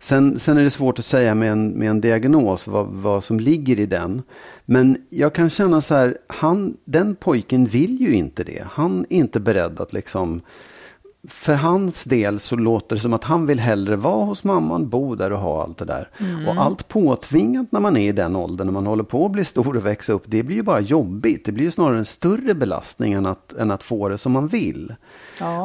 Sen, 0.00 0.38
sen 0.38 0.58
är 0.58 0.62
det 0.62 0.70
svårt 0.70 0.98
att 0.98 1.04
säga 1.04 1.34
med 1.34 1.52
en, 1.52 1.68
med 1.68 1.90
en 1.90 2.00
diagnos 2.00 2.66
vad, 2.66 2.86
vad 2.86 3.24
som 3.24 3.40
ligger 3.40 3.80
i 3.80 3.86
den. 3.86 4.22
Men 4.64 4.96
jag 5.10 5.34
kan 5.34 5.50
känna 5.50 5.80
så 5.80 5.94
här, 5.94 6.18
han, 6.26 6.76
den 6.84 7.14
pojken 7.14 7.66
vill 7.66 8.00
ju 8.00 8.12
inte 8.12 8.44
det. 8.44 8.64
Han 8.70 9.06
är 9.10 9.16
inte 9.16 9.40
beredd 9.40 9.80
att 9.80 9.92
liksom 9.92 10.40
för 11.28 11.54
hans 11.54 12.04
del 12.04 12.40
så 12.40 12.56
låter 12.56 12.96
det 12.96 13.02
som 13.02 13.12
att 13.12 13.24
han 13.24 13.46
vill 13.46 13.60
hellre 13.60 13.96
vara 13.96 14.24
hos 14.24 14.44
mamman, 14.44 14.88
bo 14.88 15.14
där 15.14 15.32
och 15.32 15.38
ha 15.38 15.62
allt 15.62 15.78
det 15.78 15.84
där. 15.84 16.08
Och 16.48 16.62
allt 16.62 16.88
påtvingat 16.88 17.72
när 17.72 17.80
man 17.80 17.96
är 17.96 18.08
i 18.08 18.12
den 18.12 18.36
åldern, 18.36 18.66
när 18.66 18.72
man 18.72 18.86
håller 18.86 19.04
på 19.04 19.26
att 19.26 19.32
bli 19.32 19.44
stor 19.44 19.76
och 19.76 19.86
växa 19.86 20.12
upp, 20.12 20.22
det 20.26 20.42
blir 20.42 20.56
ju 20.56 20.62
bara 20.62 20.80
jobbigt. 20.80 21.44
Det 21.44 21.52
blir 21.52 21.64
ju 21.64 21.70
snarare 21.70 21.98
en 21.98 22.04
större 22.04 22.54
belastning 22.54 23.12
än 23.12 23.26
att, 23.26 23.52
än 23.52 23.70
att 23.70 23.82
få 23.82 24.08
det 24.08 24.18
som 24.18 24.32
man 24.32 24.48
vill. 24.48 24.94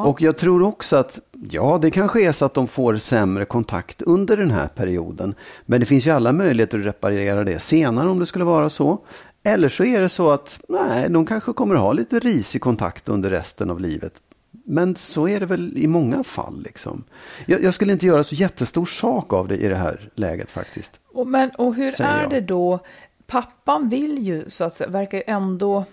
Och 0.05 0.21
jag 0.21 0.37
tror 0.37 0.61
också 0.61 0.95
att, 0.95 1.19
ja 1.49 1.79
det 1.81 1.91
kanske 1.91 2.27
är 2.27 2.31
så 2.31 2.45
att 2.45 2.53
de 2.53 2.67
får 2.67 2.97
sämre 2.97 3.45
kontakt 3.45 4.01
under 4.01 4.37
den 4.37 4.51
här 4.51 4.67
perioden. 4.67 5.35
Men 5.65 5.79
det 5.79 5.85
finns 5.85 6.05
ju 6.07 6.11
alla 6.11 6.33
möjligheter 6.33 6.79
att 6.79 6.85
reparera 6.85 7.43
det 7.43 7.59
senare 7.59 8.09
om 8.09 8.19
det 8.19 8.25
skulle 8.25 8.45
vara 8.45 8.69
så. 8.69 8.99
Eller 9.43 9.69
så 9.69 9.83
är 9.85 10.01
det 10.01 10.09
så 10.09 10.31
att, 10.31 10.59
nej, 10.67 11.09
de 11.09 11.25
kanske 11.25 11.53
kommer 11.53 11.75
att 11.75 11.81
ha 11.81 11.93
lite 11.93 12.19
risig 12.19 12.61
kontakt 12.61 13.09
under 13.09 13.29
resten 13.29 13.69
av 13.69 13.79
livet. 13.79 14.13
Men 14.67 14.95
så 14.95 15.27
är 15.27 15.39
det 15.39 15.45
väl 15.45 15.77
i 15.77 15.87
många 15.87 16.23
fall. 16.23 16.61
Liksom. 16.63 17.03
Jag, 17.45 17.63
jag 17.63 17.73
skulle 17.73 17.93
inte 17.93 18.05
göra 18.05 18.23
så 18.23 18.35
jättestor 18.35 18.85
sak 18.85 19.33
av 19.33 19.47
det 19.47 19.57
i 19.57 19.67
det 19.67 19.75
här 19.75 20.09
läget 20.15 20.51
faktiskt. 20.51 20.99
Och, 21.13 21.27
men, 21.27 21.49
och 21.49 21.75
hur 21.75 22.01
är 22.01 22.21
jag. 22.21 22.29
det 22.29 22.41
då? 22.41 22.79
Pappan 23.27 23.89
vill 23.89 24.27
ju 24.27 24.49
så 24.49 24.63
att 24.63 24.73
säga, 24.73 24.89
verkar 24.89 25.17
ju 25.17 25.23
ändå... 25.27 25.85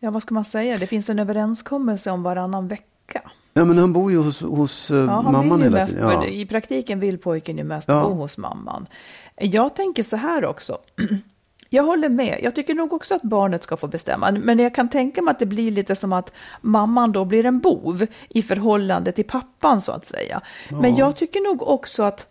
Ja, 0.00 0.10
vad 0.10 0.22
ska 0.22 0.34
man 0.34 0.44
säga? 0.44 0.76
Det 0.78 0.86
finns 0.86 1.10
en 1.10 1.18
överenskommelse 1.18 2.10
om 2.10 2.22
varannan 2.22 2.68
vecka. 2.68 3.22
Ja, 3.52 3.64
men 3.64 3.78
han 3.78 3.92
bor 3.92 4.10
ju 4.10 4.18
hos, 4.18 4.40
hos 4.40 4.90
eh, 4.90 4.96
Ja, 4.96 5.10
han 5.10 5.32
mamman 5.32 5.58
vill 5.58 5.58
ju 5.58 5.64
hela 5.64 5.78
mest, 5.78 5.92
tiden. 5.94 6.10
Ja. 6.10 6.26
I 6.26 6.46
praktiken 6.46 7.00
vill 7.00 7.18
pojken 7.18 7.58
ju 7.58 7.64
mest 7.64 7.88
Ja. 7.88 8.04
bo 8.08 8.14
hos 8.14 8.38
mamman. 8.38 8.86
Jag 9.36 9.74
tänker 9.74 10.02
så 10.02 10.16
här 10.16 10.44
också. 10.44 10.78
Jag 11.74 11.84
håller 11.84 12.08
med. 12.08 12.38
Jag 12.42 12.54
tycker 12.54 12.74
nog 12.74 12.92
också 12.92 13.14
att 13.14 13.22
barnet 13.22 13.62
ska 13.62 13.76
få 13.76 13.86
bestämma. 13.86 14.30
Men 14.32 14.58
jag 14.58 14.74
kan 14.74 14.88
tänka 14.88 15.22
mig 15.22 15.32
att 15.32 15.38
det 15.38 15.46
blir 15.46 15.70
lite 15.70 15.96
som 15.96 16.12
att 16.12 16.32
mamman 16.60 17.12
då 17.12 17.24
blir 17.24 17.46
en 17.46 17.60
bov 17.60 18.06
i 18.28 18.42
förhållande 18.42 19.12
till 19.12 19.24
pappan 19.24 19.80
så 19.80 19.92
att 19.92 20.04
säga. 20.06 20.40
Men 20.70 20.94
jag 20.94 21.16
tycker 21.16 21.40
nog 21.40 21.62
också 21.62 22.02
att 22.02 22.26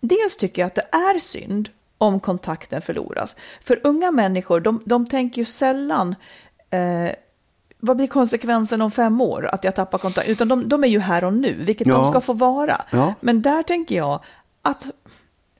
dels 0.00 0.36
tycker 0.36 0.62
jag 0.62 0.66
att 0.66 0.74
det 0.74 0.88
är 0.92 1.18
synd 1.18 1.68
om 1.98 2.20
kontakten 2.20 2.82
förloras. 2.82 3.36
För 3.64 3.80
unga 3.84 4.10
människor, 4.10 4.60
de, 4.60 4.82
de 4.84 5.06
tänker 5.06 5.38
ju 5.38 5.44
sällan 5.44 6.14
eh, 6.70 7.10
vad 7.78 7.96
blir 7.96 8.06
konsekvensen 8.06 8.80
om 8.80 8.90
fem 8.90 9.20
år 9.20 9.46
att 9.52 9.64
jag 9.64 9.74
tappar 9.74 9.98
kontakt? 9.98 10.28
Utan 10.28 10.48
de, 10.48 10.68
de 10.68 10.84
är 10.84 10.88
ju 10.88 10.98
här 10.98 11.24
och 11.24 11.32
nu, 11.34 11.54
vilket 11.64 11.86
Ja. 11.86 11.94
de 11.94 12.04
ska 12.04 12.20
få 12.20 12.32
vara. 12.32 12.82
Ja. 12.90 13.14
Men 13.20 13.42
där 13.42 13.62
tänker 13.62 13.96
jag 13.96 14.20
att 14.62 14.86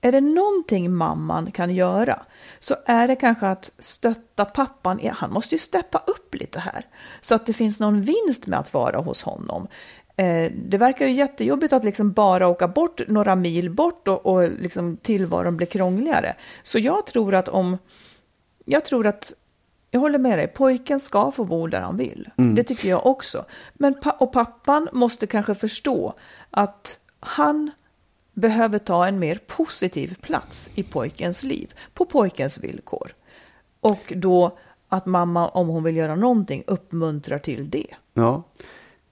är 0.05 0.13
det 0.13 0.21
någonting 0.21 0.95
mamman 0.95 1.51
kan 1.51 1.75
göra 1.75 2.23
så 2.59 2.75
är 2.87 3.09
det 3.09 3.17
kanske 3.17 3.47
att 3.47 3.71
stötta 3.79 4.45
pappan. 4.45 5.01
Han 5.13 5.33
måste 5.33 5.55
ju 5.55 5.59
steppa 5.59 6.03
upp 6.07 6.35
lite 6.35 6.61
här 6.61 6.87
så 7.21 7.35
att 7.35 7.47
det 7.47 7.53
finns 7.53 7.81
någon 7.81 8.03
vinst 8.03 8.47
med 8.47 8.59
att 8.59 8.75
vara 8.75 8.99
hos 9.01 9.23
honom. 9.23 9.69
Eh, 10.17 10.53
det 10.55 10.79
verkar 10.79 11.07
ju 11.07 11.13
jättejobbigt 11.13 11.73
att 11.73 11.85
liksom 11.85 12.13
bara 12.13 12.49
åka 12.49 12.69
bort 12.69 13.09
några 13.09 13.35
mil 13.35 13.71
bort 13.71 14.09
och, 14.09 14.27
och 14.27 14.51
liksom 14.51 14.97
tillvaron 14.97 15.57
blir 15.57 15.67
krångligare. 15.67 16.37
Så 16.63 16.79
jag 16.79 17.07
tror 17.07 17.35
att 17.35 17.49
om 17.49 17.79
jag 18.65 18.85
tror 18.85 19.07
att, 19.07 19.33
jag 19.91 20.01
håller 20.01 20.19
med 20.19 20.39
dig, 20.39 20.49
pojken 20.49 21.01
ska 21.01 21.31
få 21.31 21.45
bo 21.45 21.67
där 21.67 21.81
han 21.81 21.97
vill. 21.97 22.31
Det 22.55 22.65
tycker 22.65 22.89
jag 22.89 23.07
också. 23.07 23.45
Men, 23.75 23.95
och 24.19 24.33
pappan 24.33 24.89
måste 24.93 25.27
kanske 25.27 25.55
förstå 25.55 26.15
att 26.51 26.99
han 27.21 27.71
behöver 28.35 28.79
ta 28.79 29.07
en 29.07 29.19
mer 29.19 29.41
positiv 29.47 30.17
plats 30.21 30.71
i 30.75 30.83
pojkens 30.83 31.43
liv, 31.43 31.75
på 31.95 32.05
pojkens 32.05 32.59
villkor. 32.59 33.15
Och 33.81 34.13
då 34.17 34.59
att 34.89 35.07
mamma, 35.07 35.49
om 35.49 35.69
hon 35.69 35.83
vill 35.83 35.97
göra 35.97 36.15
någonting, 36.15 36.65
uppmuntrar 36.67 37.39
till 37.39 37.71
det. 37.71 37.87
Ja. 38.15 38.43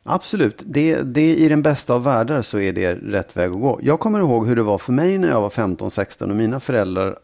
Absolut, 0.04 0.62
det, 0.66 1.02
det, 1.02 1.34
i 1.34 1.48
den 1.48 1.62
bästa 1.62 1.94
av 1.94 2.04
världar 2.04 2.42
så 2.42 2.58
är 2.58 2.72
det 2.72 2.94
rätt 2.94 3.36
väg 3.36 3.50
att 3.50 3.60
gå. 3.60 3.80
Jag 3.82 4.00
kommer 4.00 4.18
ihåg 4.20 4.46
hur 4.46 4.56
det 4.56 4.62
var 4.62 4.78
för 4.78 4.92
mig 4.92 5.18
när 5.18 5.28
jag 5.28 5.40
var 5.40 5.50
15-16 5.50 6.30
och 6.30 6.36
mina 6.36 6.60
föräldrar 6.60 7.18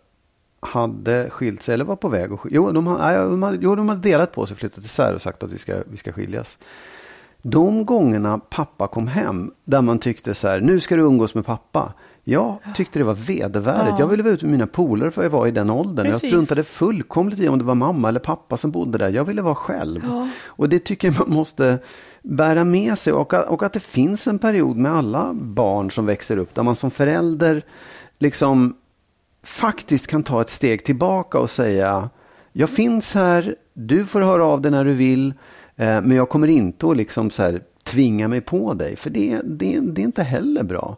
hade 0.61 1.31
skilt 1.31 1.63
sig 1.63 1.75
eller 1.75 1.85
var 1.85 1.97
på 1.97 2.09
väg 2.09 2.33
att 2.33 2.41
skiljas. 2.41 2.57
Jo, 2.57 2.73
de, 2.73 2.85
de, 2.85 3.43
hade, 3.43 3.59
jo, 3.61 3.75
de 3.75 3.89
hade 3.89 4.01
delat 4.01 4.33
på 4.33 4.47
sig, 4.47 4.57
flyttat 4.57 4.85
isär 4.85 5.15
och 5.15 5.23
sagt 5.23 5.43
att 5.43 5.53
vi 5.53 5.59
ska, 5.59 5.83
vi 5.91 5.97
ska 5.97 6.13
skiljas. 6.13 6.59
De 7.43 7.85
gångerna 7.85 8.39
pappa 8.39 8.87
kom 8.87 9.07
hem 9.07 9.51
där 9.65 9.83
man 9.83 9.99
tyckte 9.99 10.35
så 10.35 10.49
här, 10.49 10.61
nu 10.61 10.81
ska 10.81 10.97
du 10.97 11.03
umgås 11.03 11.35
med 11.35 11.47
pappa. 11.47 11.93
Jag 12.25 12.59
tyckte 12.75 12.99
det 12.99 13.05
var 13.05 13.15
vedervärdigt. 13.15 13.95
Ja. 13.99 14.01
Jag 14.01 14.09
ville 14.09 14.23
vara 14.23 14.35
ute 14.35 14.45
med 14.45 14.53
mina 14.53 14.67
polare 14.67 15.11
för 15.11 15.23
jag 15.23 15.31
var 15.31 15.47
i 15.47 15.51
den 15.51 15.71
åldern. 15.71 16.07
Precis. 16.07 16.23
Jag 16.23 16.31
struntade 16.31 16.65
fullkomligt 16.65 17.41
i 17.41 17.49
om 17.49 17.59
det 17.59 17.65
var 17.65 17.75
mamma 17.75 18.09
eller 18.09 18.21
pappa 18.21 18.57
som 18.57 18.71
bodde 18.71 18.99
där. 18.99 19.09
Jag 19.09 19.25
ville 19.25 19.43
vara 19.43 19.55
själv. 19.55 20.03
Ja. 20.07 20.29
Och 20.45 20.69
det 20.69 20.79
tycker 20.79 21.09
jag 21.09 21.19
man 21.19 21.37
måste 21.37 21.79
bära 22.23 22.65
med 22.65 22.99
sig. 22.99 23.13
Och, 23.13 23.35
och 23.35 23.63
att 23.63 23.73
det 23.73 23.81
finns 23.81 24.27
en 24.27 24.39
period 24.39 24.77
med 24.77 24.93
alla 24.93 25.31
barn 25.35 25.91
som 25.91 26.07
växer 26.07 26.37
upp 26.37 26.55
där 26.55 26.63
man 26.63 26.77
som 26.77 26.91
förälder 26.91 27.63
liksom 28.19 28.77
faktiskt 29.43 30.07
kan 30.07 30.23
ta 30.23 30.41
ett 30.41 30.51
steg 30.51 30.85
tillbaka 30.85 31.39
och 31.39 31.51
säga 31.51 32.11
jag 32.53 32.71
finns 32.71 33.15
här, 33.15 33.55
du 33.75 34.07
får 34.07 34.21
höra 34.21 34.45
av 34.47 34.61
dig 34.61 34.71
när 34.71 34.85
du 34.85 34.95
vill, 34.95 35.35
Eh, 35.79 36.01
men 36.03 36.11
jag 36.11 36.29
kommer 36.29 36.49
inte 36.49 36.87
att 36.87 36.97
liksom 36.97 37.31
så 37.31 37.43
här, 37.43 37.61
tvinga 37.85 38.29
mig 38.29 38.41
på 38.41 38.75
dig, 38.75 38.97
för 38.97 39.11
det, 39.11 39.41
det, 39.45 39.81
det 39.81 40.03
är 40.03 40.05
inte 40.05 40.23
heller 40.23 40.63
bra 40.63 40.97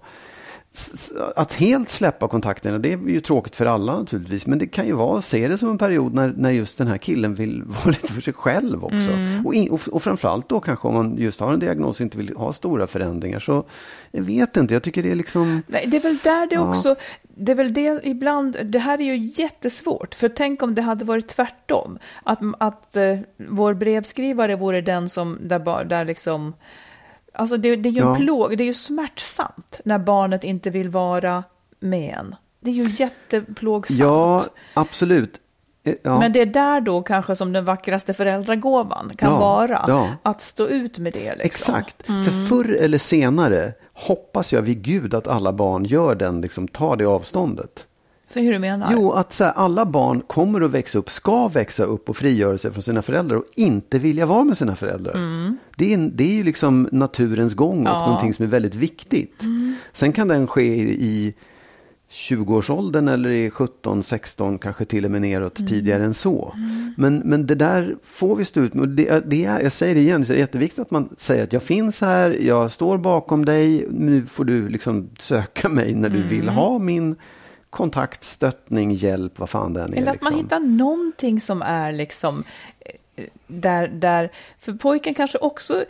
att 1.37 1.55
helt 1.55 1.89
släppa 1.89 2.29
kontakterna, 2.29 2.79
det 2.79 2.93
är 2.93 2.99
ju 2.99 3.21
tråkigt 3.21 3.57
för 3.57 3.67
alla 3.67 3.99
naturligtvis. 3.99 4.47
Men 4.47 4.59
det 4.59 4.67
kan 4.67 4.87
ju 4.87 4.93
vara, 4.93 5.23
se 5.23 5.49
det 5.49 5.59
som 5.59 5.71
en 5.71 5.79
period 5.79 6.15
när, 6.15 6.35
när 6.37 6.51
just 6.51 6.79
den 6.79 6.87
här 6.87 6.99
killen 6.99 7.35
vill 7.35 7.63
vara 7.67 7.87
lite 7.87 8.13
för 8.13 8.21
sig 8.21 8.33
själv 8.33 8.85
också. 8.85 9.11
Mm. 9.11 9.47
Och, 9.47 9.55
in, 9.55 9.71
och, 9.71 9.81
och 9.89 10.03
framförallt 10.03 10.49
då 10.49 10.61
kanske 10.61 10.89
om 10.89 10.95
man 10.95 11.17
just 11.17 11.41
har 11.41 11.53
en 11.53 11.61
diagnos 11.61 11.97
och 11.97 12.01
inte 12.01 12.19
vill 12.19 12.37
ha 12.37 12.53
stora 12.53 12.87
förändringar. 12.87 13.39
Så 13.39 13.65
jag 14.11 14.23
vet 14.23 14.57
inte, 14.57 14.75
jag 14.75 14.83
tycker 14.83 15.03
det 15.03 15.11
är 15.11 15.15
liksom... 15.15 15.63
Nej, 15.67 15.87
det 15.87 15.97
är 15.97 16.03
väl 16.03 16.19
där 16.25 16.47
det 16.47 16.55
ja. 16.55 16.77
också, 16.77 16.97
det 17.23 17.53
är 17.53 17.57
väl 17.57 17.75
det 17.75 18.01
ibland, 18.05 18.57
det 18.65 18.79
här 18.79 19.01
är 19.01 19.05
ju 19.05 19.17
jättesvårt. 19.17 20.15
För 20.15 20.29
tänk 20.29 20.63
om 20.63 20.75
det 20.75 20.83
hade 20.83 21.05
varit 21.05 21.29
tvärtom. 21.29 21.99
Att, 22.23 22.39
att 22.59 22.97
uh, 22.97 23.19
vår 23.49 23.75
brevskrivare 23.75 24.57
vore 24.57 24.81
den 24.81 25.09
som, 25.09 25.39
där, 25.43 25.85
där 25.85 26.05
liksom 26.05 26.53
Alltså 27.33 27.57
det, 27.57 27.77
det 27.77 27.89
är 27.89 27.93
ju 27.93 28.03
en 28.03 28.17
plåg, 28.17 28.59
det 28.59 28.65
är 28.65 28.67
ju 28.67 28.75
smärtsamt 28.75 29.81
när 29.85 29.99
barnet 29.99 30.45
inte 30.45 30.71
vill 30.71 30.89
vara 30.89 31.45
med 31.81 32.15
en. 32.19 32.35
Det 32.61 32.71
är 32.71 32.75
ju 32.75 32.91
jätteplågsamt. 32.91 34.01
Ja, 34.01 34.45
absolut. 34.75 35.41
Eh, 35.85 35.95
ja. 36.03 36.19
Men 36.19 36.33
det 36.33 36.41
är 36.41 36.47
där 36.47 36.81
då 36.81 37.03
kanske 37.03 37.37
som 37.37 37.53
den 37.53 37.65
vackraste 37.65 38.15
föräldragåvan 38.15 39.13
kan 39.17 39.33
ja, 39.33 39.39
vara. 39.39 39.85
Ja. 39.89 40.09
Att 40.23 40.43
stå 40.43 40.67
ut 40.67 40.99
med 40.99 41.13
det. 41.13 41.21
Liksom. 41.21 41.47
Exakt. 41.47 42.09
Mm. 42.09 42.25
För 42.25 42.47
förr 42.47 42.77
eller 42.81 42.99
senare 42.99 43.73
hoppas 43.93 44.53
jag 44.53 44.63
vid 44.63 44.83
Gud 44.83 45.15
att 45.15 45.29
alla 45.29 45.53
barn 45.53 45.85
gör 45.85 46.15
den, 46.15 46.41
liksom 46.41 46.69
tar 46.69 46.97
det 46.97 47.05
avståndet. 47.05 47.87
Så 48.33 48.41
hur 48.41 48.53
du 48.53 48.59
menar? 48.59 48.93
Jo, 48.93 49.13
att 49.13 49.33
så 49.33 49.45
här, 49.45 49.53
alla 49.53 49.87
barn 49.87 50.23
kommer 50.27 50.61
att 50.61 50.71
växa 50.71 50.99
upp, 50.99 51.11
ska 51.11 51.49
växa 51.49 51.85
upp 51.85 52.09
och 52.09 52.17
frigöra 52.17 52.59
sig 52.59 52.73
från 52.73 52.83
sina 52.83 53.03
föräldrar 53.03 53.37
och 53.37 53.45
inte 53.55 53.99
vilja 53.99 54.27
vara 54.27 54.45
med 54.45 54.57
sina 54.57 54.77
föräldrar. 54.77 55.15
Mm. 55.15 55.59
Det, 55.77 55.95
är, 55.95 56.11
det 56.15 56.25
är 56.25 56.35
ju 56.35 56.43
liksom 56.43 56.89
naturens 56.93 57.55
gång 57.55 57.87
och 57.87 57.93
ja. 57.93 58.07
någonting 58.07 58.35
som 58.35 58.45
är 58.45 58.49
väldigt 58.49 58.75
viktigt. 58.75 59.43
Mm. 59.43 59.77
Sen 59.93 60.13
kan 60.13 60.29
den 60.29 60.47
ske 60.47 60.77
i 60.83 61.35
20-årsåldern 62.11 63.09
eller 63.09 63.31
i 63.31 63.51
17, 63.51 64.03
16, 64.03 64.59
kanske 64.59 64.85
till 64.85 65.05
och 65.05 65.11
med 65.11 65.23
neråt 65.23 65.59
mm. 65.59 65.71
tidigare 65.71 66.05
än 66.05 66.15
så. 66.15 66.53
Mm. 66.57 66.95
Men, 66.97 67.19
men 67.19 67.47
det 67.47 67.55
där 67.55 67.97
får 68.05 68.37
vi 68.37 68.45
stå 68.45 68.61
ut 68.61 68.75
med. 68.75 68.89
Det, 68.89 69.31
det 69.31 69.45
är, 69.45 69.61
jag 69.61 69.73
säger 69.73 69.95
det 69.95 70.01
igen, 70.01 70.25
det 70.29 70.35
är 70.35 70.39
jätteviktigt 70.39 70.79
att 70.79 70.91
man 70.91 71.09
säger 71.17 71.45
att 71.45 71.53
jag 71.53 71.63
finns 71.63 72.01
här, 72.01 72.37
jag 72.41 72.73
står 72.73 72.99
bakom 72.99 73.45
dig, 73.45 73.87
nu 73.91 74.23
får 74.23 74.45
du 74.45 74.69
liksom 74.69 75.09
söka 75.19 75.69
mig 75.69 75.95
när 75.95 76.09
du 76.09 76.23
vill 76.23 76.43
mm. 76.43 76.55
ha 76.55 76.79
min 76.79 77.17
kontakt, 77.71 78.25
stöttning, 78.25 78.93
hjälp, 78.93 79.39
vad 79.39 79.51
fan 79.51 79.73
det 79.73 79.83
än 79.83 79.93
är. 79.93 79.97
Eller 79.97 80.09
att 80.09 80.15
liksom. 80.15 80.33
man 80.33 80.43
hittar 80.43 80.61
någonting 80.61 81.41
som 81.41 81.63
är 81.63 81.93
liksom 81.93 82.45
eh, 83.17 83.25
där, 83.47 83.89
där, 83.89 84.33
för 84.59 84.73
pojken 84.73 85.15
kanske 85.15 85.39
också 85.39 85.85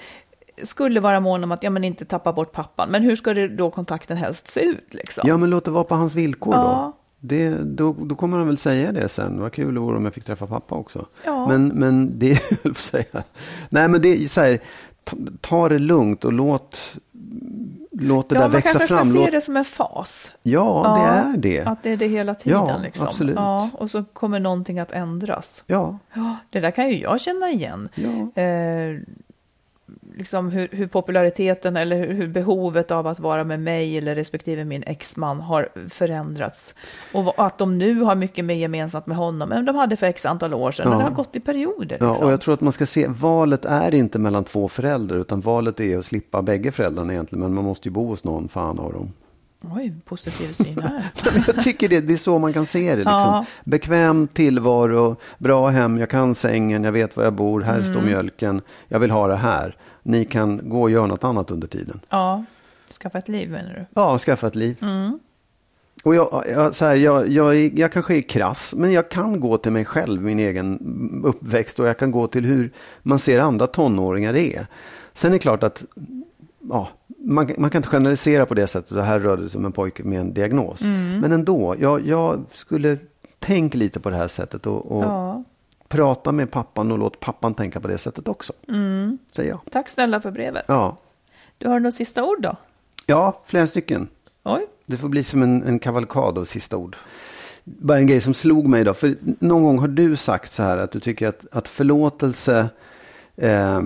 skulle 0.63 1.01
vara 1.01 1.21
mån 1.21 1.45
om 1.45 1.53
att 1.53 1.63
ja, 1.63 1.71
men 1.71 1.85
inte 1.85 2.05
tappa 2.05 2.33
bort 2.33 2.53
pappan. 2.53 2.89
Men 2.91 3.03
hur 3.03 3.17
ska 3.17 3.35
det 3.35 3.49
då 3.49 3.71
kontakten 3.71 4.17
helst 4.17 4.49
se 4.49 4.61
ut? 4.61 4.95
Liksom? 4.95 5.29
Ja, 5.29 5.37
men 5.37 5.51
låt 5.51 5.65
det 5.65 5.71
vara 5.71 5.85
på 5.85 5.95
hans 5.95 6.15
villkor 6.15 6.55
ja. 6.55 6.63
då. 6.63 6.97
Det, 7.23 7.51
då, 7.51 7.93
då 7.93 8.15
kommer 8.15 8.39
han 8.39 8.47
väl 8.47 8.59
säga 8.59 8.93
det 8.93 9.09
sen. 9.09 9.41
Vad 9.41 9.53
kul 9.53 9.75
det 9.75 9.81
vore 9.81 9.97
om 9.97 10.05
jag 10.05 10.15
fick 10.15 10.25
träffa 10.25 10.47
pappa 10.47 10.75
också. 10.75 11.07
Ja. 11.25 11.49
Men, 11.49 11.69
men 11.69 12.19
det, 12.19 12.63
på 12.63 12.75
säga. 12.75 13.23
Nej, 13.69 13.89
men 13.89 14.03
det 14.03 14.09
är 14.09 14.29
så 14.29 14.41
här, 14.41 14.59
ta, 15.05 15.17
ta 15.41 15.69
det 15.69 15.79
lugnt 15.79 16.25
och 16.25 16.33
låt 16.33 16.97
låt 18.01 18.29
det 18.29 18.35
ja, 18.35 18.41
där 18.41 18.49
växa 18.49 18.79
fram. 18.79 18.79
Man 18.79 18.89
kanske 18.89 19.19
ska 19.19 19.25
se 19.25 19.31
det 19.31 19.41
som 19.41 19.57
en 19.57 19.65
fas. 19.65 20.37
Ja, 20.43 20.83
ja, 20.85 21.35
det 21.37 21.51
är 21.51 21.57
det. 21.57 21.67
Att 21.67 21.83
det 21.83 21.91
är 21.91 21.97
det 21.97 22.07
hela 22.07 22.35
tiden. 22.35 22.67
Ja, 22.67 22.79
liksom. 22.83 23.07
absolut. 23.07 23.37
Ja, 23.37 23.71
och 23.73 23.91
så 23.91 24.05
kommer 24.05 24.41
någonting 24.41 24.79
att 24.79 24.93
ändras. 24.93 25.65
Ja. 25.67 25.99
ja. 26.15 26.37
Det 26.51 26.61
där 26.61 26.71
kan 26.71 26.89
ju 26.89 27.01
jag 27.01 27.21
känna 27.21 27.51
igen. 27.51 27.89
Ja. 27.95 28.43
Eh, 28.43 29.01
liksom 30.17 30.49
hur, 30.49 30.69
hur, 30.73 30.87
populariteten 30.87 31.77
eller 31.77 32.07
hur 32.07 32.29
behovet 32.29 32.91
av 32.91 33.07
att 33.07 33.21
vara 33.21 33.45
med 33.45 33.61
mig 33.61 33.99
eller 33.99 34.15
respektive 34.15 34.65
min 34.65 34.83
exman 34.87 35.41
har 35.41 35.69
förändrats. 35.89 36.75
Och 37.13 37.47
att 37.47 37.59
de 37.59 37.79
nu 37.79 38.01
har 38.01 38.15
mycket 38.15 38.45
mer 38.45 38.55
gemensamt 38.55 39.07
med 39.07 39.17
honom 39.17 39.53
än 39.53 39.65
de 39.65 39.77
hade 39.77 39.97
för 39.97 40.07
x 40.07 40.27
antal 40.27 40.55
år 40.55 40.73
sedan. 40.73 40.85
Ja. 40.85 40.91
Men 40.91 40.99
det 40.99 41.05
har 41.05 41.11
gått 41.11 41.37
i 41.37 41.41
perioder. 41.41 41.87
Liksom. 41.87 42.07
Ja, 42.07 42.25
och 42.25 42.33
jag 42.33 42.41
tror 42.41 42.55
att 42.55 42.61
man 42.61 42.73
ska 42.73 42.87
se, 42.87 43.07
valet 43.09 43.65
är 43.65 43.95
inte 43.95 44.19
mellan 44.19 44.45
två 44.45 44.69
föräldrar, 44.69 45.17
utan 45.17 45.41
valet 45.41 45.81
är 45.81 45.99
att 45.99 46.07
slippa 46.07 46.43
bägge 46.43 46.73
föräldrarna 46.73 47.13
egentligen. 47.13 47.43
Men 47.43 47.55
man 47.55 47.65
måste 47.65 47.89
ju 47.89 47.93
bo 47.93 48.07
hos 48.07 48.25
någon 48.25 48.49
fan 48.49 48.79
av 48.79 48.93
dem. 48.93 49.13
Oj, 49.77 49.95
positiv 50.05 50.53
syn 50.53 50.83
här. 50.83 51.11
jag 51.47 51.63
tycker 51.63 51.89
det, 51.89 52.01
det 52.01 52.13
är 52.13 52.17
så 52.17 52.39
man 52.39 52.53
kan 52.53 52.67
se 52.67 52.91
det. 52.91 52.97
Liksom. 52.97 53.13
Ja. 53.13 53.45
Bekväm 53.65 54.29
tillvaro, 54.29 55.17
bra 55.39 55.69
hem, 55.69 55.99
jag 55.99 56.11
kan 56.11 56.35
sängen, 56.35 56.85
jag 56.85 56.93
vet 56.93 57.17
var 57.17 57.25
jag 57.25 57.33
bor, 57.33 57.61
här 57.61 57.79
mm. 57.79 57.91
står 57.91 58.03
mjölken, 58.03 58.61
jag 58.89 59.01
vill 59.01 59.11
ha 59.11 59.29
det 59.29 59.37
här 59.37 59.77
ni 60.03 60.25
kan 60.25 60.69
gå 60.69 60.83
och 60.83 60.91
göra 60.91 61.07
något 61.07 61.25
annat 61.25 61.51
under 61.51 61.69
tiden. 61.69 62.01
Ja, 62.09 62.45
skaffa 63.01 63.19
ett 63.19 63.29
liv 63.29 63.51
menar 63.51 63.75
du? 63.75 63.87
Ja, 63.95 64.19
skaffa 64.19 64.47
ett 64.47 64.57
liv. 64.57 64.77
Mm. 64.83 65.19
Och 66.05 66.15
jag, 66.15 66.45
jag, 66.49 66.75
så 66.75 66.85
här, 66.85 66.97
jag, 66.97 67.29
jag, 67.29 67.79
jag 67.79 67.93
kanske 67.93 68.17
är 68.17 68.23
krass, 68.23 68.75
men 68.77 68.93
jag 68.93 69.09
kan 69.09 69.41
gå 69.41 69.59
till 69.59 69.73
mig 69.73 69.85
själv, 69.85 70.23
min 70.23 70.39
egen 70.39 70.79
uppväxt 71.25 71.81
och 71.81 71.87
jag 71.87 71.99
kan 71.99 72.11
gå 72.11 72.27
till 72.27 72.45
hur 72.45 72.73
man 73.03 73.19
ser 73.19 73.41
andra 73.41 73.67
tonåringar 73.67 74.37
är. 74.37 74.67
Sen 75.13 75.31
är 75.31 75.33
det 75.33 75.39
klart 75.39 75.63
att 75.63 75.85
ja, 76.71 76.89
man, 77.19 77.51
man 77.59 77.71
kan 77.71 77.79
inte 77.79 77.89
generalisera 77.89 78.47
på 78.47 78.55
det 78.55 78.67
sättet. 78.67 78.97
Det 78.97 79.03
här 79.03 79.21
rörde 79.21 79.51
sig 79.51 79.59
om 79.59 79.65
en 79.65 79.73
pojke 79.73 80.05
med 80.05 80.21
en 80.21 80.35
diagnos. 80.35 80.83
Mm. 80.83 81.21
Men 81.21 81.33
ändå, 81.33 81.77
jag, 81.79 82.07
jag 82.07 82.45
skulle 82.51 82.99
tänka 83.39 83.79
lite 83.79 84.01
på 84.01 84.11
det 84.11 84.17
här 84.17 84.29
sättet 84.29 84.67
och, 84.67 84.93
och 84.93 85.05
ja 85.05 85.45
prata 85.91 86.33
med 86.33 86.51
pappan 86.51 86.93
och 86.93 86.99
låt 86.99 87.21
pappan 87.21 87.55
tänka 87.55 87.81
på 87.81 87.89
det 87.89 87.99
sättet 87.99 88.29
också. 88.29 88.53
Mm. 88.69 89.19
Säger 89.37 89.51
jag. 89.51 89.61
Tack 89.71 89.89
snälla 89.89 90.21
för 90.21 90.31
brevet. 90.31 90.65
Ja. 90.69 90.97
Du 91.59 91.69
har 91.69 91.81
några 91.81 91.93
sista 91.93 92.25
ord 92.25 92.43
då? 92.43 92.57
Ja, 93.07 93.43
flera 93.47 93.67
stycken. 93.67 94.09
Oj. 94.45 94.67
Det 94.87 94.97
får 94.97 95.09
bli 95.09 95.25
som 95.25 95.43
en, 95.43 95.63
en 95.63 95.79
kavalkad 95.79 96.39
av 96.39 96.45
sista 96.45 96.77
ord. 96.77 96.97
Bara 97.65 97.99
en 97.99 98.07
grej 98.07 98.21
som 98.21 98.35
slog 98.35 98.69
mig 98.69 98.85
då. 98.85 98.95
För 98.95 99.17
någon 99.21 99.63
gång 99.63 99.79
har 99.79 99.89
du 99.89 100.17
sagt 100.17 100.53
så 100.53 100.63
här 100.63 100.77
att 100.77 100.91
du 100.91 101.01
tycker 101.01 101.29
att, 101.29 101.47
att 101.53 101.69
förlåtelse, 101.69 102.69
eh, 103.37 103.81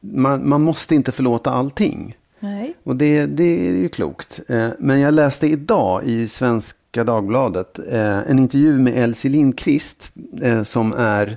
man, 0.00 0.48
man 0.48 0.62
måste 0.62 0.94
inte 0.94 1.12
förlåta 1.12 1.50
allting. 1.50 2.16
Nej. 2.38 2.74
Och 2.82 2.96
det, 2.96 3.26
det 3.26 3.68
är 3.68 3.72
ju 3.72 3.88
klokt. 3.88 4.40
Eh, 4.48 4.68
men 4.78 5.00
jag 5.00 5.14
läste 5.14 5.46
idag 5.46 6.04
i 6.04 6.28
Svensk 6.28 6.76
Svenska 6.94 7.12
Dagbladet 7.12 7.78
eh, 7.78 8.30
en 8.30 8.38
intervju 8.38 8.78
med 8.78 8.92
Elsie 8.96 9.30
Lindqvist 9.30 10.12
eh, 10.42 10.62
som 10.62 10.92
är 10.92 11.36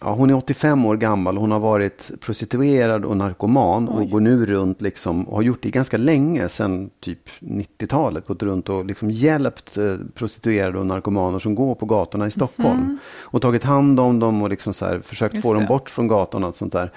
Ja, 0.00 0.14
hon 0.14 0.30
är 0.30 0.36
85 0.36 0.84
år 0.84 0.96
gammal, 0.96 1.36
hon 1.36 1.50
har 1.50 1.60
varit 1.60 2.10
prostituerad 2.20 3.04
och 3.04 3.16
narkoman 3.16 3.88
Oj. 3.88 3.94
och 3.94 4.10
går 4.10 4.20
nu 4.20 4.46
runt 4.46 4.80
liksom, 4.80 5.28
och 5.28 5.36
har 5.36 5.42
gjort 5.42 5.62
det 5.62 5.70
ganska 5.70 5.96
länge, 5.96 6.48
sedan 6.48 6.90
typ 7.00 7.28
90-talet, 7.40 8.26
gått 8.26 8.42
runt 8.42 8.68
och 8.68 8.84
liksom 8.84 9.10
hjälpt 9.10 9.76
eh, 9.76 9.96
prostituerade 10.14 10.78
och 10.78 10.86
narkomaner 10.86 11.38
som 11.38 11.54
går 11.54 11.74
på 11.74 11.86
gatorna 11.86 12.26
i 12.26 12.30
Stockholm. 12.30 12.78
Mm. 12.78 12.98
Och 13.20 13.42
tagit 13.42 13.64
hand 13.64 14.00
om 14.00 14.18
dem 14.18 14.42
och 14.42 14.50
liksom 14.50 14.74
så 14.74 14.84
här, 14.84 15.00
försökt 15.00 15.34
Just 15.34 15.46
få 15.46 15.52
det. 15.52 15.60
dem 15.60 15.68
bort 15.68 15.90
från 15.90 16.08
gatan 16.08 16.44
och 16.44 16.56
sånt 16.56 16.72
där. 16.72 16.92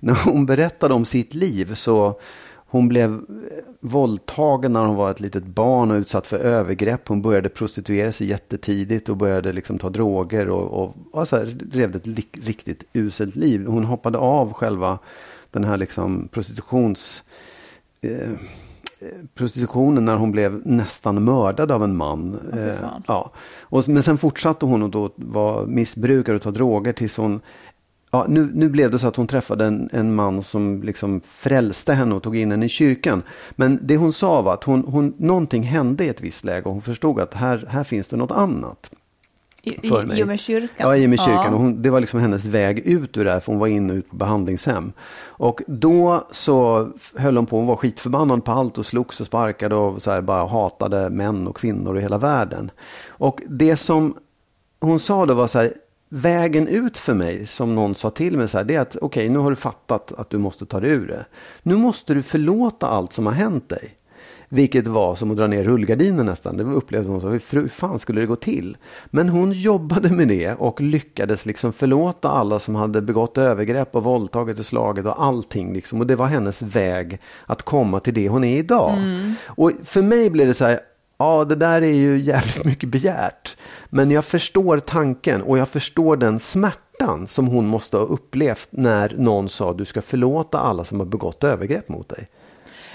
När 0.00 0.18
hon 0.24 0.46
berättade 0.46 0.94
om 0.94 1.04
sitt 1.04 1.34
liv 1.34 1.74
så 1.74 2.20
hon 2.72 2.88
blev 2.88 3.20
våldtagen 3.80 4.72
när 4.72 4.84
hon 4.84 4.96
var 4.96 5.10
ett 5.10 5.20
litet 5.20 5.44
barn 5.44 5.90
och 5.90 5.96
utsatt 5.96 6.26
för 6.26 6.38
övergrepp. 6.38 7.08
Hon 7.08 7.22
började 7.22 7.48
prostituera 7.48 8.12
sig 8.12 8.26
jättetidigt 8.26 9.08
och 9.08 9.16
började 9.16 9.52
liksom 9.52 9.78
ta 9.78 9.90
droger 9.90 10.48
och, 10.48 10.82
och, 10.82 10.94
och 11.12 11.28
så 11.28 11.36
här, 11.36 11.56
levde 11.72 11.98
ett 11.98 12.06
riktigt 12.46 12.84
uselt 12.92 13.36
liv. 13.36 13.66
Hon 13.66 13.84
hoppade 13.84 14.18
av 14.18 14.52
själva 14.52 14.98
den 15.50 15.64
här 15.64 15.76
liksom 15.76 16.28
prostitutions... 16.32 17.22
Eh, 18.00 18.30
prostitutionen 19.34 20.04
när 20.04 20.16
hon 20.16 20.32
blev 20.32 20.66
nästan 20.66 21.24
mördad 21.24 21.72
av 21.72 21.84
en 21.84 21.96
man. 21.96 22.34
Oh, 22.52 22.58
eh, 22.58 22.74
ja. 23.06 23.32
och, 23.60 23.88
men 23.88 24.02
sen 24.02 24.18
fortsatte 24.18 24.66
hon 24.66 24.82
att 24.82 24.92
då 24.92 25.10
vara 25.16 25.66
missbrukare 25.66 26.36
och 26.36 26.42
ta 26.42 26.50
droger 26.50 26.92
tills 26.92 27.16
hon 27.16 27.40
Ja, 28.14 28.26
nu, 28.28 28.50
nu 28.54 28.68
blev 28.68 28.90
det 28.90 28.98
så 28.98 29.06
att 29.06 29.16
hon 29.16 29.26
träffade 29.26 29.64
en, 29.64 29.90
en 29.92 30.14
man 30.14 30.42
som 30.42 30.82
liksom 30.82 31.20
frälste 31.20 31.92
henne 31.92 32.14
och 32.14 32.22
tog 32.22 32.36
in 32.36 32.50
henne 32.50 32.66
i 32.66 32.68
kyrkan. 32.68 33.22
Men 33.50 33.78
det 33.82 33.96
hon 33.96 34.12
sa 34.12 34.42
var 34.42 34.54
att 34.54 34.64
hon, 34.64 34.84
hon, 34.84 35.14
någonting 35.16 35.62
hände 35.62 36.04
i 36.04 36.08
ett 36.08 36.20
visst 36.20 36.44
läge 36.44 36.64
och 36.64 36.72
hon 36.72 36.82
förstod 36.82 37.20
att 37.20 37.34
här, 37.34 37.66
här 37.68 37.84
finns 37.84 38.08
det 38.08 38.16
något 38.16 38.30
annat. 38.30 38.90
I, 39.62 39.88
för 39.88 40.06
mig. 40.06 40.20
I 40.20 40.22
och 40.22 40.26
med 40.26 40.40
kyrkan? 40.40 40.68
Ja, 40.76 40.96
i 40.96 41.06
och 41.06 41.10
med 41.10 41.18
kyrkan. 41.18 41.44
Ja. 41.44 41.50
Och 41.50 41.58
hon, 41.58 41.82
det 41.82 41.90
var 41.90 42.00
liksom 42.00 42.20
hennes 42.20 42.44
väg 42.44 42.78
ut 42.78 43.16
ur 43.16 43.24
det 43.24 43.32
här, 43.32 43.40
för 43.40 43.52
hon 43.52 43.60
var 43.60 43.66
inne 43.66 43.92
och 43.92 43.96
ut 43.96 44.10
på 44.10 44.16
behandlingshem. 44.16 44.92
Och 45.24 45.62
då 45.66 46.28
så 46.30 46.88
höll 47.16 47.36
hon 47.36 47.46
på, 47.46 47.56
hon 47.56 47.66
var 47.66 47.76
skitförbannad 47.76 48.44
på 48.44 48.52
allt 48.52 48.78
och 48.78 48.86
slogs 48.86 49.20
och 49.20 49.26
sparkade 49.26 49.74
och 49.74 50.02
så 50.02 50.10
här 50.10 50.22
bara 50.22 50.46
hatade 50.46 51.10
män 51.10 51.46
och 51.46 51.56
kvinnor 51.56 51.98
i 51.98 52.00
hela 52.00 52.18
världen. 52.18 52.70
Och 53.06 53.40
det 53.48 53.76
som 53.76 54.16
hon 54.80 55.00
sa 55.00 55.26
då 55.26 55.34
var 55.34 55.46
så 55.46 55.58
här, 55.58 55.72
vägen 56.14 56.68
ut 56.68 56.98
för 56.98 57.14
mig, 57.14 57.46
som 57.46 57.74
någon 57.74 57.94
sa 57.94 58.10
till 58.10 58.36
mig, 58.36 58.48
så 58.48 58.58
här, 58.58 58.64
det 58.64 58.74
är 58.74 58.80
att 58.80 58.96
okej, 59.00 59.28
nu 59.28 59.38
har 59.38 59.50
du 59.50 59.56
fattat 59.56 60.12
att 60.12 60.30
du 60.30 60.38
måste 60.38 60.66
ta 60.66 60.80
dig 60.80 60.90
ur 60.90 61.06
det. 61.06 61.26
Nu 61.62 61.76
måste 61.76 62.14
du 62.14 62.22
förlåta 62.22 62.86
allt 62.86 63.12
som 63.12 63.26
har 63.26 63.32
hänt 63.32 63.68
dig. 63.68 63.96
Vilket 64.48 64.88
var 64.88 65.14
som 65.14 65.30
att 65.30 65.36
dra 65.36 65.46
ner 65.46 65.64
rullgardinen 65.64 66.26
nästan. 66.26 66.56
Det 66.56 66.62
upplevde 66.62 67.10
hon 67.10 67.20
så. 67.20 67.28
Hur 67.28 67.68
fan 67.68 67.98
skulle 67.98 68.20
det 68.20 68.26
gå 68.26 68.36
till? 68.36 68.76
Men 69.06 69.28
hon 69.28 69.52
jobbade 69.52 70.10
med 70.10 70.28
det 70.28 70.54
och 70.54 70.80
lyckades 70.80 71.46
liksom 71.46 71.72
förlåta 71.72 72.28
alla 72.28 72.58
som 72.58 72.74
hade 72.74 73.02
begått 73.02 73.38
övergrepp 73.38 73.96
och 73.96 74.04
våldtagit 74.04 74.58
och 74.58 74.66
slagit 74.66 75.06
och 75.06 75.22
allting. 75.24 75.74
Liksom. 75.74 76.00
Och 76.00 76.06
det 76.06 76.16
var 76.16 76.26
hennes 76.26 76.62
väg 76.62 77.20
att 77.46 77.62
komma 77.62 78.00
till 78.00 78.14
det 78.14 78.28
hon 78.28 78.44
är 78.44 78.58
idag. 78.58 78.98
Och 79.46 79.72
för 79.84 80.02
mig 80.02 80.30
blev 80.30 80.46
det 80.46 80.54
så 80.54 80.64
här, 80.64 80.80
ja 81.22 81.44
det 81.44 81.54
där 81.54 81.82
är 81.82 81.92
ju 81.92 82.18
jävligt 82.18 82.64
mycket 82.72 82.88
begärt. 82.88 83.56
Men 83.90 84.10
jag 84.10 84.24
förstår 84.24 84.78
tanken 84.78 85.42
och 85.42 85.58
jag 85.58 85.68
förstår 85.68 86.16
den 86.16 86.38
smärtan 86.38 87.28
som 87.28 87.46
hon 87.46 87.66
måste 87.66 87.96
ha 87.96 88.04
upplevt 88.04 88.68
när 88.70 89.14
någon 89.18 89.48
sa 89.48 89.72
du 89.72 89.84
ska 89.84 90.02
förlåta 90.02 90.58
alla 90.58 90.84
som 90.84 91.00
har 91.00 91.06
begått 91.06 91.44
övergrepp 91.44 91.88
mot 91.88 92.08
dig. 92.08 92.26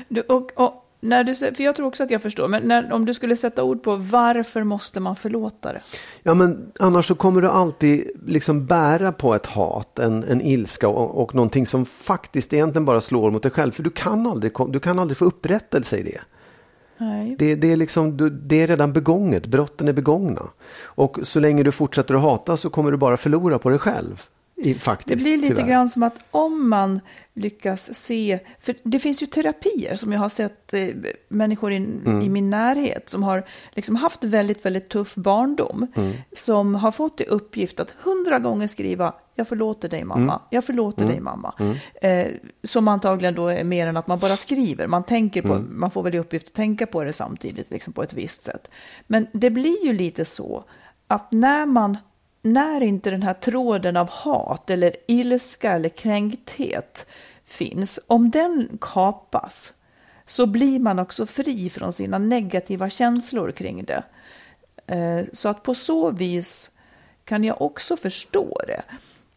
Du, 0.10 0.22
och, 0.22 0.52
och, 0.56 0.84
när 1.00 1.24
du, 1.24 1.36
för 1.36 1.62
jag 1.64 1.76
tror 1.76 1.88
också 1.88 2.04
att 2.04 2.12
jag 2.12 2.22
förstår, 2.22 2.48
men 2.48 2.64
när, 2.64 2.94
om 2.94 3.06
du 3.06 3.14
skulle 3.14 3.36
sätta 3.36 3.64
ord 3.64 3.84
på 3.84 3.96
varför 3.96 4.64
måste 4.64 5.00
man 5.00 5.16
förlåta 5.16 5.74
det? 5.74 5.82
Ja, 6.24 6.34
men 6.34 6.72
annars 6.80 7.08
så 7.08 7.16
kommer 7.16 7.42
du 7.42 7.50
alltid 7.50 8.12
liksom 8.26 8.66
bära 8.66 9.12
på 9.12 9.36
ett 9.36 9.46
hat, 9.46 10.00
en, 10.00 10.24
en 10.24 10.42
ilska 10.42 10.88
och, 10.88 11.22
och 11.22 11.36
någonting 11.36 11.66
som 11.66 11.86
faktiskt 11.86 12.54
egentligen 12.54 12.86
bara 12.86 13.02
slår 13.02 13.32
mot 13.32 13.44
dig 13.44 13.52
själv. 13.52 13.72
För 13.72 13.84
du 13.84 13.90
kan 13.90 14.28
aldrig, 14.28 14.52
du 14.70 14.80
kan 14.80 15.00
aldrig 15.00 15.18
få 15.18 15.26
upprättelse 15.26 15.98
i 15.98 16.04
det. 16.04 16.22
Det, 17.38 17.56
det, 17.56 17.72
är 17.72 17.78
liksom, 17.78 18.18
det 18.48 18.62
är 18.62 18.68
redan 18.68 18.94
begånget, 18.94 19.46
brotten 19.46 19.88
är 19.88 19.94
begångna. 19.94 20.42
Och 20.84 21.20
så 21.24 21.40
länge 21.40 21.64
du 21.64 21.72
fortsätter 21.72 22.16
att 22.16 22.22
hata 22.22 22.58
så 22.58 22.70
kommer 22.70 22.92
du 22.92 22.98
bara 22.98 23.18
förlora 23.18 23.60
på 23.60 23.70
dig 23.70 23.80
själv. 23.80 24.24
I, 24.60 24.74
faktiskt, 24.74 25.10
Det 25.20 25.24
blir 25.24 25.38
lite 25.38 25.56
tyvärr. 25.56 25.70
grann 25.70 25.90
som 25.90 26.04
att 26.04 26.16
om 26.32 26.70
man 26.70 27.00
lyckas 27.34 27.94
se, 27.94 28.40
för 28.60 28.76
det 28.84 29.00
finns 29.00 29.24
ju 29.24 29.26
terapier 29.28 29.96
som 29.96 30.12
jag 30.12 30.20
har 30.20 30.30
sett 30.30 30.74
eh, 30.74 30.88
människor 31.28 31.72
in, 31.72 32.02
Mm. 32.06 32.22
i 32.22 32.30
min 32.30 32.50
närhet 32.50 33.10
som 33.10 33.24
har 33.24 33.44
liksom 33.72 33.96
haft 33.96 34.24
väldigt, 34.24 34.66
väldigt 34.66 34.90
tuff 34.90 35.16
barndom, 35.16 35.88
Mm. 35.96 36.14
som 36.34 36.76
har 36.76 36.92
fått 36.92 37.22
i 37.22 37.24
uppgift 37.24 37.80
att 37.80 37.92
hundra 38.04 38.40
gånger 38.40 38.68
skriva 38.68 39.14
jag 39.38 39.48
förlåter 39.48 39.90
dig 39.90 40.04
mamma, 40.04 40.22
Mm. 40.34 40.40
jag 40.50 40.64
förlåter 40.64 41.06
dig 41.06 41.20
mamma. 41.20 41.54
Eh, 42.02 42.28
som 42.64 42.88
antagligen 42.88 43.36
då 43.36 43.48
är 43.48 43.64
mer 43.64 43.88
än 43.88 43.98
att 43.98 44.08
man 44.08 44.20
bara 44.20 44.38
skriver, 44.38 44.88
man 44.88 45.04
tänker 45.04 45.42
på, 45.42 45.54
Mm. 45.54 45.80
man 45.80 45.92
får 45.92 46.04
väl 46.04 46.16
i 46.16 46.20
uppgift 46.20 46.48
att 46.48 46.54
tänka 46.54 46.86
på 46.88 47.04
det 47.04 47.14
samtidigt, 47.14 47.72
liksom 47.72 47.94
på 47.94 48.04
ett 48.04 48.14
visst 48.14 48.44
sätt. 48.44 48.72
Men 49.08 49.28
det 49.34 49.50
blir 49.50 49.86
ju 49.86 49.94
lite 49.94 50.26
så 50.26 50.64
att 51.08 51.32
när 51.32 51.66
man 51.66 51.98
när 52.42 52.84
inte 52.84 53.12
den 53.12 53.24
här 53.24 53.34
tråden 53.34 53.98
av 53.98 54.10
hat 54.10 54.70
eller 54.70 54.96
ilska 55.08 55.72
eller 55.72 55.90
kränkthet 55.90 57.06
finns, 57.46 58.00
om 58.08 58.30
den 58.32 58.78
kapas 58.82 59.74
så 60.26 60.46
blir 60.46 60.80
man 60.80 61.00
också 61.00 61.26
fri 61.26 61.70
från 61.70 61.94
sina 61.94 62.18
negativa 62.18 62.90
känslor 62.90 63.52
kring 63.52 63.84
det. 63.86 64.04
Eh, 64.88 65.26
Så 65.34 65.50
att 65.50 65.64
på 65.64 65.74
så 65.76 66.12
vis 66.12 66.72
kan 67.26 67.44
jag 67.44 67.62
också 67.62 67.98
förstå 67.98 68.60
det. 68.68 68.82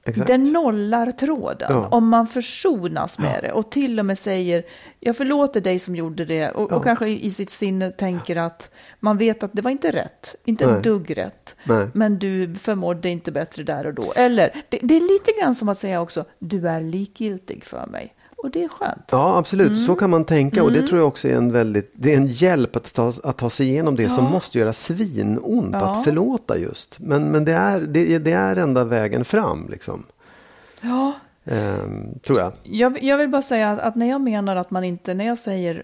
Exakt. 0.04 0.26
Det 0.26 0.38
nollar 0.38 1.10
tråden 1.10 1.68
Ja. 1.72 1.88
om 1.90 2.08
man 2.08 2.26
försonas 2.26 3.18
med 3.18 3.38
det 3.42 3.52
och 3.52 3.70
till 3.70 3.98
och 3.98 4.06
med 4.06 4.18
säger 4.18 4.62
jag 5.00 5.16
förlåter 5.16 5.60
dig 5.60 5.78
som 5.78 5.96
gjorde 5.96 6.24
det 6.24 6.50
och, 6.50 6.72
Ja. 6.72 6.76
och 6.76 6.84
kanske 6.84 7.08
i 7.08 7.30
sitt 7.30 7.50
sinne 7.50 7.90
tänker 7.90 8.36
att 8.36 8.70
man 9.00 9.18
vet 9.18 9.42
att 9.42 9.50
det 9.52 9.62
var 9.62 9.70
inte 9.70 9.90
rätt, 9.90 10.34
inte 10.44 10.66
Nej. 10.66 10.76
ett 10.76 10.82
dugg 10.84 11.16
rätt, 11.16 11.56
Nej. 11.64 11.88
men 11.94 12.18
du 12.18 12.54
förmådde 12.54 13.08
inte 13.08 13.32
bättre 13.32 13.62
där 13.62 13.86
och 13.86 13.94
då. 13.94 14.12
Eller 14.16 14.62
det, 14.68 14.78
det 14.82 14.96
är 14.96 15.00
lite 15.12 15.40
grann 15.40 15.54
som 15.54 15.68
att 15.68 15.78
säga 15.78 16.00
också 16.00 16.24
du 16.38 16.68
är 16.68 16.80
likgiltig 16.80 17.64
för 17.64 17.86
mig 17.86 18.14
och 18.42 18.50
det 18.50 18.64
är 18.64 18.68
skönt. 18.68 19.08
Ja, 19.10 19.38
absolut. 19.38 19.84
Så 19.84 19.94
kan 19.94 20.10
man 20.10 20.24
tänka. 20.24 20.62
Och 20.62 20.72
det 20.72 20.82
tror 20.82 21.00
jag 21.00 21.08
också 21.08 21.28
är 21.28 21.36
en 21.36 21.52
väldigt, 21.52 21.92
det 21.94 22.12
är 22.12 22.16
en 22.16 22.26
hjälp 22.26 22.76
att 22.76 22.92
ta, 22.92 23.12
att 23.24 23.38
ta 23.38 23.50
sig 23.50 23.68
igenom 23.68 23.96
det 23.96 24.08
som 24.08 24.24
måste 24.24 24.58
göra 24.58 24.72
svinont. 24.72 25.72
Ja. 25.72 25.78
Att 25.78 26.04
förlåta 26.04 26.58
just. 26.58 27.00
Men, 27.00 27.32
men 27.32 27.44
det, 27.44 27.52
är, 27.52 27.80
det, 27.80 28.18
det 28.18 28.32
är 28.32 28.56
enda 28.56 28.84
vägen 28.84 29.24
fram. 29.24 29.68
Liksom. 29.70 30.04
Ja, 30.80 31.12
Ehm, 31.44 32.18
tror 32.18 32.38
jag. 32.38 32.52
Jag, 32.62 33.02
jag 33.02 33.18
vill 33.18 33.28
bara 33.28 33.42
säga 33.42 33.70
att, 33.70 33.78
att 33.78 33.94
när 33.94 34.06
jag 34.06 34.20
menar 34.20 34.56
att 34.56 34.70
man 34.70 34.84
inte, 34.84 35.14
när 35.14 35.26
jag 35.26 35.38
säger 35.38 35.82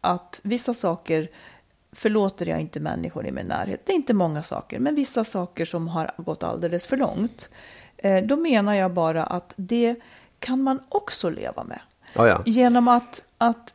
att 0.00 0.40
vissa 0.42 0.74
saker 0.74 1.28
förlåter 1.92 2.46
jag 2.46 2.60
inte 2.60 2.80
människor 2.80 3.26
i 3.26 3.32
min 3.32 3.46
närhet. 3.46 3.82
Det 3.86 3.92
är 3.92 3.96
inte 3.96 4.14
många 4.14 4.42
saker, 4.42 4.78
men 4.78 4.94
vissa 4.94 5.24
saker 5.24 5.64
som 5.64 5.88
har 5.88 6.10
gått 6.16 6.42
alldeles 6.42 6.86
för 6.86 6.96
långt. 6.96 7.48
Eh, 7.96 8.24
då 8.24 8.36
menar 8.36 8.74
jag 8.74 8.92
bara 8.92 9.24
att 9.24 9.52
det 9.56 9.96
kan 10.40 10.62
man 10.62 10.80
också 10.88 11.30
leva 11.30 11.64
med. 11.64 11.80
Ja, 12.14 12.28
ja. 12.28 12.42
Genom 12.46 12.88
att, 12.88 13.22
att 13.38 13.74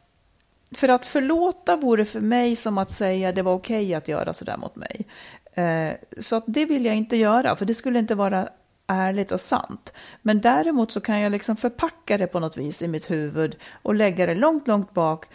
för 0.71 0.89
att 0.89 1.05
förlåta 1.05 1.75
vore 1.75 2.05
för 2.05 2.19
mig 2.19 2.55
som 2.55 2.77
att 2.77 2.91
säga 2.91 3.31
det 3.31 3.41
var 3.41 3.53
okej 3.53 3.95
att 3.95 4.07
göra 4.07 4.33
sådär 4.33 4.57
mot 4.57 4.75
mig. 4.75 5.07
Eh, 5.53 5.93
så 6.19 6.35
att 6.35 6.43
det 6.47 6.65
vill 6.65 6.85
jag 6.85 6.95
inte 6.95 7.17
göra, 7.17 7.55
för 7.55 7.65
det 7.65 7.73
skulle 7.73 7.99
inte 7.99 8.15
vara 8.15 8.47
ärligt 8.87 9.31
och 9.31 9.41
sant. 9.41 9.93
Men 10.21 10.41
däremot 10.41 10.91
så 10.91 11.01
kan 11.01 11.19
jag 11.19 11.31
liksom 11.31 11.55
förpacka 11.55 12.17
det 12.17 12.27
på 12.27 12.39
något 12.39 12.57
vis 12.57 12.81
i 12.81 12.87
mitt 12.87 13.11
huvud 13.11 13.55
och 13.81 13.95
lägga 13.95 14.25
det 14.25 14.35
långt, 14.35 14.67
långt 14.67 14.93
bak. 14.93 15.25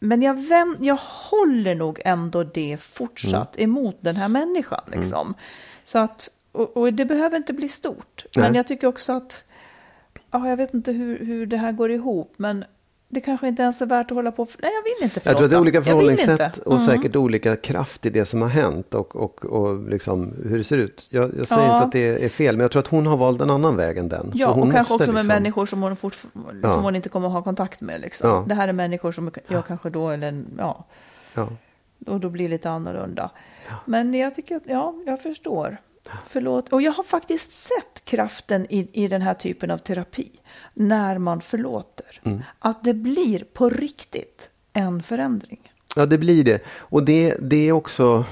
Men 0.00 0.22
jag, 0.22 0.48
vänd, 0.48 0.76
jag 0.80 0.98
håller 1.00 1.74
nog 1.74 2.00
ändå 2.04 2.44
det 2.44 2.80
fortsatt 2.80 3.60
emot 3.60 3.98
den 4.00 4.16
här 4.16 4.28
människan. 4.28 4.84
Liksom. 4.86 5.34
Så 5.82 5.98
att, 5.98 6.28
och, 6.52 6.76
och 6.76 6.92
det 6.92 7.04
behöver 7.04 7.36
inte 7.36 7.52
bli 7.52 7.68
stort. 7.68 8.24
Men 8.34 8.52
Nej. 8.52 8.56
jag 8.56 8.66
tycker 8.66 8.86
också 8.86 9.12
att 9.12 9.44
ja, 10.30 10.48
jag 10.48 10.56
vet 10.56 10.74
inte 10.74 10.92
hur, 10.92 11.18
hur 11.24 11.46
det 11.46 11.56
här 11.56 11.72
går 11.72 11.90
ihop, 11.90 12.34
men 12.36 12.64
det 13.10 13.20
kanske 13.20 13.48
inte 13.48 13.62
ens 13.62 13.82
är 13.82 13.86
värt 13.86 14.10
att 14.10 14.14
hålla 14.14 14.32
på. 14.32 14.46
Nej, 14.62 14.70
jag 14.74 14.82
vill 14.82 15.04
inte 15.04 15.20
förlåta. 15.20 15.30
Jag 15.30 15.36
tror 15.36 15.44
att 15.44 15.50
det 15.50 15.56
är 15.56 15.60
olika 15.60 15.82
förhållningssätt 15.82 16.58
och 16.58 16.72
Mm. 16.72 16.86
säkert 16.86 17.16
olika 17.16 17.56
kraft 17.56 18.06
i 18.06 18.10
det 18.10 18.24
som 18.24 18.42
har 18.42 18.48
hänt 18.48 18.94
och, 18.94 19.16
och, 19.16 19.44
och 19.44 19.88
liksom 19.90 20.34
hur 20.48 20.58
det 20.58 20.64
ser 20.64 20.78
ut. 20.78 21.06
Jag, 21.10 21.30
jag 21.38 21.46
säger 21.46 21.62
Ja. 21.66 21.74
inte 21.74 21.84
att 21.84 21.92
det 21.92 22.24
är 22.24 22.28
fel, 22.28 22.56
men 22.56 22.60
jag 22.62 22.70
tror 22.70 22.80
att 22.80 22.86
hon 22.88 23.06
har 23.06 23.16
valt 23.16 23.40
en 23.40 23.50
annan 23.50 23.76
väg 23.76 23.98
än 23.98 24.08
den. 24.08 24.30
Ja, 24.34 24.48
och 24.48 24.72
kanske 24.72 24.94
också 24.94 25.06
med 25.06 25.14
liksom- 25.14 25.26
människor 25.26 25.66
som 25.66 25.82
hon, 25.82 25.96
fort, 25.96 26.16
Ja. 26.62 26.68
som 26.68 26.82
hon 26.82 26.96
inte 26.96 27.08
kommer 27.08 27.26
att 27.26 27.32
ha 27.32 27.42
kontakt 27.42 27.80
med. 27.80 28.00
Liksom. 28.00 28.30
Ja. 28.30 28.44
Det 28.48 28.54
här 28.54 28.68
är 28.68 28.72
människor 28.72 29.12
som 29.12 29.30
jag 29.48 29.66
kanske 29.66 29.90
då, 29.90 30.10
eller 30.10 30.44
ja, 30.58 30.84
Ja. 31.34 31.48
och 32.06 32.20
då 32.20 32.28
blir 32.28 32.44
det 32.44 32.50
lite 32.50 32.70
annorlunda. 32.70 33.30
Men 33.84 34.14
jag 34.14 34.34
tycker 34.34 34.56
att, 34.56 34.62
ja, 34.66 34.94
jag 35.06 35.22
förstår. 35.22 35.76
Förlåt. 36.26 36.68
Och 36.68 36.82
jag 36.82 36.92
har 36.92 37.04
faktiskt 37.04 37.52
sett 37.52 38.04
kraften 38.04 38.66
i, 38.70 38.88
i 38.92 39.08
den 39.08 39.22
här 39.22 39.34
typen 39.34 39.70
av 39.70 39.78
terapi. 39.78 40.30
När 40.74 41.18
man 41.18 41.40
förlåter. 41.40 42.20
Mm. 42.24 42.42
Att 42.58 42.84
det 42.84 42.94
blir 42.94 43.44
på 43.52 43.70
riktigt 43.70 44.50
en 44.72 45.02
förändring. 45.02 45.72
Ja, 45.96 46.06
det 46.06 46.18
blir 46.18 46.44
det. 46.44 46.62
Och 46.78 47.02
det, 47.02 47.36
det 47.40 47.68
är 47.68 47.72
också 47.72 48.24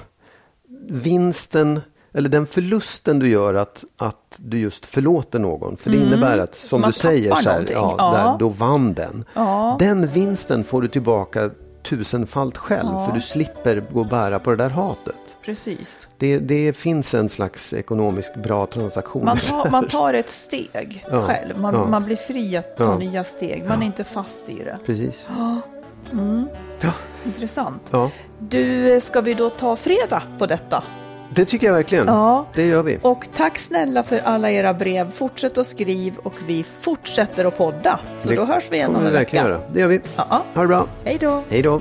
vinsten, 0.88 1.80
eller 2.12 2.28
den 2.28 2.46
förlusten 2.46 3.18
du 3.18 3.28
gör 3.28 3.54
att, 3.54 3.84
att 3.96 4.34
du 4.36 4.58
just 4.58 4.86
förlåter 4.86 5.38
någon. 5.38 5.76
För 5.76 5.90
det 5.90 5.96
innebär 5.96 6.38
att, 6.38 6.54
som 6.54 6.76
Mm. 6.76 6.80
Man 6.80 6.90
du 6.90 6.98
säger, 6.98 7.34
så 7.34 7.50
här, 7.50 7.66
ja, 7.70 7.94
Ja. 7.98 8.10
Där, 8.10 8.38
då 8.38 8.48
vann 8.48 8.94
den. 8.94 9.24
Ja. 9.34 9.76
Den 9.78 10.06
vinsten 10.06 10.64
får 10.64 10.82
du 10.82 10.88
tillbaka 10.88 11.50
tusenfalt 11.82 12.56
själv. 12.56 13.06
För 13.06 13.12
du 13.14 13.20
slipper 13.20 13.84
gå 13.92 14.00
och 14.00 14.06
bära 14.06 14.38
på 14.38 14.50
det 14.50 14.56
där 14.56 14.70
hatet. 14.70 15.25
Precis. 15.46 16.08
Det, 16.18 16.38
det 16.38 16.72
finns 16.76 17.14
en 17.14 17.28
slags 17.28 17.72
ekonomisk 17.72 18.34
bra 18.34 18.66
transaktion. 18.66 19.24
Man 19.24 19.36
tar, 19.38 19.70
man 19.70 19.88
tar 19.90 20.14
ett 20.14 20.30
steg 20.30 21.04
Ja, 21.10 21.22
själv. 21.26 21.58
Man, 21.60 21.74
ja. 21.74 21.84
man 21.86 22.04
blir 22.04 22.16
fri 22.16 22.56
att 22.56 22.76
ta 22.76 22.84
Ja. 22.84 22.98
nya 22.98 23.24
steg. 23.24 23.64
Man 23.68 23.82
är 23.82 23.86
inte 23.86 24.04
fast 24.04 24.48
i 24.48 24.54
det. 24.64 24.78
Precis. 24.86 25.26
Mm. 26.12 26.48
Ja, 26.80 26.90
Intressant. 27.24 27.92
Du, 28.38 29.00
ska 29.00 29.20
vi 29.20 29.34
då 29.34 29.50
ta 29.50 29.76
fredag 29.76 30.22
på 30.38 30.46
detta? 30.46 30.82
det 31.30 31.44
tycker 31.44 31.66
jag 31.66 31.74
verkligen. 31.74 32.06
Ja. 32.06 32.46
Det 32.54 32.66
gör 32.66 32.82
vi. 32.82 32.98
Och 33.02 33.26
tack 33.36 33.58
snälla 33.58 34.02
för 34.02 34.18
alla 34.18 34.50
era 34.50 34.74
brev. 34.74 35.10
Fortsätt 35.10 35.58
att 35.58 35.66
skriv 35.66 36.14
och 36.22 36.34
vi 36.46 36.64
fortsätter 36.80 37.44
att 37.44 37.58
podda. 37.58 37.98
Så 38.18 38.28
det 38.28 38.34
då 38.36 38.44
hörs 38.44 38.64
vi 38.70 38.76
igen 38.76 38.96
om 38.96 39.06
en 39.06 39.12
vecka. 39.12 39.36
göra. 39.36 39.60
Det 39.72 39.80
gör 39.80 39.88
vi. 39.88 40.00
Ja. 40.16 40.42
Ha 40.54 40.62
det 40.62 40.68
bra. 40.68 40.86
Hej 41.04 41.18
då. 41.20 41.42
Hej 41.48 41.62
då. 41.62 41.80